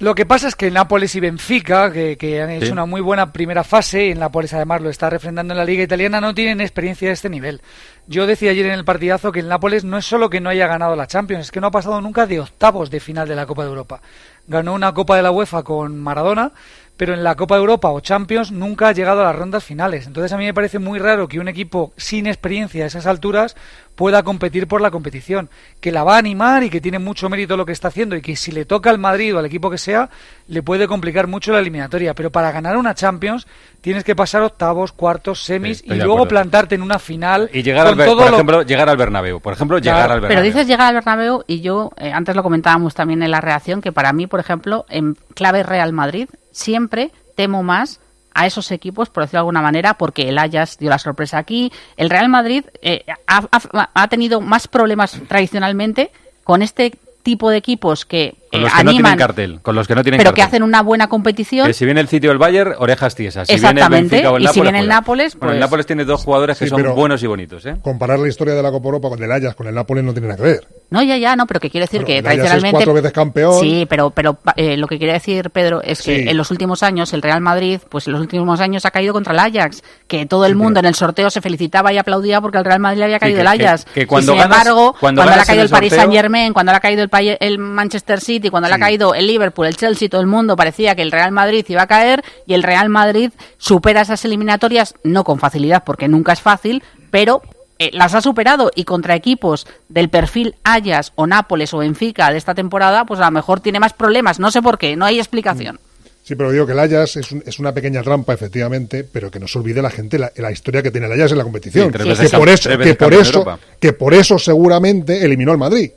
Lo 0.00 0.14
que 0.16 0.26
pasa 0.26 0.48
es 0.48 0.56
que 0.56 0.70
Nápoles 0.72 1.14
y 1.14 1.20
Benfica, 1.20 1.92
que, 1.92 2.16
que 2.18 2.42
han 2.42 2.50
hecho 2.50 2.66
Sí. 2.66 2.72
una 2.72 2.84
muy 2.84 3.00
buena 3.00 3.32
primera 3.32 3.62
fase, 3.62 4.06
y 4.06 4.10
el 4.10 4.18
Nápoles 4.18 4.52
además 4.52 4.82
lo 4.82 4.90
está 4.90 5.08
refrendando 5.08 5.54
en 5.54 5.58
la 5.58 5.64
liga 5.64 5.84
italiana, 5.84 6.20
no 6.20 6.34
tienen 6.34 6.60
experiencia 6.60 7.08
de 7.08 7.14
este 7.14 7.30
nivel. 7.30 7.62
Yo 8.08 8.26
decía 8.26 8.50
ayer 8.50 8.66
en 8.66 8.72
el 8.72 8.84
partidazo 8.84 9.30
que 9.30 9.38
el 9.40 9.48
Nápoles 9.48 9.84
no 9.84 9.96
es 9.96 10.04
solo 10.04 10.28
que 10.30 10.40
no 10.40 10.50
haya 10.50 10.66
ganado 10.66 10.96
la 10.96 11.06
Champions, 11.06 11.44
es 11.46 11.50
que 11.52 11.60
no 11.60 11.68
ha 11.68 11.70
pasado 11.70 12.00
nunca 12.00 12.26
de 12.26 12.40
octavos 12.40 12.90
de 12.90 12.98
final 13.00 13.28
de 13.28 13.36
la 13.36 13.46
Copa 13.46 13.62
de 13.62 13.68
Europa. 13.68 14.00
Ganó 14.48 14.74
una 14.74 14.92
Copa 14.92 15.16
de 15.16 15.22
la 15.22 15.30
UEFA 15.30 15.62
con 15.62 15.96
Maradona, 15.98 16.50
pero 16.96 17.12
en 17.14 17.24
la 17.24 17.34
Copa 17.34 17.56
de 17.56 17.60
Europa 17.60 17.88
o 17.90 18.00
Champions 18.00 18.52
nunca 18.52 18.88
ha 18.88 18.92
llegado 18.92 19.20
a 19.20 19.24
las 19.24 19.36
rondas 19.36 19.64
finales. 19.64 20.06
Entonces 20.06 20.32
a 20.32 20.36
mí 20.38 20.44
me 20.44 20.54
parece 20.54 20.78
muy 20.78 20.98
raro 20.98 21.26
que 21.26 21.40
un 21.40 21.48
equipo 21.48 21.92
sin 21.96 22.26
experiencia 22.26 22.84
a 22.84 22.86
esas 22.86 23.06
alturas 23.06 23.56
pueda 23.96 24.22
competir 24.24 24.66
por 24.66 24.80
la 24.80 24.90
competición, 24.90 25.48
que 25.80 25.92
la 25.92 26.02
va 26.04 26.16
a 26.16 26.18
animar 26.18 26.62
y 26.64 26.70
que 26.70 26.80
tiene 26.80 26.98
mucho 26.98 27.28
mérito 27.28 27.56
lo 27.56 27.64
que 27.66 27.72
está 27.72 27.88
haciendo 27.88 28.16
y 28.16 28.22
que 28.22 28.34
si 28.36 28.50
le 28.52 28.64
toca 28.64 28.90
al 28.90 28.98
Madrid 28.98 29.34
o 29.34 29.38
al 29.38 29.46
equipo 29.46 29.70
que 29.70 29.78
sea, 29.78 30.08
le 30.48 30.62
puede 30.62 30.88
complicar 30.88 31.26
mucho 31.28 31.52
la 31.52 31.60
eliminatoria. 31.60 32.14
Pero 32.14 32.30
para 32.30 32.50
ganar 32.52 32.76
una 32.76 32.94
Champions 32.94 33.46
tienes 33.80 34.02
que 34.04 34.16
pasar 34.16 34.42
octavos, 34.42 34.90
cuartos, 34.92 35.44
semis 35.44 35.82
y 35.84 35.94
luego 35.94 36.14
acuerdo. 36.14 36.28
plantarte 36.28 36.74
en 36.76 36.82
una 36.82 36.98
final 36.98 37.50
Y 37.52 37.62
llegar 37.62 37.88
con 37.88 38.00
al, 38.00 38.06
por 38.08 38.16
lo- 38.16 38.34
ejemplo, 38.34 38.62
llegar 38.62 38.88
al 38.88 38.96
Bernabéu. 38.96 39.40
Por 39.40 39.52
ejemplo, 39.52 39.78
llegar 39.78 40.10
al 40.10 40.20
Pero 40.20 40.28
Bernabéu. 40.28 40.44
dices 40.52 40.66
llegar 40.66 40.88
al 40.88 40.94
Bernabéu 40.94 41.44
y 41.46 41.60
yo, 41.60 41.90
eh, 41.96 42.10
antes 42.12 42.34
lo 42.34 42.42
comentábamos 42.42 42.94
también 42.94 43.22
en 43.22 43.30
la 43.30 43.40
reacción, 43.40 43.80
que 43.80 43.92
para 43.92 44.12
mí, 44.12 44.26
por 44.26 44.40
ejemplo, 44.40 44.86
en 44.88 45.16
clave 45.34 45.62
Real 45.62 45.92
Madrid, 45.92 46.28
siempre 46.54 47.10
temo 47.34 47.62
más 47.62 48.00
a 48.32 48.46
esos 48.46 48.70
equipos, 48.72 49.10
por 49.10 49.22
decirlo 49.22 49.38
de 49.38 49.42
alguna 49.42 49.62
manera, 49.62 49.94
porque 49.94 50.28
el 50.28 50.38
Ajax 50.38 50.78
dio 50.78 50.90
la 50.90 50.98
sorpresa 50.98 51.38
aquí. 51.38 51.72
El 51.96 52.10
Real 52.10 52.28
Madrid 52.28 52.64
eh, 52.82 53.04
ha, 53.26 54.08
tenido 54.08 54.40
más 54.40 54.66
problemas 54.66 55.20
tradicionalmente 55.28 56.10
con 56.42 56.62
este 56.62 56.98
tipo 57.22 57.50
de 57.50 57.58
equipos 57.58 58.04
que 58.04 58.36
Con 58.54 58.62
los 58.62 58.72
que 58.72 58.84
no 58.84 58.90
animan, 58.90 59.02
tienen 59.12 59.18
cartel. 59.18 59.60
Con 59.62 59.74
los 59.74 59.86
que 59.88 59.94
no 59.94 60.02
tienen 60.02 60.18
pero 60.18 60.30
que 60.32 60.40
cartel. 60.40 60.56
hacen 60.56 60.62
una 60.62 60.82
buena 60.82 61.08
competición. 61.08 61.66
Que 61.66 61.72
si 61.74 61.84
viene 61.84 62.00
el 62.00 62.08
sitio 62.08 62.30
del 62.30 62.38
Bayern, 62.38 62.74
orejas 62.78 63.14
tiesas. 63.14 63.46
Si 63.46 63.54
viene 63.54 63.68
el 63.68 63.76
Exactamente, 63.76 64.10
Benfica 64.16 64.30
o 64.32 64.36
el 64.36 64.42
y 64.42 64.46
si 64.46 64.48
Nápoles, 64.48 64.62
viene 64.72 64.78
el. 64.80 64.88
Nápoles, 64.88 65.34
Bueno, 65.38 65.52
el 65.52 65.58
pues- 65.58 65.60
Nápoles 65.66 65.86
tiene 65.86 66.04
dos 66.04 66.22
jugadores 66.24 66.58
que 66.58 66.64
Sí, 66.64 66.68
son 66.70 66.76
pero- 66.82 66.94
buenos 66.94 67.22
y 67.22 67.26
bonitos, 67.26 67.64
¿eh? 67.66 67.76
Comparar 67.82 68.18
la 68.18 68.28
historia 68.28 68.54
de 68.54 68.62
la 68.62 68.70
Copa 68.70 68.86
Europa 68.86 69.08
con 69.10 69.22
el 69.22 69.30
Ajax, 69.30 69.54
con 69.54 69.66
el 69.66 69.74
Nápoles, 69.74 70.04
no 70.04 70.12
tiene 70.12 70.28
nada 70.28 70.36
que 70.38 70.42
ver. 70.48 70.68
No, 70.90 71.02
ya, 71.02 71.16
ya, 71.16 71.34
no, 71.34 71.46
pero 71.46 71.58
que 71.60 71.70
quiere 71.70 71.86
decir 71.86 72.00
Claro, 72.04 72.06
que 72.06 72.12
Ajax 72.18 72.26
es 72.28 72.34
tradicionalmente. 72.34 72.76
cuatro 72.76 72.94
veces 72.94 73.12
campeón. 73.12 73.60
Sí, 73.60 73.86
pero, 73.88 74.10
pero 74.10 74.38
eh, 74.56 74.76
lo 74.76 74.86
que 74.86 74.98
quiere 74.98 75.14
decir 75.14 75.50
Pedro 75.50 75.82
es 75.82 76.02
que 76.02 76.22
Sí. 76.22 76.28
en 76.28 76.36
los 76.36 76.50
últimos 76.50 76.82
años 76.84 77.12
el 77.12 77.22
Real 77.22 77.40
Madrid, 77.40 77.80
pues 77.88 78.06
en 78.06 78.12
los 78.12 78.20
últimos 78.22 78.60
años 78.60 78.84
ha 78.84 78.90
caído 78.90 79.12
contra 79.12 79.32
el 79.32 79.38
Ajax, 79.40 79.82
que 80.06 80.26
todo 80.26 80.46
el 80.46 80.54
mundo 80.54 80.80
en 80.80 80.86
el 80.86 80.94
sorteo 80.94 81.30
se 81.30 81.40
felicitaba 81.40 81.92
y 81.92 81.98
aplaudía 81.98 82.40
porque 82.40 82.58
el 82.58 82.64
Real 82.64 82.78
Madrid 82.80 82.98
le 82.98 83.04
había 83.06 83.18
caído 83.18 83.36
que- 83.36 83.40
el 83.40 83.46
Ajax. 83.48 83.84
que- 83.86 84.00
que 84.02 84.06
cuando 84.06 84.32
y 84.32 84.34
sin 84.38 84.42
ganas- 84.42 84.58
embargo, 84.58 84.94
cuando 85.00 85.22
cuando, 85.22 85.36
le 85.36 85.42
ha 85.42 85.44
caído 85.44 85.62
el 85.62 85.66
el 85.66 85.70
Paris 85.72 85.92
Saint 85.94 86.12
Germain, 86.12 86.52
cuando 86.52 86.70
le 86.72 86.76
ha 86.76 86.80
caído 86.80 87.04
el 87.40 87.58
Manchester 87.58 88.20
City, 88.20 88.43
cuando 88.50 88.68
le 88.68 88.74
ha 88.74 88.78
caído 88.78 89.14
el 89.14 89.26
Liverpool, 89.26 89.66
el 89.66 89.76
Chelsea, 89.76 90.08
todo 90.08 90.20
el 90.20 90.26
mundo 90.26 90.56
parecía 90.56 90.94
que 90.94 91.02
el 91.02 91.12
Real 91.12 91.32
Madrid 91.32 91.64
iba 91.68 91.82
a 91.82 91.86
caer 91.86 92.22
y 92.46 92.54
el 92.54 92.62
Real 92.62 92.88
Madrid 92.88 93.30
supera 93.58 94.00
esas 94.02 94.24
eliminatorias, 94.24 94.94
no 95.04 95.24
con 95.24 95.38
facilidad 95.38 95.84
porque 95.84 96.08
nunca 96.08 96.32
es 96.32 96.40
fácil, 96.40 96.82
pero 97.10 97.42
eh, 97.78 97.90
las 97.92 98.14
ha 98.14 98.20
superado 98.20 98.70
y 98.74 98.84
contra 98.84 99.14
equipos 99.16 99.66
del 99.88 100.08
perfil 100.08 100.54
Ajax 100.64 101.12
o 101.16 101.26
Nápoles 101.26 101.74
o 101.74 101.78
Benfica 101.78 102.30
de 102.30 102.38
esta 102.38 102.54
temporada, 102.54 103.04
pues 103.04 103.18
a 103.20 103.24
lo 103.24 103.30
mejor 103.32 103.60
tiene 103.60 103.80
más 103.80 103.92
problemas. 103.92 104.38
No 104.38 104.50
sé 104.50 104.62
por 104.62 104.78
qué, 104.78 104.94
no 104.96 105.04
hay 105.04 105.18
explicación. 105.18 105.80
Sí, 106.22 106.36
pero 106.36 106.50
digo 106.52 106.64
que 106.64 106.72
el 106.72 106.78
Ajax 106.78 107.16
es, 107.18 107.32
un- 107.32 107.42
es 107.44 107.58
una 107.58 107.74
pequeña 107.74 108.02
trampa, 108.02 108.32
efectivamente, 108.32 109.04
pero 109.04 109.30
que 109.30 109.38
no 109.38 109.46
se 109.46 109.58
olvide 109.58 109.82
la 109.82 109.90
gente 109.90 110.18
la, 110.18 110.32
la 110.36 110.50
historia 110.50 110.82
que 110.82 110.90
tiene 110.90 111.06
el 111.06 111.12
Ajax 111.12 111.32
en 111.32 111.36
la 111.38 111.44
competición. 111.44 111.86
Sí, 111.92 111.98
que, 111.98 111.98
por 112.38 112.48
eso, 112.48 112.68
que, 112.78 112.94
por 112.94 113.12
eso, 113.12 113.38
Europa. 113.40 113.58
que 113.78 113.92
por 113.92 114.14
eso 114.14 114.38
seguramente 114.38 115.22
eliminó 115.22 115.52
al 115.52 115.58
Madrid. 115.58 115.90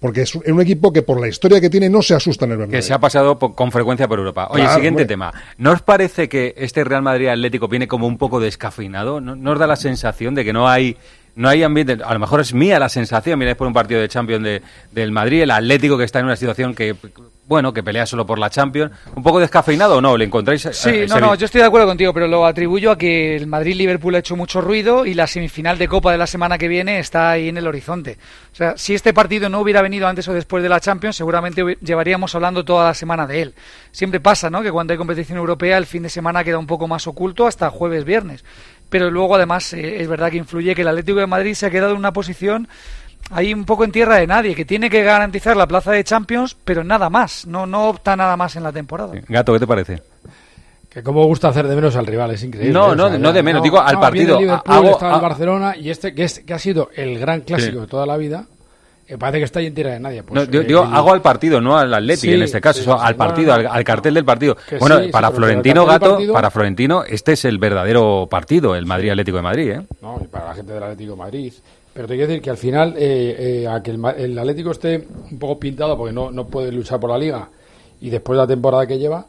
Porque 0.00 0.22
es 0.22 0.34
un, 0.34 0.60
equipo 0.60 0.92
que 0.92 1.02
por 1.02 1.20
la 1.20 1.26
historia 1.26 1.60
que 1.60 1.70
tiene 1.70 1.88
no 1.88 2.02
se 2.02 2.14
asusta 2.14 2.44
en 2.44 2.52
el 2.52 2.58
Bernabéu. 2.58 2.78
Que 2.78 2.82
se 2.82 2.94
ha 2.94 3.00
pasado 3.00 3.38
con 3.38 3.72
frecuencia 3.72 4.06
por 4.06 4.18
Europa. 4.18 4.46
Oye, 4.50 4.62
Claro, 4.62 4.76
siguiente 4.76 5.06
tema. 5.06 5.32
¿No 5.56 5.72
os 5.72 5.82
parece 5.82 6.28
que 6.28 6.54
este 6.56 6.84
Real 6.84 7.02
Madrid 7.02 7.28
Atlético 7.28 7.66
viene 7.66 7.88
como 7.88 8.06
un 8.06 8.16
poco 8.16 8.38
descafeinado? 8.38 9.20
¿No, 9.20 9.34
no 9.34 9.52
os 9.52 9.58
da 9.58 9.66
la 9.66 9.76
sensación 9.76 10.34
de 10.36 10.44
que 10.44 10.52
no 10.52 10.68
hay 10.68 10.96
no 11.34 11.48
hay 11.48 11.62
ambiente? 11.62 11.98
A 12.04 12.12
lo 12.12 12.20
mejor 12.20 12.40
es 12.40 12.54
mía 12.54 12.78
la 12.78 12.88
sensación, 12.88 13.38
miráis 13.38 13.56
por 13.56 13.66
un 13.66 13.72
partido 13.72 14.00
de 14.00 14.08
Champions 14.08 14.44
de, 14.44 14.62
del 14.92 15.10
Madrid, 15.10 15.42
el 15.42 15.50
Atlético 15.50 15.98
que 15.98 16.04
está 16.04 16.20
en 16.20 16.26
una 16.26 16.36
situación 16.36 16.74
que, 16.74 16.94
bueno, 17.48 17.72
que 17.72 17.82
pelea 17.82 18.04
solo 18.04 18.26
por 18.26 18.38
la 18.38 18.50
Champions. 18.50 18.92
¿Un 19.14 19.22
poco 19.22 19.40
descafeinado 19.40 19.96
o 19.96 20.00
no? 20.02 20.18
¿Le 20.18 20.26
encontráis? 20.26 20.68
Sí, 20.72 21.06
no, 21.08 21.18
no, 21.18 21.34
yo 21.34 21.46
estoy 21.46 21.62
de 21.62 21.66
acuerdo 21.66 21.86
contigo, 21.86 22.12
pero 22.12 22.28
lo 22.28 22.44
atribuyo 22.44 22.90
a 22.90 22.98
que 22.98 23.36
el 23.36 23.46
Madrid-Liverpool 23.46 24.14
ha 24.14 24.18
hecho 24.18 24.36
mucho 24.36 24.60
ruido 24.60 25.06
y 25.06 25.14
la 25.14 25.26
semifinal 25.26 25.78
de 25.78 25.88
Copa 25.88 26.12
de 26.12 26.18
la 26.18 26.26
semana 26.26 26.58
que 26.58 26.68
viene 26.68 26.98
está 26.98 27.30
ahí 27.30 27.48
en 27.48 27.56
el 27.56 27.66
horizonte. 27.66 28.18
O 28.52 28.54
sea, 28.54 28.76
si 28.76 28.94
este 28.94 29.14
partido 29.14 29.48
no 29.48 29.60
hubiera 29.60 29.80
venido 29.80 30.06
antes 30.06 30.28
o 30.28 30.34
después 30.34 30.62
de 30.62 30.68
la 30.68 30.78
Champions, 30.78 31.16
seguramente 31.16 31.78
llevaríamos 31.80 32.34
hablando 32.34 32.66
toda 32.66 32.84
la 32.84 32.94
semana 32.94 33.26
de 33.26 33.40
él. 33.40 33.54
Siempre 33.92 34.20
pasa, 34.20 34.50
¿no? 34.50 34.60
Que 34.60 34.70
cuando 34.70 34.92
hay 34.92 34.98
competición 34.98 35.38
europea, 35.38 35.78
el 35.78 35.86
fin 35.86 36.02
de 36.02 36.10
semana 36.10 36.44
queda 36.44 36.58
un 36.58 36.66
poco 36.66 36.86
más 36.86 37.06
oculto 37.06 37.46
hasta 37.46 37.70
jueves-viernes. 37.70 38.44
Pero 38.90 39.10
luego, 39.10 39.36
además, 39.36 39.72
eh, 39.72 40.02
es 40.02 40.08
verdad 40.08 40.30
que 40.30 40.36
influye 40.36 40.74
que 40.74 40.82
el 40.82 40.88
Atlético 40.88 41.18
de 41.18 41.26
Madrid 41.26 41.54
se 41.54 41.66
ha 41.66 41.70
quedado 41.70 41.92
en 41.92 41.98
una 41.98 42.12
posición 42.12 42.68
ahí 43.30 43.52
un 43.54 43.64
poco 43.64 43.84
en 43.84 43.92
tierra 43.92 44.16
de 44.16 44.26
nadie, 44.26 44.54
que 44.54 44.64
tiene 44.64 44.88
que 44.90 45.02
garantizar 45.02 45.56
la 45.56 45.66
plaza 45.66 45.92
de 45.92 46.04
Champions, 46.04 46.56
pero 46.64 46.82
nada 46.84 47.08
más, 47.10 47.46
no, 47.46 47.66
no 47.66 47.88
opta 47.88 48.16
nada 48.16 48.36
más 48.36 48.56
en 48.56 48.62
la 48.62 48.72
temporada. 48.72 49.12
Gato, 49.28 49.52
¿qué 49.52 49.58
te 49.60 49.66
parece? 49.66 50.02
Que 50.90 51.02
cómo 51.02 51.24
gusta 51.26 51.48
hacer 51.48 51.68
de 51.68 51.74
menos 51.74 51.94
al 51.96 52.06
rival, 52.06 52.30
es 52.30 52.42
increíble. 52.42 52.72
No, 52.72 52.94
no, 52.94 53.10
no 53.18 53.32
de 53.32 53.42
menos, 53.42 53.62
digo, 53.62 53.78
al 53.80 54.00
partido. 54.00 54.40
Liverpool, 54.40 54.74
Hago- 54.74 54.98
el 55.00 55.06
ha- 55.06 55.18
Barcelona 55.18 55.76
y 55.76 55.90
este 55.90 56.14
que, 56.14 56.24
es, 56.24 56.40
que 56.40 56.54
ha 56.54 56.58
sido 56.58 56.90
el 56.96 57.18
gran 57.18 57.42
clásico 57.42 57.72
Sí. 57.74 57.78
de 57.80 57.86
toda 57.86 58.06
la 58.06 58.16
vida, 58.16 58.46
eh, 59.06 59.18
parece 59.18 59.38
que 59.38 59.44
está 59.44 59.58
ahí 59.60 59.66
en 59.66 59.74
tierra 59.74 59.90
de 59.92 60.00
nadie. 60.00 60.22
Pues, 60.22 60.34
No, 60.46 60.50
yo 60.50 60.62
eh, 60.62 60.64
digo, 60.64 60.84
el- 60.84 60.94
hago 60.94 61.12
al 61.12 61.20
partido, 61.20 61.60
no 61.60 61.76
al 61.76 61.92
Atleti 61.92 62.20
Sí, 62.22 62.32
en 62.32 62.42
este 62.42 62.60
caso, 62.62 62.82
sí, 62.82 62.88
o 62.88 62.92
sea, 62.92 63.00
sí, 63.02 63.06
al 63.06 63.16
partido, 63.16 63.48
no, 63.48 63.54
al, 63.54 63.64
no. 63.64 63.72
al 63.72 63.84
cartel 63.84 64.14
del 64.14 64.24
partido. 64.24 64.56
Bueno, 64.80 65.00
sí, 65.00 65.08
para 65.10 65.30
Florentino 65.30 65.84
Gato, 65.84 66.10
partido- 66.12 66.32
para 66.32 66.50
Florentino, 66.50 67.04
este 67.04 67.32
es 67.34 67.44
el 67.44 67.58
verdadero 67.58 68.26
partido, 68.30 68.74
el 68.74 68.86
Madrid 68.86 69.10
Atlético 69.10 69.36
de 69.36 69.42
Madrid, 69.42 69.70
¿eh? 69.72 69.82
No, 70.00 70.18
y 70.24 70.26
para 70.26 70.46
la 70.48 70.54
gente 70.54 70.72
del 70.72 70.82
Atlético 70.82 71.12
de 71.12 71.18
Madrid. 71.18 71.52
Pero 71.98 72.06
te 72.06 72.14
quiero 72.14 72.28
decir 72.28 72.40
que 72.44 72.50
al 72.50 72.56
final, 72.56 72.94
eh, 72.96 73.62
eh, 73.64 73.66
a 73.66 73.82
que 73.82 73.90
el, 73.90 73.98
Ma- 73.98 74.12
el 74.12 74.38
Atlético 74.38 74.70
esté 74.70 75.04
un 75.32 75.36
poco 75.36 75.58
pintado 75.58 75.96
porque 75.98 76.12
no, 76.12 76.30
no 76.30 76.46
puede 76.46 76.70
luchar 76.70 77.00
por 77.00 77.10
la 77.10 77.18
liga 77.18 77.48
y 78.00 78.08
después 78.08 78.36
de 78.36 78.42
la 78.42 78.46
temporada 78.46 78.86
que 78.86 79.00
lleva, 79.00 79.26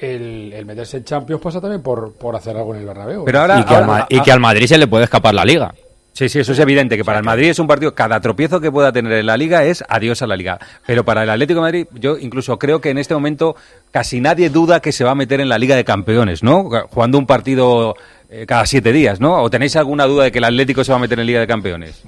el, 0.00 0.52
el 0.52 0.64
meterse 0.64 0.98
en 0.98 1.04
Champions 1.04 1.42
pasa 1.42 1.60
también 1.60 1.82
por, 1.82 2.12
por 2.12 2.36
hacer 2.36 2.56
algo 2.56 2.72
en 2.72 2.82
el 2.82 2.86
Bernabéu. 2.86 3.24
Pero 3.24 3.40
ahora- 3.40 3.58
y, 3.58 3.64
que 3.64 3.74
al, 3.74 3.86
Ma- 3.86 4.06
y 4.08 4.20
que 4.20 4.30
al 4.30 4.38
Madrid 4.38 4.66
se 4.66 4.78
le 4.78 4.86
puede 4.86 5.02
escapar 5.02 5.34
la 5.34 5.44
liga. 5.44 5.74
Sí, 6.14 6.28
sí, 6.28 6.38
eso 6.38 6.52
es 6.52 6.58
evidente, 6.60 6.96
que 6.96 7.04
para 7.04 7.18
el 7.18 7.24
Madrid 7.24 7.48
es 7.50 7.58
un 7.58 7.66
partido, 7.66 7.92
cada 7.92 8.20
tropiezo 8.20 8.60
que 8.60 8.70
pueda 8.70 8.92
tener 8.92 9.12
en 9.14 9.26
la 9.26 9.36
liga 9.36 9.64
es 9.64 9.82
adiós 9.88 10.22
a 10.22 10.28
la 10.28 10.36
liga. 10.36 10.60
Pero 10.86 11.04
para 11.04 11.24
el 11.24 11.30
Atlético 11.30 11.58
de 11.58 11.62
Madrid, 11.62 11.86
yo 11.94 12.16
incluso 12.16 12.56
creo 12.56 12.80
que 12.80 12.90
en 12.90 12.98
este 12.98 13.14
momento 13.14 13.56
casi 13.90 14.20
nadie 14.20 14.48
duda 14.48 14.78
que 14.78 14.92
se 14.92 15.02
va 15.02 15.10
a 15.10 15.14
meter 15.16 15.40
en 15.40 15.48
la 15.48 15.58
Liga 15.58 15.74
de 15.74 15.84
Campeones, 15.84 16.44
¿no? 16.44 16.70
Jugando 16.88 17.18
un 17.18 17.26
partido 17.26 17.96
eh, 18.30 18.44
cada 18.46 18.64
siete 18.64 18.92
días, 18.92 19.18
¿no? 19.20 19.42
¿O 19.42 19.50
tenéis 19.50 19.74
alguna 19.74 20.04
duda 20.06 20.22
de 20.24 20.30
que 20.32 20.38
el 20.38 20.44
Atlético 20.44 20.84
se 20.84 20.92
va 20.92 20.98
a 20.98 21.00
meter 21.00 21.18
en 21.18 21.26
Liga 21.26 21.40
de 21.40 21.48
Campeones? 21.48 22.00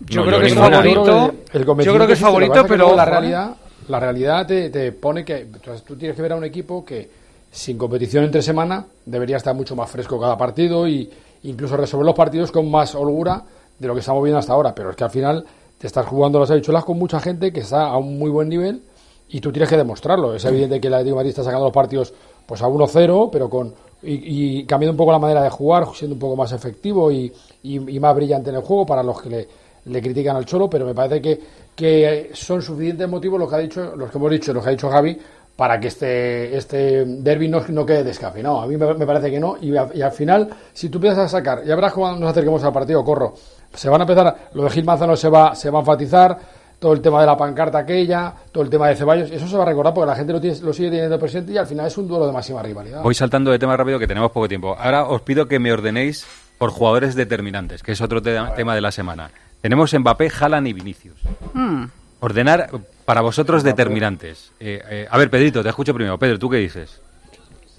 Yo 0.00 0.20
No, 0.22 0.26
creo 0.26 0.38
yo 0.38 0.40
que 0.40 0.46
es 0.48 0.54
ninguna. 0.56 0.76
favorito. 0.76 1.34
El 1.52 1.64
Yo 1.84 1.94
creo 1.94 2.06
que 2.08 2.12
es 2.14 2.18
favorito, 2.18 2.62
que 2.62 2.68
pero 2.68 2.96
la 2.96 3.04
realidad, 3.04 3.54
la 3.86 4.00
realidad 4.00 4.44
te, 4.44 4.70
te 4.70 4.90
pone 4.90 5.24
que 5.24 5.46
tú 5.86 5.94
tienes 5.94 6.16
que 6.16 6.22
ver 6.22 6.32
a 6.32 6.36
un 6.36 6.44
equipo 6.44 6.84
que 6.84 7.08
sin 7.52 7.78
competición 7.78 8.24
entre 8.24 8.42
semana 8.42 8.84
debería 9.06 9.36
estar 9.36 9.54
mucho 9.54 9.76
más 9.76 9.88
fresco 9.88 10.20
cada 10.20 10.36
partido 10.36 10.88
y 10.88 11.08
incluso 11.44 11.76
resolver 11.76 12.06
los 12.06 12.14
partidos 12.14 12.50
con 12.52 12.70
más 12.70 12.94
holgura 12.94 13.42
de 13.78 13.86
lo 13.88 13.94
que 13.94 14.00
estamos 14.00 14.22
viendo 14.22 14.38
hasta 14.38 14.52
ahora. 14.52 14.74
Pero 14.74 14.90
es 14.90 14.96
que 14.96 15.04
al 15.04 15.10
final 15.10 15.44
te 15.78 15.86
estás 15.86 16.06
jugando 16.06 16.38
las 16.40 16.50
habichuelas 16.50 16.84
con 16.84 16.98
mucha 16.98 17.20
gente 17.20 17.52
que 17.52 17.60
está 17.60 17.86
a 17.88 17.96
un 17.96 18.18
muy 18.18 18.30
buen 18.30 18.48
nivel 18.48 18.82
y 19.28 19.40
tú 19.40 19.50
tienes 19.52 19.68
que 19.68 19.76
demostrarlo. 19.76 20.34
Es 20.34 20.44
evidente 20.44 20.80
que 20.80 20.88
el 20.88 20.94
Atlético 20.94 21.14
de 21.14 21.18
Madrid 21.20 21.30
está 21.30 21.44
sacando 21.44 21.64
los 21.66 21.72
partidos 21.74 22.12
pues 22.46 22.60
a 22.62 22.66
1-0, 22.68 23.30
pero 23.32 23.48
con 23.48 23.72
y, 24.06 24.64
cambiando 24.66 24.92
un 24.92 24.98
poco 24.98 25.12
la 25.12 25.18
manera 25.18 25.42
de 25.42 25.48
jugar, 25.48 25.86
siendo 25.94 26.14
un 26.14 26.20
poco 26.20 26.36
más 26.36 26.52
efectivo 26.52 27.10
y, 27.10 27.32
y- 27.62 27.98
más 27.98 28.14
brillante 28.14 28.50
en 28.50 28.56
el 28.56 28.62
juego 28.62 28.84
para 28.84 29.02
los 29.02 29.20
que 29.22 29.30
le, 29.30 29.48
le 29.86 30.02
critican 30.02 30.36
al 30.36 30.44
Cholo, 30.44 30.68
pero 30.68 30.84
me 30.84 30.94
parece 30.94 31.22
que, 31.22 31.40
que 31.74 32.30
son 32.34 32.60
suficientes 32.60 33.08
motivos 33.08 33.40
los 33.40 33.48
que 33.48 33.54
ha 33.56 33.60
dicho, 33.60 33.96
los 33.96 34.10
que 34.10 34.18
hemos 34.18 34.30
dicho, 34.30 34.52
los 34.52 34.62
que 34.62 34.68
ha 34.68 34.72
dicho 34.72 34.90
Javi, 34.90 35.18
para 35.56 35.78
que 35.78 35.88
este, 35.88 36.56
este 36.56 37.04
derby 37.04 37.48
no, 37.48 37.62
no 37.68 37.86
quede 37.86 38.02
descafeinado. 38.04 38.60
A 38.62 38.66
mí 38.66 38.76
me, 38.76 38.94
me 38.94 39.06
parece 39.06 39.30
que 39.30 39.38
no, 39.38 39.56
y, 39.60 39.76
a- 39.76 39.88
y 39.94 40.02
al 40.02 40.12
final, 40.12 40.48
si 40.72 40.88
tú 40.88 40.98
empiezas 40.98 41.18
a 41.20 41.28
sacar, 41.28 41.64
ya 41.64 41.74
verás 41.76 41.92
cuando 41.92 42.18
nos 42.20 42.30
acerquemos 42.30 42.62
al 42.64 42.72
partido, 42.72 43.04
corro, 43.04 43.34
se 43.72 43.88
van 43.88 44.00
a 44.00 44.04
empezar, 44.04 44.50
lo 44.54 44.64
de 44.64 44.70
Gil 44.70 44.84
Manzano 44.84 45.16
se 45.16 45.28
va, 45.28 45.54
se 45.54 45.70
va 45.70 45.78
a 45.78 45.82
enfatizar, 45.82 46.38
todo 46.78 46.92
el 46.92 47.00
tema 47.00 47.20
de 47.20 47.26
la 47.26 47.36
pancarta 47.36 47.78
aquella, 47.78 48.34
todo 48.52 48.62
el 48.64 48.68
tema 48.68 48.88
de 48.88 48.96
Ceballos, 48.96 49.30
eso 49.30 49.46
se 49.48 49.56
va 49.56 49.62
a 49.62 49.66
recordar 49.66 49.94
porque 49.94 50.08
la 50.10 50.16
gente 50.16 50.32
lo, 50.32 50.40
tiene- 50.40 50.58
lo 50.60 50.72
sigue 50.72 50.90
teniendo 50.90 51.18
presente 51.18 51.52
y 51.52 51.56
al 51.56 51.66
final 51.66 51.86
es 51.86 51.96
un 51.96 52.06
duelo 52.08 52.26
de 52.26 52.32
máxima 52.32 52.60
rivalidad. 52.62 53.02
Voy 53.02 53.14
saltando 53.14 53.50
de 53.52 53.58
tema 53.58 53.76
rápido 53.76 53.98
que 53.98 54.06
tenemos 54.08 54.32
poco 54.32 54.48
tiempo. 54.48 54.76
Ahora 54.78 55.04
os 55.06 55.22
pido 55.22 55.46
que 55.48 55.58
me 55.58 55.72
ordenéis 55.72 56.26
por 56.58 56.70
jugadores 56.70 57.14
determinantes, 57.14 57.82
que 57.82 57.92
es 57.92 58.00
otro 58.00 58.20
te- 58.20 58.36
tema 58.56 58.74
de 58.74 58.80
la 58.80 58.90
semana. 58.90 59.30
Tenemos 59.62 59.94
Mbappé, 59.94 60.30
Haaland 60.38 60.66
y 60.68 60.72
Vinicius. 60.74 61.16
Hmm. 61.54 61.84
Ordenar 62.24 62.70
para 63.04 63.20
vosotros 63.20 63.62
determinantes. 63.62 64.50
Eh, 64.58 64.82
eh, 64.90 65.06
a 65.10 65.18
ver, 65.18 65.28
Pedrito, 65.30 65.62
te 65.62 65.68
escucho 65.68 65.92
primero. 65.92 66.18
Pedro, 66.18 66.38
¿tú 66.38 66.48
qué 66.48 66.56
dices? 66.56 67.00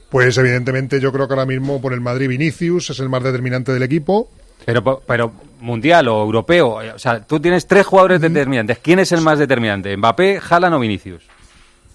Pues 0.10 0.38
evidentemente 0.38 1.00
yo 1.00 1.12
creo 1.12 1.28
que 1.28 1.34
ahora 1.34 1.46
mismo 1.48 1.82
por 1.82 1.93
el 1.93 2.00
Madrid 2.02 2.28
Vinicius 2.30 2.91
es 2.91 3.00
el 3.00 3.10
más 3.10 3.24
determinante 3.24 3.72
del 3.72 3.84
equipo. 3.84 4.30
Pero, 4.66 5.02
pero 5.06 5.32
mundial 5.60 6.08
o 6.08 6.22
europeo, 6.24 6.82
eh, 6.82 6.91
o 6.91 7.00
sea, 7.00 7.22
tú 7.22 7.39
tienes 7.39 7.68
tres 7.68 7.86
jugadores 7.86 8.22
determinantes. 8.22 8.78
¿Quién 8.80 9.00
es 9.00 9.12
el 9.12 9.22
más 9.22 9.39
determinante? 9.39 9.96
¿Mbappé, 9.98 10.39
Haaland 10.48 10.76
o 10.76 10.80
Vinicius? 10.80 11.24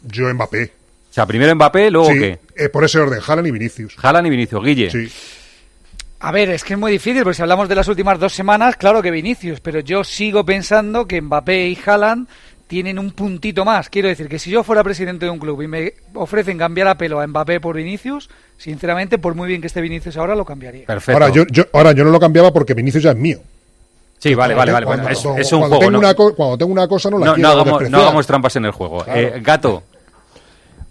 Yo 0.02 0.32
Mbappé. 0.34 0.64
O 1.10 1.12
sea, 1.12 1.26
primero 1.26 1.54
Mbappé, 1.54 1.90
luego 1.90 2.08
Sí, 2.12 2.18
qué? 2.18 2.38
eh, 2.56 2.68
por 2.68 2.84
ese 2.84 2.98
orden, 2.98 3.20
Haaland 3.26 3.48
y 3.48 3.50
Vinicius. 3.50 3.96
Haaland 4.02 4.26
y 4.26 4.30
Vinicius. 4.30 4.64
Guille. 4.64 4.90
Sí. 4.90 5.12
A 6.20 6.32
ver, 6.32 6.50
es 6.50 6.64
que 6.64 6.74
es 6.74 6.78
muy 6.78 6.92
difícil, 6.92 7.22
porque 7.22 7.36
si 7.36 7.42
hablamos 7.42 7.68
de 7.68 7.74
las 7.74 7.88
últimas 7.88 8.18
dos 8.18 8.32
semanas, 8.34 8.76
claro 8.76 9.00
que 9.00 9.10
Vinicius, 9.10 9.60
pero 9.60 9.80
yo 9.80 10.04
sigo 10.04 10.44
pensando 10.44 11.06
que 11.06 11.20
Mbappé 11.22 11.68
y 11.68 11.78
Haaland 11.86 12.28
tienen 12.66 12.98
un 12.98 13.12
puntito 13.12 13.64
más. 13.64 13.88
Quiero 13.88 14.08
decir 14.08 14.28
que 14.28 14.38
si 14.38 14.50
yo 14.50 14.62
fuera 14.62 14.84
presidente 14.84 15.24
de 15.24 15.30
un 15.30 15.38
club 15.38 15.62
y 15.62 15.66
me 15.66 15.94
ofrecen 16.14 16.58
cambiar 16.58 16.88
a 16.88 16.96
pelo 16.96 17.20
a 17.20 17.26
Mbappé 17.26 17.58
por 17.60 17.74
Vinicius, 17.76 18.28
sinceramente, 18.58 19.16
por 19.18 19.34
muy 19.34 19.48
bien 19.48 19.60
que 19.62 19.66
esté 19.68 19.80
Vinicius 19.80 20.18
ahora, 20.18 20.34
lo 20.34 20.44
cambiaría. 20.44 20.84
Ahora 21.08 21.30
yo, 21.30 21.44
yo, 21.50 21.64
ahora 21.72 21.92
yo 21.92 22.04
no 22.04 22.10
lo 22.10 22.20
cambiaba 22.20 22.52
porque 22.52 22.74
Vinicius 22.74 23.02
ya 23.02 23.12
es 23.12 23.16
mío. 23.16 23.38
Sí, 24.18 24.34
vale, 24.34 24.54
vale, 24.54 24.72
vale. 24.72 24.84
Cuando- 24.84 25.08
es, 25.08 25.18
cuando- 25.20 25.40
es 25.40 25.52
un 25.52 25.58
cuando 25.60 25.76
juego. 25.78 25.90
tengo 25.90 25.92
No, 25.92 25.98
una 26.06 26.14
co- 26.14 26.34
cuando 26.36 26.58
tengo 26.58 26.72
una 26.72 26.86
cosa 26.86 27.08
no 27.08 27.18
la 27.18 27.26
no, 27.26 27.34
quiero 27.34 27.48
no 27.48 27.54
hagamos, 27.62 27.90
no 27.90 27.98
hagamos 27.98 28.26
trampas 28.26 28.54
en 28.56 28.66
el 28.66 28.72
juego. 28.72 29.02
Claro. 29.04 29.18
Eh, 29.20 29.40
Gato, 29.42 29.82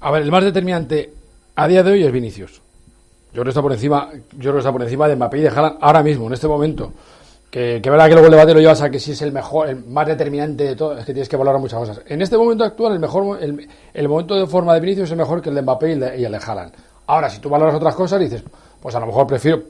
A 0.01 0.09
ver, 0.11 0.23
el 0.23 0.31
más 0.31 0.43
determinante 0.43 1.11
a 1.55 1.67
día 1.67 1.83
de 1.83 1.91
hoy 1.91 2.03
es 2.03 2.11
Vinicius. 2.11 2.61
Yo 3.39 3.43
creo 3.43 3.53
que 3.53 3.57
está 3.57 3.61
por 3.61 3.71
encima, 3.71 4.09
yo 4.11 4.37
creo 4.37 4.53
que 4.55 4.59
está 4.59 4.71
por 4.73 4.83
encima 4.83 5.07
de 5.07 5.15
Mbappé 5.15 5.37
y 5.37 5.41
de 5.43 5.47
Haaland 5.47 5.77
ahora 5.79 6.03
mismo, 6.03 6.27
en 6.27 6.33
este 6.33 6.45
momento. 6.45 6.91
Que, 7.49 7.79
que 7.81 7.89
verdad 7.89 8.07
que 8.07 8.11
luego 8.11 8.25
el 8.25 8.31
debate 8.31 8.53
lo 8.53 8.59
llevas 8.59 8.81
a 8.81 8.89
que 8.89 8.99
si 8.99 9.13
es 9.13 9.21
el 9.21 9.31
mejor, 9.31 9.69
el 9.69 9.85
más 9.85 10.05
determinante 10.07 10.65
de 10.65 10.75
todo, 10.75 10.97
es 10.97 11.05
que 11.05 11.13
tienes 11.13 11.29
que 11.29 11.37
valorar 11.37 11.61
muchas 11.61 11.79
cosas. 11.79 12.01
En 12.07 12.21
este 12.21 12.37
momento 12.37 12.65
actual, 12.65 12.91
el 12.91 12.99
mejor, 12.99 13.41
el, 13.41 13.65
el 13.93 14.09
momento 14.09 14.35
de 14.35 14.45
forma 14.45 14.73
de 14.73 14.81
Vinicius 14.81 15.09
es 15.11 15.15
mejor 15.15 15.41
que 15.41 15.47
el 15.47 15.55
de 15.55 15.61
Mbappé 15.61 15.87
y 15.87 15.91
el 15.93 15.99
de, 16.33 16.37
y. 16.37 16.71
Ahora, 17.07 17.29
si 17.29 17.39
tú 17.39 17.47
valoras 17.47 17.75
otras 17.75 17.95
cosas, 17.95 18.19
dices, 18.19 18.43
pues 18.81 18.93
a 18.93 18.99
lo 18.99 19.05
mejor 19.05 19.25
prefiero, 19.25 19.61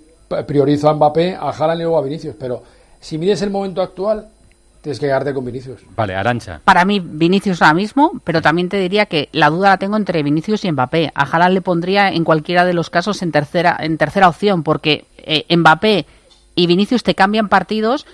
priorizo 0.47 0.89
a 0.89 0.95
Mbappé, 0.95 1.35
a 1.35 1.51
Haaland 1.51 1.81
y 1.81 1.83
luego 1.83 1.99
a 1.99 2.01
Vinicius. 2.01 2.33
Pero 2.39 2.63
si 2.99 3.19
mides 3.19 3.43
el 3.43 3.51
momento 3.51 3.83
actual, 3.83 4.29
tienes 4.81 4.99
que 4.99 5.05
quedarte 5.07 5.33
con 5.33 5.43
Vinicius. 5.45 5.81
vale, 5.95 6.15
Arancha. 6.15 6.61
Para 6.63 6.85
mí, 6.85 6.99
Vinicius 7.03 7.61
ahora 7.61 7.73
mismo, 7.73 8.13
pero 8.23 8.41
también 8.41 8.69
te 8.69 8.77
diría 8.77 9.05
que 9.07 9.29
la 9.33 9.49
duda 9.49 9.69
la 9.69 9.77
tengo 9.77 9.97
entre 9.97 10.23
Vinicius 10.23 10.63
y 10.65 10.71
Mbappé. 10.71 11.11
A 11.15 11.23
Haaland 11.23 11.53
le 11.53 11.61
pondría 11.61 12.09
en 12.09 12.23
cualquiera 12.23 12.65
de 12.65 12.73
los 12.73 12.89
casos 12.89 13.21
en 13.21 13.31
tercera, 13.31 13.75
en 13.79 13.97
tercera 13.97 14.27
opción, 14.29 14.63
porque 14.63 15.05
eh, 15.17 15.45
Mbappé 15.55 16.05
y 16.55 16.67
Vinicius 16.67 17.03
te 17.03 17.15
cambian 17.15 17.49
partidos. 17.49 18.05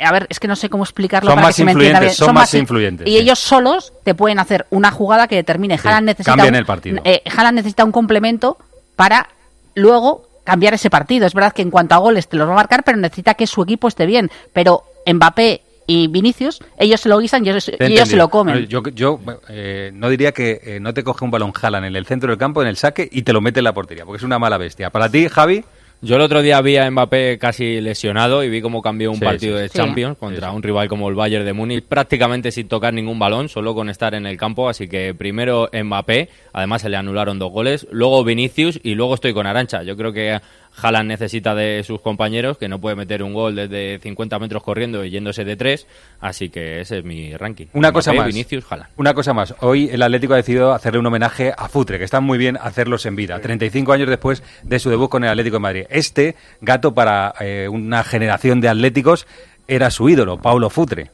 A 0.00 0.10
ver, 0.10 0.26
es 0.30 0.40
que 0.40 0.48
no 0.48 0.56
sé 0.56 0.68
cómo 0.68 0.82
explicarlo 0.82 1.28
Son 1.30 1.36
para 1.36 1.46
más 1.48 1.54
que 1.54 1.60
se 1.60 1.64
me 1.64 1.72
entienda 1.72 2.00
bien. 2.00 2.10
influyentes, 2.10 2.26
son 2.26 2.34
más 2.34 2.52
in- 2.54 2.60
influyentes, 2.60 3.06
Y 3.06 3.10
sí. 3.12 3.16
ellos 3.18 3.38
solos 3.38 3.92
te 4.02 4.14
pueden 4.14 4.40
hacer 4.40 4.66
una 4.70 4.90
jugada 4.90 5.28
que 5.28 5.36
determine. 5.36 5.78
Haaland 5.82 6.06
necesita 6.06 6.32
cambian 6.32 6.54
un- 6.54 6.58
el 6.58 6.66
partido. 6.66 7.00
eh, 7.04 7.22
Haaland 7.36 7.56
necesita 7.56 7.84
un 7.84 7.92
complemento 7.92 8.56
para 8.96 9.28
luego 9.74 10.26
cambiar 10.44 10.74
ese 10.74 10.90
partido. 10.90 11.24
Es 11.26 11.34
verdad 11.34 11.52
que 11.52 11.62
en 11.62 11.70
cuanto 11.70 11.94
a 11.94 11.98
goles 11.98 12.28
te 12.28 12.36
los 12.36 12.48
va 12.48 12.52
a 12.52 12.56
marcar, 12.56 12.82
pero 12.82 12.98
necesita 12.98 13.34
que 13.34 13.46
su 13.46 13.62
equipo 13.62 13.86
esté 13.86 14.06
bien. 14.06 14.30
Pero 14.52 14.82
Mbappé 15.06 15.62
y 15.92 16.06
Vinicius, 16.06 16.58
ellos 16.78 17.00
se 17.00 17.08
lo 17.08 17.18
guisan 17.18 17.44
y 17.44 17.50
ellos, 17.50 17.70
ellos 17.78 18.08
se 18.08 18.16
lo 18.16 18.28
comen. 18.28 18.66
Yo, 18.66 18.82
yo 18.94 19.20
eh, 19.48 19.90
no 19.92 20.08
diría 20.08 20.32
que 20.32 20.60
eh, 20.64 20.80
no 20.80 20.94
te 20.94 21.02
coge 21.04 21.24
un 21.24 21.30
balón 21.30 21.52
Jalan 21.52 21.84
en 21.84 21.96
el 21.96 22.06
centro 22.06 22.30
del 22.30 22.38
campo, 22.38 22.62
en 22.62 22.68
el 22.68 22.76
saque, 22.76 23.08
y 23.10 23.22
te 23.22 23.32
lo 23.32 23.40
mete 23.40 23.60
en 23.60 23.64
la 23.64 23.74
portería, 23.74 24.04
porque 24.06 24.18
es 24.18 24.22
una 24.22 24.38
mala 24.38 24.56
bestia. 24.58 24.90
Para 24.90 25.10
ti, 25.10 25.28
Javi, 25.28 25.64
Yo 26.04 26.16
el 26.16 26.22
otro 26.22 26.42
día 26.42 26.60
vi 26.60 26.76
a 26.78 26.90
Mbappé 26.90 27.38
casi 27.38 27.80
lesionado 27.80 28.42
y 28.42 28.48
vi 28.50 28.60
cómo 28.60 28.82
cambió 28.82 29.12
un 29.12 29.18
Sí, 29.18 29.24
partido 29.24 29.56
sí, 29.56 29.62
de 29.62 29.68
sí. 29.68 29.78
Champions 29.78 30.18
contra 30.18 30.50
un 30.50 30.60
rival 30.60 30.88
como 30.88 31.08
el 31.08 31.14
Bayern 31.14 31.44
de 31.44 31.52
Múnich 31.52 31.84
prácticamente 31.84 32.50
sin 32.50 32.66
tocar 32.66 32.92
ningún 32.92 33.20
balón, 33.20 33.48
solo 33.48 33.72
con 33.72 33.88
estar 33.88 34.12
en 34.16 34.26
el 34.26 34.36
campo. 34.36 34.68
Así 34.68 34.88
que 34.88 35.14
primero 35.14 35.70
Mbappé, 35.72 36.28
además 36.52 36.82
se 36.82 36.88
le 36.88 36.96
anularon 36.96 37.38
dos 37.38 37.52
goles, 37.52 37.86
luego 37.92 38.24
Vinicius 38.24 38.80
y 38.82 38.96
luego 38.96 39.14
estoy 39.14 39.32
con 39.32 39.46
Arancha. 39.46 39.84
Yo 39.84 39.96
creo 39.96 40.12
que 40.12 40.40
Haaland 40.80 41.08
necesita 41.08 41.54
de 41.54 41.82
sus 41.84 42.00
compañeros, 42.00 42.58
que 42.58 42.68
no 42.68 42.80
puede 42.80 42.96
meter 42.96 43.22
un 43.22 43.34
gol 43.34 43.54
desde 43.54 43.98
50 43.98 44.38
metros 44.38 44.62
corriendo 44.62 45.04
y 45.04 45.10
yéndose 45.10 45.44
de 45.44 45.56
tres. 45.56 45.86
Así 46.20 46.48
que 46.48 46.80
ese 46.80 46.98
es 46.98 47.04
mi 47.04 47.36
ranking. 47.36 47.66
Una 47.72 47.88
Mbappé, 47.88 47.94
cosa 47.94 48.12
más. 48.12 48.26
Vinicius, 48.26 48.64
Haaland. 48.70 48.90
Una 48.96 49.14
cosa 49.14 49.34
más. 49.34 49.54
Hoy 49.60 49.88
el 49.90 50.02
Atlético 50.02 50.34
ha 50.34 50.36
decidido 50.36 50.72
hacerle 50.72 50.98
un 50.98 51.06
homenaje 51.06 51.52
a 51.56 51.68
Futre, 51.68 51.98
que 51.98 52.04
está 52.04 52.20
muy 52.20 52.38
bien 52.38 52.58
hacerlos 52.60 53.06
en 53.06 53.16
vida. 53.16 53.40
35 53.40 53.92
años 53.92 54.08
después 54.08 54.42
de 54.62 54.78
su 54.78 54.90
debut 54.90 55.10
con 55.10 55.24
el 55.24 55.30
Atlético 55.30 55.56
de 55.56 55.60
Madrid. 55.60 55.84
Este 55.90 56.36
gato 56.60 56.94
para 56.94 57.34
eh, 57.40 57.68
una 57.68 58.04
generación 58.04 58.60
de 58.60 58.68
atléticos 58.68 59.26
era 59.68 59.90
su 59.90 60.08
ídolo, 60.08 60.38
Paulo 60.38 60.70
Futre. 60.70 61.10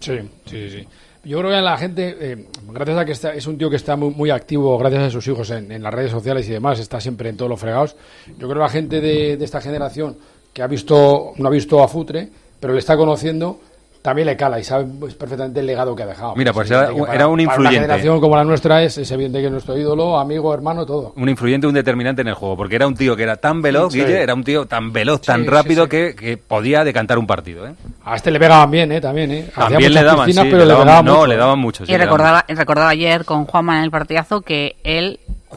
Sí, 0.00 0.18
sí, 0.46 0.70
sí. 0.70 0.86
Yo 1.22 1.38
creo 1.38 1.50
que 1.50 1.60
la 1.60 1.76
gente, 1.76 2.16
eh, 2.18 2.46
gracias 2.72 2.98
a 2.98 3.04
que 3.04 3.12
está, 3.12 3.34
es 3.34 3.46
un 3.46 3.58
tío 3.58 3.68
que 3.68 3.76
está 3.76 3.94
muy, 3.94 4.10
muy 4.10 4.30
activo, 4.30 4.78
gracias 4.78 5.02
a 5.02 5.10
sus 5.10 5.26
hijos 5.26 5.50
en, 5.50 5.70
en 5.70 5.82
las 5.82 5.92
redes 5.92 6.10
sociales 6.10 6.48
y 6.48 6.52
demás, 6.52 6.78
está 6.78 6.98
siempre 6.98 7.28
en 7.28 7.36
todos 7.36 7.50
los 7.50 7.60
fregados. 7.60 7.94
Yo 8.26 8.48
creo 8.48 8.54
que 8.54 8.58
la 8.58 8.68
gente 8.70 9.00
de, 9.02 9.36
de 9.36 9.44
esta 9.44 9.60
generación 9.60 10.16
que 10.52 10.62
ha 10.62 10.66
visto, 10.66 11.32
no 11.36 11.48
ha 11.48 11.50
visto 11.50 11.82
a 11.82 11.88
Futre, 11.88 12.28
pero 12.58 12.72
le 12.72 12.78
está 12.78 12.96
conociendo, 12.96 13.60
también 14.02 14.26
le 14.26 14.36
cala 14.36 14.58
y 14.58 14.64
sabe 14.64 14.86
pues, 14.98 15.14
perfectamente 15.14 15.60
el 15.60 15.66
legado 15.66 15.94
que 15.94 16.02
ha 16.02 16.06
dejado. 16.06 16.34
Mira, 16.36 16.52
pues 16.52 16.70
era- 16.70 16.88
que 16.88 16.94
era 17.14 17.26
un 17.28 17.36
Para 17.36 17.42
influyente. 17.42 17.60
una 17.60 17.70
generación 17.70 18.20
como 18.20 18.34
la 18.36 18.44
nuestra 18.44 18.82
es, 18.82 18.96
es 18.98 19.10
evidente 19.10 19.40
que 19.40 19.46
es 19.46 19.52
nuestro 19.52 19.76
ídolo, 19.76 20.18
amigo, 20.18 20.52
hermano, 20.54 20.86
todo. 20.86 21.12
Un 21.16 21.28
influyente, 21.28 21.66
un 21.66 21.74
determinante 21.74 22.22
en 22.22 22.28
el 22.28 22.34
juego, 22.34 22.56
porque 22.56 22.76
era 22.76 22.86
un 22.86 22.94
tío 22.94 23.14
que 23.16 23.22
era 23.24 23.36
tan 23.36 23.60
veloz, 23.62 23.92
Sí. 23.92 24.00
Guille, 24.00 24.22
era 24.22 24.34
un 24.34 24.42
tío 24.44 24.66
tan 24.66 24.92
veloz, 24.92 25.20
tan 25.22 25.40
Sí, 25.40 25.44
sí, 25.44 25.50
rápido 25.50 25.84
sí. 25.84 25.90
Que, 25.90 26.14
que 26.14 26.36
podía 26.38 26.82
decantar 26.84 27.18
un 27.18 27.26
partido. 27.26 27.66
¿eh? 27.66 27.74
A 28.04 28.16
este 28.16 28.30
le 28.30 28.38
pegaban 28.38 28.70
bien, 28.70 28.90
¿eh? 28.92 29.00
También, 29.00 29.30
¿eh? 29.32 29.44
Hacía 29.54 29.64
También 29.68 29.80
le 29.94 30.00
muchas 30.00 30.04
daban, 30.04 30.26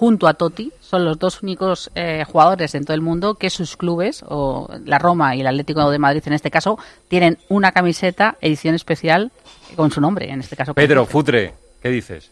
junto 0.04 0.28
a 0.28 0.34
Totti, 0.34 0.74
son 0.82 1.06
los 1.06 1.18
dos 1.18 1.42
únicos 1.44 1.90
eh, 1.96 2.26
jugadores 2.28 2.76
en 2.76 2.84
todo 2.84 2.94
el 2.94 3.00
mundo 3.00 3.36
que 3.36 3.50
sus 3.50 3.78
clubes, 3.78 4.22
o 4.28 4.68
la 4.84 5.00
Roma 5.00 5.34
y 5.34 5.40
el 5.40 5.48
Atlético 5.48 5.90
de 5.90 5.98
Madrid 5.98 6.22
en 6.26 6.34
este 6.34 6.52
caso, 6.52 6.78
tienen 7.08 7.38
una 7.48 7.72
camiseta 7.72 8.38
edición 8.42 8.76
especial 8.76 9.32
con 9.78 9.92
su 9.92 10.02
nombre, 10.02 10.30
en 10.30 10.42
este 10.42 10.58
caso. 10.58 10.74
Pedro, 10.74 11.06
Futre. 11.06 11.52
Futre, 11.52 11.54
¿qué 11.82 11.88
dices? 11.88 12.32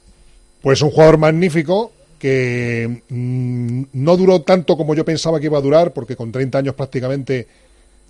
Pues 0.61 0.81
un 0.81 0.89
jugador 0.89 1.17
magnífico 1.17 1.93
que 2.19 3.03
mm, 3.07 3.83
no 3.93 4.17
duró 4.17 4.41
tanto 4.41 4.75
como 4.75 4.93
yo 4.93 5.05
pensaba 5.05 5.39
que 5.39 5.45
iba 5.45 5.57
a 5.57 5.61
durar, 5.61 5.93
porque 5.93 6.17
con 6.17 6.29
30 6.29 6.57
años 6.57 6.75
prácticamente 6.75 7.47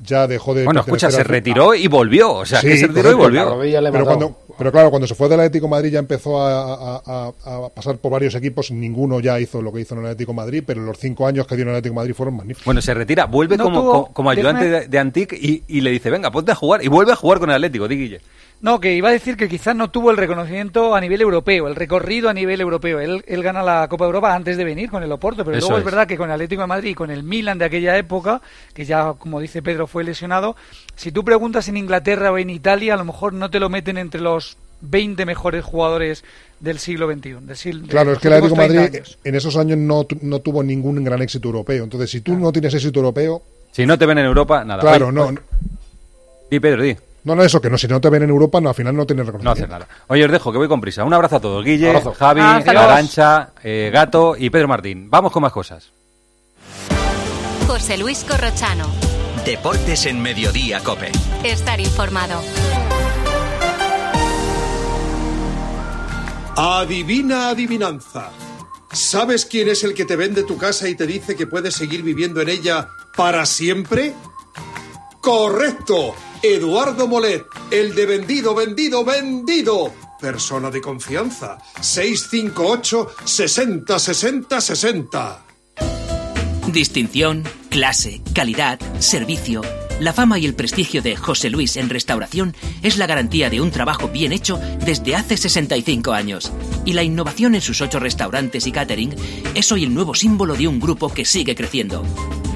ya 0.03 0.27
dejó 0.27 0.53
de. 0.53 0.65
Bueno, 0.65 0.81
escucha, 0.81 1.11
se 1.11 1.23
retiró 1.23 1.73
y 1.75 1.87
volvió. 1.87 2.31
O 2.33 2.45
sea, 2.45 2.61
Sí, 2.61 2.67
que 2.67 2.77
se 2.77 2.87
retiró 2.87 3.11
y 3.11 3.13
volvió. 3.13 3.59
Pero, 3.91 4.05
cuando, 4.05 4.37
pero 4.57 4.71
claro, 4.71 4.89
cuando 4.89 5.07
se 5.07 5.15
fue 5.15 5.29
del 5.29 5.39
Atlético 5.39 5.65
de 5.67 5.71
Madrid 5.71 5.91
ya 5.91 5.99
empezó 5.99 6.41
a, 6.41 6.73
a- 6.97 7.01
a- 7.05 7.31
a 7.65 7.69
pasar 7.69 7.97
por 7.97 8.11
varios 8.11 8.33
equipos. 8.35 8.71
Ninguno 8.71 9.19
ya 9.19 9.39
hizo 9.39 9.61
lo 9.61 9.71
que 9.71 9.81
hizo 9.81 9.93
en 9.95 10.01
el 10.01 10.05
Atlético 10.07 10.31
de 10.31 10.35
Madrid, 10.37 10.63
pero 10.65 10.81
los 10.81 10.97
cinco 10.97 11.27
años 11.27 11.45
que 11.47 11.55
dio 11.55 11.63
en 11.63 11.69
el 11.69 11.75
Atlético 11.75 11.93
de 11.93 12.01
Madrid 12.01 12.13
fueron 12.15 12.35
magníficos. 12.37 12.65
Bueno, 12.65 12.81
se 12.81 12.93
retira, 12.93 13.25
vuelve 13.25 13.57
No 13.57 13.65
como, 13.65 13.81
tuvo- 13.81 13.91
como, 13.91 14.13
como 14.13 14.29
ayudante 14.29 14.65
déjame- 14.65 14.79
de, 14.81 14.87
de 14.87 14.99
Antic 14.99 15.33
y, 15.33 15.63
y 15.67 15.81
le 15.81 15.91
dice, 15.91 16.09
venga, 16.09 16.31
ponte 16.31 16.51
a 16.51 16.55
jugar. 16.55 16.83
Y 16.83 16.87
vuelve 16.87 17.11
a 17.11 17.15
jugar 17.15 17.39
con 17.39 17.49
el 17.49 17.55
Atlético, 17.55 17.87
di 17.87 17.95
Guille. 17.97 18.21
No, 18.61 18.79
que 18.79 18.93
iba 18.93 19.09
a 19.09 19.11
decir 19.11 19.37
que 19.37 19.49
quizás 19.49 19.75
no 19.75 19.89
tuvo 19.89 20.11
el 20.11 20.17
reconocimiento 20.17 20.93
a 20.93 21.01
nivel 21.01 21.19
europeo, 21.21 21.67
el 21.67 21.75
recorrido 21.75 22.29
a 22.29 22.33
nivel 22.33 22.61
europeo. 22.61 22.99
Él, 22.99 23.23
él 23.25 23.41
gana 23.41 23.63
la 23.63 23.87
Copa 23.87 24.05
de 24.05 24.09
Europa 24.09 24.35
antes 24.35 24.55
de 24.55 24.63
venir 24.63 24.91
con 24.91 25.01
el 25.01 25.11
Oporto, 25.11 25.43
pero 25.43 25.57
Eso 25.57 25.65
luego 25.69 25.77
es. 25.77 25.81
es. 25.81 25.85
verdad 25.85 26.07
que 26.07 26.15
con 26.15 26.29
el 26.29 26.33
Atlético 26.33 26.61
de 26.61 26.67
Madrid 26.67 26.91
y 26.91 26.93
con 26.93 27.09
el 27.09 27.23
Milan 27.23 27.57
de 27.57 27.65
aquella 27.65 27.97
época, 27.97 28.39
que 28.75 28.85
ya, 28.85 29.13
como 29.17 29.39
dice 29.39 29.63
Pedro, 29.63 29.87
fue 29.87 30.03
lesionado, 30.03 30.55
si 30.95 31.11
tú 31.11 31.23
preguntas 31.25 31.67
en 31.69 31.77
Inglaterra 31.77 32.31
o 32.31 32.37
en 32.37 32.51
Italia, 32.51 32.93
a 32.93 32.97
lo 32.97 33.05
mejor 33.05 33.33
no 33.33 33.49
te 33.49 33.59
lo 33.59 33.67
meten 33.69 33.97
entre 33.97 34.21
los 34.21 34.57
20 34.81 35.25
mejores 35.25 35.63
jugadores 35.65 36.23
del 36.59 36.77
siglo 36.77 37.11
XXI. 37.11 37.37
Del 37.41 37.57
siglo, 37.57 37.81
de 37.81 37.87
Claro, 37.87 38.13
es 38.13 38.19
que 38.19 38.27
el 38.27 38.33
Atlético 38.35 38.55
de 38.61 38.61
últimos 38.61 38.67
30 38.67 38.81
Madrid 38.83 38.95
años. 38.99 39.17
en 39.23 39.35
esos 39.35 39.57
años 39.57 39.77
no, 39.79 40.03
tu- 40.03 40.19
no 40.21 40.37
tuvo 40.39 40.61
ningún 40.61 41.03
gran 41.03 41.19
éxito 41.23 41.47
europeo. 41.47 41.83
Entonces, 41.83 42.11
si 42.11 42.21
tú 42.21 42.35
no 42.37 42.51
tienes 42.51 42.71
éxito 42.75 42.99
europeo. 42.99 43.41
Si 43.71 43.87
no 43.87 43.97
te 43.97 44.05
ven 44.05 44.19
en 44.19 44.25
Europa, 44.25 44.63
nada. 44.63 44.81
Claro, 44.81 45.07
Oye, 45.07 45.15
no. 45.15 45.31
Di, 46.51 46.59
Pedro, 46.59 46.83
di. 46.83 46.95
No, 47.23 47.35
no, 47.35 47.43
eso, 47.43 47.61
que 47.61 47.69
no, 47.69 47.77
si 47.77 47.87
no 47.87 48.01
te 48.01 48.09
ven 48.09 48.23
en 48.23 48.29
Europa, 48.31 48.59
no, 48.59 48.69
al 48.69 48.75
final 48.75 48.95
no 48.95 49.05
tienes 49.05 49.25
No 49.25 49.31
reconocimiento. 49.31 49.75
haces 49.75 49.87
nada. 49.89 50.03
Oye, 50.07 50.25
os 50.25 50.31
dejo, 50.31 50.51
que 50.51 50.57
voy 50.57 50.67
con 50.67 50.81
prisa. 50.81 51.03
Un 51.03 51.13
abrazo 51.13 51.35
a 51.35 51.39
todos. 51.39 51.63
Guille, 51.63 51.89
Abrazo. 51.89 52.13
Javi. 52.17 52.41
Arancha, 52.41 53.49
eh, 53.63 53.91
Gato 53.93 54.35
y 54.37 54.49
Pedro 54.49 54.67
Martín. 54.67 55.09
Vamos 55.09 55.31
con 55.31 55.41
más 55.43 55.51
cosas. 55.51 55.91
José 57.67 57.97
Luis 57.97 58.23
Corrochano. 58.23 58.85
Deportes 59.45 60.05
en 60.07 60.21
Mediodía, 60.21 60.79
Cope. 60.83 61.11
Estar 61.43 61.79
informado. 61.79 62.41
Adivina 66.57 67.49
adivinanza. 67.49 68.29
¿Sabes 68.91 69.45
quién 69.45 69.69
es 69.69 69.83
el 69.83 69.93
que 69.93 70.05
te 70.05 70.15
vende 70.15 70.43
tu 70.43 70.57
casa 70.57 70.87
y 70.89 70.95
te 70.95 71.07
dice 71.07 71.35
que 71.35 71.47
puedes 71.47 71.75
seguir 71.75 72.03
viviendo 72.03 72.41
en 72.41 72.49
ella 72.49 72.89
para 73.15 73.45
siempre? 73.45 74.13
Correcto. 75.21 76.13
Eduardo 76.43 77.07
Molet, 77.07 77.45
el 77.69 77.93
de 77.93 78.05
vendido, 78.07 78.55
vendido, 78.55 79.05
vendido. 79.05 79.93
Persona 80.19 80.71
de 80.71 80.81
confianza. 80.81 81.59
658 81.79 83.15
60 83.23 83.99
60 83.99 84.61
60. 84.61 85.45
Distinción, 86.67 87.43
clase, 87.69 88.21
calidad, 88.33 88.79
servicio. 88.99 89.61
La 89.99 90.13
fama 90.13 90.39
y 90.39 90.47
el 90.47 90.55
prestigio 90.55 91.03
de 91.03 91.15
José 91.15 91.51
Luis 91.51 91.77
en 91.77 91.89
restauración 91.89 92.55
es 92.81 92.97
la 92.97 93.05
garantía 93.05 93.51
de 93.51 93.61
un 93.61 93.69
trabajo 93.69 94.07
bien 94.07 94.31
hecho 94.31 94.59
desde 94.83 95.15
hace 95.15 95.37
65 95.37 96.11
años. 96.11 96.51
Y 96.85 96.93
la 96.93 97.03
innovación 97.03 97.53
en 97.53 97.61
sus 97.61 97.81
ocho 97.81 97.99
restaurantes 97.99 98.65
y 98.65 98.71
catering 98.71 99.13
es 99.53 99.71
hoy 99.71 99.83
el 99.83 99.93
nuevo 99.93 100.15
símbolo 100.15 100.55
de 100.55 100.67
un 100.67 100.79
grupo 100.79 101.13
que 101.13 101.25
sigue 101.25 101.53
creciendo. 101.53 102.03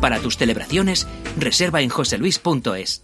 Para 0.01 0.19
tus 0.19 0.37
celebraciones, 0.37 1.05
reserva 1.37 1.81
en 1.81 1.89
joseluis.es. 1.89 3.03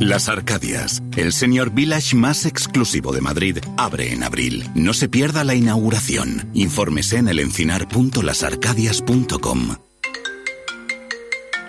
Las 0.00 0.28
Arcadias, 0.28 1.02
el 1.16 1.32
senior 1.32 1.72
village 1.72 2.14
más 2.14 2.46
exclusivo 2.46 3.12
de 3.12 3.20
Madrid, 3.20 3.58
abre 3.76 4.12
en 4.12 4.22
abril. 4.22 4.70
No 4.76 4.94
se 4.94 5.08
pierda 5.08 5.42
la 5.42 5.56
inauguración. 5.56 6.48
Infórmese 6.54 7.16
en 7.16 7.26
elencinar.lasarcadias.com. 7.26 9.87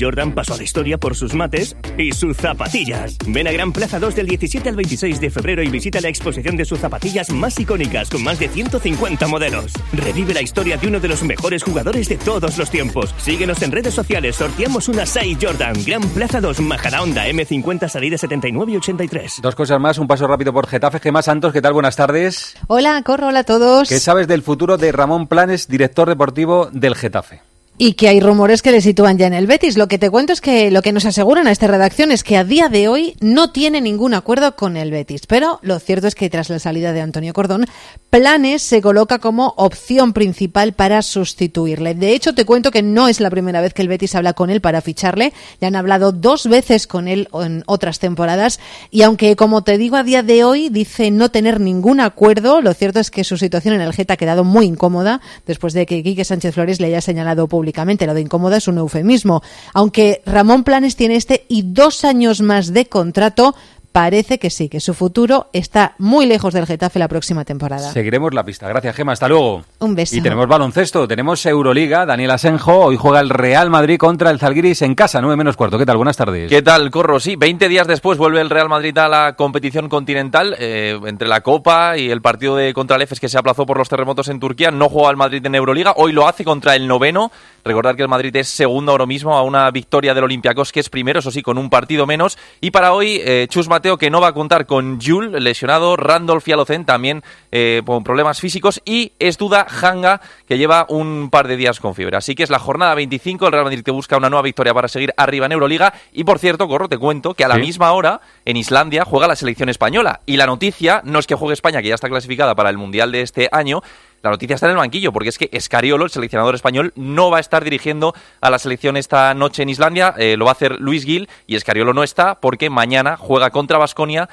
Jordan 0.00 0.32
pasó 0.32 0.54
a 0.54 0.56
la 0.56 0.62
historia 0.62 0.98
por 0.98 1.14
sus 1.14 1.34
mates 1.34 1.76
y 1.98 2.12
sus 2.12 2.36
zapatillas. 2.36 3.16
Ven 3.26 3.46
a 3.48 3.52
Gran 3.52 3.72
Plaza 3.72 3.98
2 3.98 4.14
del 4.14 4.26
17 4.26 4.68
al 4.68 4.76
26 4.76 5.20
de 5.20 5.30
febrero 5.30 5.62
y 5.62 5.68
visita 5.68 6.00
la 6.00 6.08
exposición 6.08 6.56
de 6.56 6.64
sus 6.64 6.78
zapatillas 6.78 7.30
más 7.30 7.58
icónicas 7.58 8.08
con 8.08 8.22
más 8.22 8.38
de 8.38 8.48
150 8.48 9.26
modelos. 9.26 9.72
Revive 9.92 10.34
la 10.34 10.42
historia 10.42 10.76
de 10.76 10.86
uno 10.86 11.00
de 11.00 11.08
los 11.08 11.22
mejores 11.22 11.62
jugadores 11.62 12.08
de 12.08 12.16
todos 12.16 12.58
los 12.58 12.70
tiempos. 12.70 13.14
Síguenos 13.18 13.62
en 13.62 13.72
redes 13.72 13.94
sociales, 13.94 14.36
sorteamos 14.36 14.88
una 14.88 15.06
6 15.06 15.38
Jordan. 15.40 15.74
Gran 15.84 16.02
Plaza 16.10 16.40
2, 16.40 16.60
Majadahonda, 16.60 17.26
M50, 17.28 17.88
salida 17.88 18.18
79 18.18 18.72
y 18.72 18.76
83. 18.76 19.40
Dos 19.42 19.54
cosas 19.54 19.80
más, 19.80 19.98
un 19.98 20.06
paso 20.06 20.26
rápido 20.26 20.52
por 20.52 20.66
Getafe. 20.66 21.00
Gemma 21.00 21.22
Santos, 21.22 21.52
¿qué 21.52 21.60
tal? 21.60 21.72
Buenas 21.72 21.96
tardes. 21.96 22.56
Hola, 22.66 23.02
Corro, 23.02 23.28
hola 23.28 23.40
a 23.40 23.44
todos. 23.44 23.88
¿Qué 23.88 24.00
sabes 24.00 24.28
del 24.28 24.42
futuro 24.42 24.78
de 24.78 24.92
Ramón 24.92 25.26
Planes, 25.26 25.68
director 25.68 26.08
deportivo 26.08 26.68
del 26.72 26.94
Getafe? 26.94 27.51
Y 27.84 27.94
que 27.94 28.06
hay 28.06 28.20
rumores 28.20 28.62
que 28.62 28.70
le 28.70 28.80
sitúan 28.80 29.18
ya 29.18 29.26
en 29.26 29.34
el 29.34 29.48
Betis. 29.48 29.76
Lo 29.76 29.88
que 29.88 29.98
te 29.98 30.08
cuento 30.08 30.32
es 30.32 30.40
que 30.40 30.70
lo 30.70 30.82
que 30.82 30.92
nos 30.92 31.04
aseguran 31.04 31.48
a 31.48 31.50
esta 31.50 31.66
redacción 31.66 32.12
es 32.12 32.22
que 32.22 32.36
a 32.36 32.44
día 32.44 32.68
de 32.68 32.86
hoy 32.86 33.16
no 33.20 33.50
tiene 33.50 33.80
ningún 33.80 34.14
acuerdo 34.14 34.54
con 34.54 34.76
el 34.76 34.92
Betis. 34.92 35.26
Pero 35.26 35.58
lo 35.62 35.80
cierto 35.80 36.06
es 36.06 36.14
que 36.14 36.30
tras 36.30 36.48
la 36.48 36.60
salida 36.60 36.92
de 36.92 37.00
Antonio 37.00 37.32
Cordón, 37.32 37.66
Planes 38.08 38.62
se 38.62 38.80
coloca 38.80 39.18
como 39.18 39.54
opción 39.56 40.12
principal 40.12 40.74
para 40.74 41.02
sustituirle. 41.02 41.96
De 41.96 42.12
hecho, 42.12 42.36
te 42.36 42.44
cuento 42.44 42.70
que 42.70 42.82
no 42.82 43.08
es 43.08 43.18
la 43.18 43.30
primera 43.30 43.60
vez 43.60 43.74
que 43.74 43.82
el 43.82 43.88
Betis 43.88 44.14
habla 44.14 44.34
con 44.34 44.48
él 44.48 44.60
para 44.60 44.80
ficharle. 44.80 45.32
Ya 45.60 45.66
han 45.66 45.74
hablado 45.74 46.12
dos 46.12 46.46
veces 46.46 46.86
con 46.86 47.08
él 47.08 47.28
en 47.34 47.64
otras 47.66 47.98
temporadas. 47.98 48.60
Y 48.92 49.02
aunque, 49.02 49.34
como 49.34 49.64
te 49.64 49.76
digo, 49.76 49.96
a 49.96 50.04
día 50.04 50.22
de 50.22 50.44
hoy 50.44 50.68
dice 50.68 51.10
no 51.10 51.32
tener 51.32 51.58
ningún 51.58 51.98
acuerdo, 51.98 52.60
lo 52.60 52.74
cierto 52.74 53.00
es 53.00 53.10
que 53.10 53.24
su 53.24 53.36
situación 53.38 53.74
en 53.74 53.80
el 53.80 53.92
Geta 53.92 54.14
ha 54.14 54.18
quedado 54.18 54.44
muy 54.44 54.66
incómoda 54.66 55.20
después 55.46 55.72
de 55.72 55.84
que 55.84 56.04
Quique 56.04 56.24
Sánchez 56.24 56.54
Flores 56.54 56.80
le 56.80 56.86
haya 56.86 57.00
señalado 57.00 57.48
públicamente. 57.48 57.71
Lo 58.06 58.14
de 58.14 58.20
incómoda 58.20 58.56
es 58.56 58.68
un 58.68 58.78
eufemismo. 58.78 59.42
Aunque 59.74 60.22
Ramón 60.26 60.64
Planes 60.64 60.96
tiene 60.96 61.16
este 61.16 61.44
y 61.48 61.62
dos 61.62 62.04
años 62.04 62.40
más 62.40 62.72
de 62.72 62.86
contrato, 62.86 63.54
parece 63.92 64.38
que 64.38 64.48
sí, 64.48 64.68
que 64.70 64.80
su 64.80 64.94
futuro 64.94 65.48
está 65.52 65.94
muy 65.98 66.24
lejos 66.26 66.54
del 66.54 66.66
Getafe 66.66 66.98
la 66.98 67.08
próxima 67.08 67.44
temporada. 67.44 67.92
Seguiremos 67.92 68.32
la 68.32 68.42
pista. 68.42 68.66
Gracias, 68.66 68.96
Gema. 68.96 69.12
Hasta 69.12 69.28
luego. 69.28 69.62
Un 69.80 69.94
beso. 69.94 70.16
Y 70.16 70.22
tenemos 70.22 70.48
baloncesto, 70.48 71.06
tenemos 71.06 71.44
Euroliga. 71.44 72.06
Daniel 72.06 72.30
Asenjo, 72.30 72.86
hoy 72.86 72.96
juega 72.96 73.20
el 73.20 73.28
Real 73.28 73.68
Madrid 73.68 73.98
contra 73.98 74.30
el 74.30 74.38
Zalgiris 74.38 74.80
en 74.82 74.94
casa, 74.94 75.20
9 75.20 75.36
menos 75.36 75.56
cuarto. 75.56 75.78
¿Qué 75.78 75.84
tal? 75.84 75.98
Buenas 75.98 76.16
tardes. 76.16 76.48
¿Qué 76.48 76.62
tal, 76.62 76.90
Corro? 76.90 77.20
Sí, 77.20 77.36
20 77.36 77.68
días 77.68 77.86
después 77.86 78.16
vuelve 78.16 78.40
el 78.40 78.48
Real 78.50 78.70
Madrid 78.70 78.96
a 78.96 79.08
la 79.08 79.34
competición 79.36 79.88
continental. 79.90 80.56
eh, 80.58 80.98
entre 81.06 81.28
la 81.28 81.42
Copa 81.42 81.98
y 81.98 82.10
el 82.10 82.22
partido 82.22 82.56
de 82.56 82.72
contra 82.72 82.96
el 82.96 83.02
EFES 83.02 83.20
que 83.20 83.28
se 83.28 83.38
aplazó 83.38 83.66
por 83.66 83.76
los 83.76 83.88
terremotos 83.90 84.28
en 84.28 84.40
Turquía. 84.40 84.70
No 84.70 84.88
juega 84.88 85.10
el 85.10 85.16
Madrid 85.18 85.44
en 85.44 85.54
Euroliga. 85.54 85.92
Hoy 85.96 86.12
lo 86.12 86.26
hace 86.26 86.44
contra 86.44 86.74
el 86.76 86.88
noveno. 86.88 87.30
Recordar 87.64 87.94
que 87.96 88.02
el 88.02 88.08
Madrid 88.08 88.34
es 88.36 88.48
segundo 88.48 88.92
ahora 88.92 89.06
mismo 89.06 89.36
a 89.36 89.42
una 89.42 89.70
victoria 89.70 90.14
del 90.14 90.24
Olympiacos, 90.24 90.72
que 90.72 90.80
es 90.80 90.88
primero, 90.88 91.20
eso 91.20 91.30
sí, 91.30 91.42
con 91.42 91.58
un 91.58 91.70
partido 91.70 92.06
menos. 92.06 92.36
Y 92.60 92.70
para 92.72 92.92
hoy, 92.92 93.20
eh, 93.24 93.46
Chus 93.48 93.68
Mateo, 93.68 93.96
que 93.98 94.10
no 94.10 94.20
va 94.20 94.28
a 94.28 94.32
contar 94.32 94.66
con 94.66 95.00
Jules, 95.00 95.40
lesionado, 95.42 95.96
Randolph 95.96 96.46
y 96.48 96.52
Alocen, 96.52 96.84
también 96.84 97.22
eh, 97.52 97.82
con 97.86 98.02
problemas 98.02 98.40
físicos, 98.40 98.80
y 98.84 99.12
es 99.18 99.38
duda 99.38 99.66
Hanga, 99.82 100.20
que 100.48 100.58
lleva 100.58 100.86
un 100.88 101.30
par 101.30 101.46
de 101.46 101.56
días 101.56 101.78
con 101.78 101.94
fiebre. 101.94 102.16
Así 102.16 102.34
que 102.34 102.42
es 102.42 102.50
la 102.50 102.58
jornada 102.58 102.94
25, 102.94 103.46
el 103.46 103.52
Real 103.52 103.64
Madrid 103.64 103.82
que 103.84 103.90
busca 103.92 104.16
una 104.16 104.28
nueva 104.28 104.42
victoria 104.42 104.74
para 104.74 104.88
seguir 104.88 105.14
arriba 105.16 105.46
en 105.46 105.52
Euroliga. 105.52 105.92
Y 106.12 106.24
por 106.24 106.38
cierto, 106.38 106.66
Corro, 106.66 106.88
te 106.88 106.98
cuento 106.98 107.34
que 107.34 107.44
a 107.44 107.48
la 107.48 107.54
Sí. 107.56 107.60
misma 107.60 107.92
hora, 107.92 108.20
en 108.44 108.56
Islandia, 108.56 109.04
juega 109.04 109.28
la 109.28 109.36
selección 109.36 109.68
española. 109.68 110.20
Y 110.26 110.36
la 110.36 110.46
noticia 110.46 111.00
no 111.04 111.18
es 111.20 111.26
que 111.26 111.34
juegue 111.36 111.54
España, 111.54 111.80
que 111.80 111.88
ya 111.88 111.94
está 111.94 112.08
clasificada 112.08 112.54
para 112.54 112.70
el 112.70 112.78
Mundial 112.78 113.12
de 113.12 113.20
este 113.22 113.48
año, 113.52 113.82
la 114.22 114.30
noticia 114.30 114.54
está 114.54 114.66
en 114.66 114.72
el 114.72 114.78
banquillo, 114.78 115.12
porque 115.12 115.28
es 115.28 115.38
que 115.38 115.48
Escariolo, 115.52 116.04
el 116.04 116.10
seleccionador 116.10 116.54
español, 116.54 116.92
no 116.96 117.30
va 117.30 117.38
a 117.38 117.40
estar 117.40 117.64
dirigiendo 117.64 118.14
a 118.40 118.50
la 118.50 118.58
selección 118.58 118.96
esta 118.96 119.34
noche 119.34 119.62
en 119.62 119.68
Islandia, 119.68 120.14
eh, 120.16 120.36
lo 120.36 120.44
va 120.44 120.52
a 120.52 120.54
hacer 120.54 120.80
Luis 120.80 121.04
Gil, 121.04 121.28
y 121.46 121.56
Escariolo 121.56 121.92
no 121.92 122.02
está 122.02 122.40
porque 122.40 122.70
mañana 122.70 123.16
juega 123.16 123.50
contra 123.50 123.78
Basconia 123.78 124.28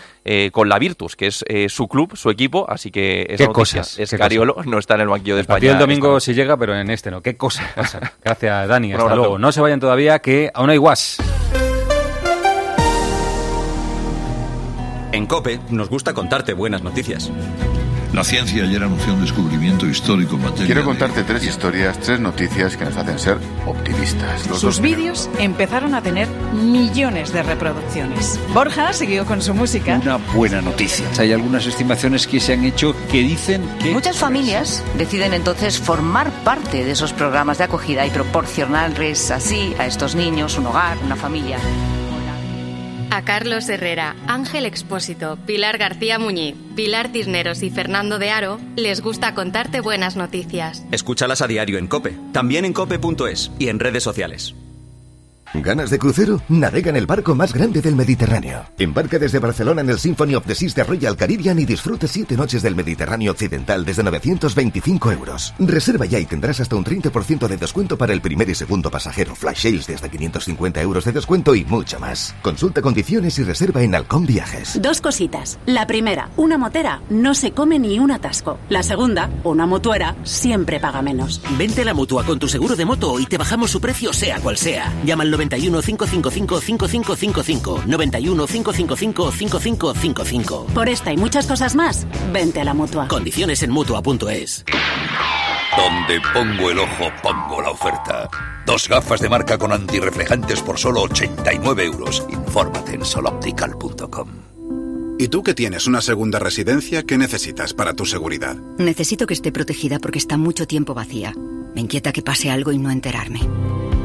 con 0.51 0.69
la 0.69 0.77
Virtus, 0.79 1.15
que 1.15 1.27
es 1.27 1.43
eh, 1.47 1.69
su 1.69 1.87
club, 1.87 2.15
su 2.15 2.29
equipo, 2.29 2.65
así 2.69 2.91
que 2.91 3.23
esa 3.29 3.37
Qué 3.37 3.47
noticia, 3.47 3.81
cosas, 3.81 3.95
qué 3.95 4.03
Escariolo 4.03 4.57
no 4.65 4.77
está 4.77 4.95
en 4.95 5.01
el 5.01 5.07
banquillo 5.07 5.35
de 5.35 5.41
El 5.41 5.45
España. 5.45 5.69
del 5.69 5.79
domingo 5.79 6.19
sí 6.19 6.33
llega, 6.33 6.55
pero 6.57 6.75
en 6.75 6.89
este 6.91 7.09
no. 7.09 7.21
¿Qué 7.21 7.35
cosa 7.35 7.63
pasa? 7.75 8.13
Gracias, 8.23 8.67
Dani. 8.67 8.93
Hasta 8.93 9.15
luego. 9.15 9.37
No 9.37 9.51
se 9.51 9.61
vayan 9.61 9.79
todavía, 9.79 10.19
que 10.19 10.51
aún 10.53 10.69
hay 10.69 10.77
guas. 10.77 11.17
En 15.11 15.25
COPE 15.25 15.59
nos 15.71 15.89
gusta 15.89 16.13
contarte 16.13 16.53
buenas 16.53 16.83
noticias. 16.83 17.31
La 18.13 18.23
ciencia 18.23 18.63
ayer 18.63 18.81
anunció 18.83 19.13
un 19.13 19.21
descubrimiento 19.21 19.85
histórico 19.85 20.35
en 20.35 20.41
materia 20.41 20.65
Quiero 20.65 20.81
de- 20.81 20.87
contarte 20.87 21.23
tres 21.23 21.45
historias, 21.45 21.99
tres 21.99 22.19
noticias 22.19 22.75
que 22.75 22.83
nos 22.85 22.97
hacen 22.97 23.19
ser 23.19 23.37
optimistas. 23.67 24.47
Los 24.47 24.59
Sus 24.61 24.75
dos 24.77 24.81
vídeos 24.81 25.29
empezaron 25.37 25.93
a 25.93 26.01
tener 26.01 26.27
millones 26.53 27.31
de 27.31 27.43
reproducciones. 27.43 28.39
Borja 28.51 28.93
siguió 28.93 29.25
con 29.25 29.43
su 29.43 29.53
música. 29.53 29.99
Una 30.01 30.17
buena 30.17 30.59
noticia. 30.61 31.05
Hay 31.19 31.31
algunas 31.33 31.67
estimaciones 31.67 32.25
que 32.25 32.39
se 32.39 32.53
han 32.53 32.63
hecho 32.65 32.95
que 33.11 33.19
dicen 33.19 33.63
que 33.79 33.91
Muchas 33.91 34.17
familias 34.17 34.83
deciden 34.97 35.33
entonces 35.35 35.77
formar 35.79 36.31
parte 36.43 36.83
de 36.83 36.91
esos 36.91 37.13
programas 37.13 37.59
de 37.59 37.65
acogida 37.65 38.07
y 38.07 38.09
proporcionarles 38.09 39.29
así 39.29 39.75
a 39.77 39.85
estos 39.85 40.15
niños 40.15 40.57
un 40.57 40.65
hogar, 40.65 40.97
una 41.05 41.15
familia. 41.15 41.57
A 43.11 43.23
Carlos 43.23 43.67
Herrera, 43.69 44.15
Ángel 44.27 44.65
Expósito, 44.67 45.37
Pilar 45.47 45.79
García 45.79 46.19
Muñiz, 46.19 46.55
Pilar 46.75 47.11
Tisneros 47.11 47.63
y 47.63 47.71
Fernando 47.71 48.19
de 48.19 48.29
Aro 48.29 48.59
les 48.75 49.01
gusta 49.01 49.33
contarte 49.33 49.81
buenas 49.81 50.15
noticias. 50.15 50.85
Escúchalas 50.91 51.41
a 51.41 51.47
diario 51.47 51.79
en 51.79 51.87
COPE, 51.87 52.15
también 52.33 52.65
en 52.65 52.73
cope.es 52.73 53.51
y 53.57 53.69
en 53.69 53.79
redes 53.79 54.03
sociales. 54.03 54.53
¿Ganas 55.53 55.89
de 55.89 55.97
crucero? 55.97 56.41
Navega 56.47 56.91
en 56.91 56.95
el 56.95 57.07
barco 57.07 57.33
más 57.33 57.53
grande 57.53 57.81
del 57.81 57.95
Mediterráneo. 57.95 58.65
Embarca 58.77 59.17
desde 59.17 59.39
Barcelona 59.39 59.81
en 59.81 59.89
el 59.89 59.97
Symphony 59.97 60.35
of 60.35 60.45
the 60.45 60.53
Seas 60.53 60.75
de 60.75 60.83
Royal 60.83 61.17
Caribbean 61.17 61.57
y 61.57 61.65
disfrute 61.65 62.07
siete 62.07 62.37
noches 62.37 62.61
del 62.61 62.75
Mediterráneo 62.75 63.31
Occidental 63.31 63.83
desde 63.83 64.03
925 64.03 65.11
euros. 65.11 65.55
Reserva 65.57 66.05
ya 66.05 66.19
y 66.19 66.25
tendrás 66.25 66.59
hasta 66.59 66.75
un 66.75 66.85
30% 66.85 67.47
de 67.47 67.57
descuento 67.57 67.97
para 67.97 68.13
el 68.13 68.21
primer 68.21 68.47
y 68.47 68.53
segundo 68.53 68.91
pasajero, 68.91 69.33
flash 69.33 69.63
sales 69.63 69.87
de 69.87 69.95
hasta 69.95 70.09
550 70.09 70.81
euros 70.81 71.05
de 71.05 71.13
descuento 71.13 71.55
y 71.55 71.65
mucho 71.65 71.99
más. 71.99 72.35
Consulta 72.43 72.83
condiciones 72.83 73.39
y 73.39 73.43
reserva 73.43 73.81
en 73.81 73.95
Halcón 73.95 74.27
Viajes. 74.27 74.79
Dos 74.79 75.01
cositas. 75.01 75.57
La 75.65 75.87
primera, 75.87 76.29
una 76.37 76.59
motera 76.59 77.01
no 77.09 77.33
se 77.33 77.53
come 77.53 77.79
ni 77.79 77.97
un 77.97 78.11
atasco. 78.11 78.59
La 78.69 78.83
segunda, 78.83 79.31
una 79.43 79.65
motuera 79.65 80.15
siempre 80.23 80.79
paga 80.79 81.01
menos. 81.01 81.41
Vente 81.57 81.81
a 81.81 81.85
la 81.85 81.95
mutua 81.95 82.23
con 82.23 82.37
tu 82.37 82.47
seguro 82.47 82.75
de 82.75 82.85
moto 82.85 83.19
y 83.19 83.25
te 83.25 83.39
bajamos 83.39 83.71
su 83.71 83.81
precio 83.81 84.13
sea 84.13 84.39
cual 84.39 84.55
sea. 84.55 84.93
Llama 85.03 85.23
al 85.23 85.38
91 85.39 85.81
555 85.81 86.59
5555. 86.61 87.83
91 87.85 88.47
555 88.47 89.31
5555. 89.31 90.65
Por 90.73 90.89
esta 90.89 91.13
y 91.13 91.17
muchas 91.17 91.47
cosas 91.47 91.75
más, 91.75 92.05
vente 92.33 92.59
a 92.61 92.63
la 92.63 92.73
mutua. 92.73 93.07
Condiciones 93.07 93.63
en 93.63 93.71
mutua.es. 93.71 94.65
Donde 95.77 96.19
pongo 96.33 96.71
el 96.71 96.79
ojo, 96.79 97.11
pongo 97.23 97.61
la 97.61 97.71
oferta. 97.71 98.29
Dos 98.65 98.89
gafas 98.89 99.21
de 99.21 99.29
marca 99.29 99.57
con 99.57 99.71
antirreflejantes 99.71 100.61
por 100.61 100.77
solo 100.77 101.03
89 101.03 101.85
euros. 101.85 102.25
Infórmate 102.29 102.95
en 102.95 103.05
soloptical.com. 103.05 104.29
¿Y 105.17 105.27
tú 105.27 105.43
que 105.43 105.53
tienes 105.53 105.85
una 105.85 106.01
segunda 106.01 106.39
residencia, 106.39 107.03
qué 107.03 107.17
necesitas 107.17 107.73
para 107.73 107.93
tu 107.93 108.05
seguridad? 108.05 108.55
Necesito 108.77 109.25
que 109.27 109.33
esté 109.33 109.51
protegida 109.51 109.99
porque 109.99 110.17
está 110.17 110.37
mucho 110.37 110.65
tiempo 110.65 110.93
vacía. 110.93 111.33
Me 111.75 111.81
inquieta 111.81 112.11
que 112.11 112.21
pase 112.21 112.49
algo 112.49 112.71
y 112.71 112.77
no 112.77 112.89
enterarme. 112.89 113.41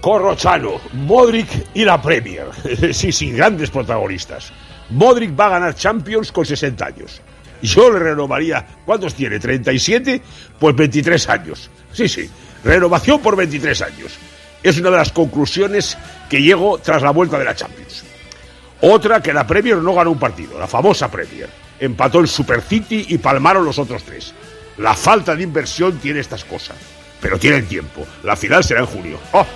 Corrochano, 0.00 0.80
Modric 0.92 1.48
y 1.74 1.84
la 1.84 2.00
Premier. 2.00 2.46
sí, 2.92 3.12
sí, 3.12 3.30
grandes 3.32 3.70
protagonistas. 3.70 4.52
Modric 4.90 5.38
va 5.38 5.46
a 5.46 5.50
ganar 5.50 5.74
Champions 5.74 6.32
con 6.32 6.46
60 6.46 6.84
años. 6.84 7.20
Yo 7.62 7.92
le 7.92 7.98
renovaría, 7.98 8.66
¿cuántos 8.86 9.14
tiene? 9.14 9.38
¿37? 9.38 10.20
Pues 10.58 10.74
23 10.74 11.28
años. 11.28 11.70
Sí, 11.92 12.08
sí, 12.08 12.28
renovación 12.64 13.20
por 13.20 13.36
23 13.36 13.82
años. 13.82 14.18
Es 14.62 14.78
una 14.78 14.90
de 14.90 14.96
las 14.96 15.12
conclusiones 15.12 15.96
que 16.28 16.42
llego 16.42 16.78
tras 16.78 17.02
la 17.02 17.10
vuelta 17.10 17.38
de 17.38 17.44
la 17.44 17.54
Champions. 17.54 18.04
Otra 18.82 19.22
que 19.22 19.32
la 19.32 19.46
Premier 19.46 19.76
no 19.76 19.94
ganó 19.94 20.10
un 20.10 20.18
partido, 20.18 20.58
la 20.58 20.66
famosa 20.66 21.10
Premier. 21.10 21.48
Empató 21.78 22.20
el 22.20 22.28
Super 22.28 22.62
City 22.62 23.06
y 23.08 23.18
palmaron 23.18 23.64
los 23.64 23.78
otros 23.78 24.02
tres. 24.04 24.34
La 24.78 24.94
falta 24.94 25.34
de 25.34 25.42
inversión 25.42 25.98
tiene 25.98 26.20
estas 26.20 26.44
cosas. 26.44 26.76
Pero 27.20 27.38
tienen 27.38 27.66
tiempo. 27.66 28.06
La 28.22 28.36
final 28.36 28.64
será 28.64 28.80
en 28.80 28.86
junio. 28.86 29.18
¡Oh! 29.32 29.46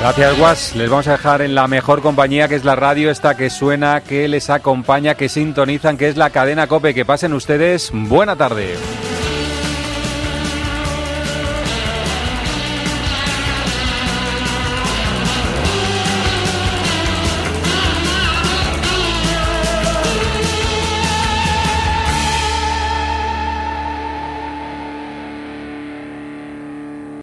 Gracias, 0.00 0.38
Guas. 0.38 0.74
Les 0.74 0.90
vamos 0.90 1.06
a 1.06 1.12
dejar 1.12 1.42
en 1.42 1.54
la 1.54 1.68
mejor 1.68 2.02
compañía 2.02 2.48
que 2.48 2.56
es 2.56 2.64
la 2.64 2.74
radio, 2.74 3.10
esta 3.10 3.36
que 3.36 3.50
suena, 3.50 4.00
que 4.00 4.26
les 4.26 4.50
acompaña, 4.50 5.14
que 5.14 5.28
sintonizan, 5.28 5.96
que 5.96 6.08
es 6.08 6.16
la 6.16 6.30
cadena 6.30 6.66
Cope. 6.66 6.94
Que 6.94 7.04
pasen 7.04 7.32
ustedes. 7.32 7.90
Buena 7.92 8.34
tarde. 8.34 8.74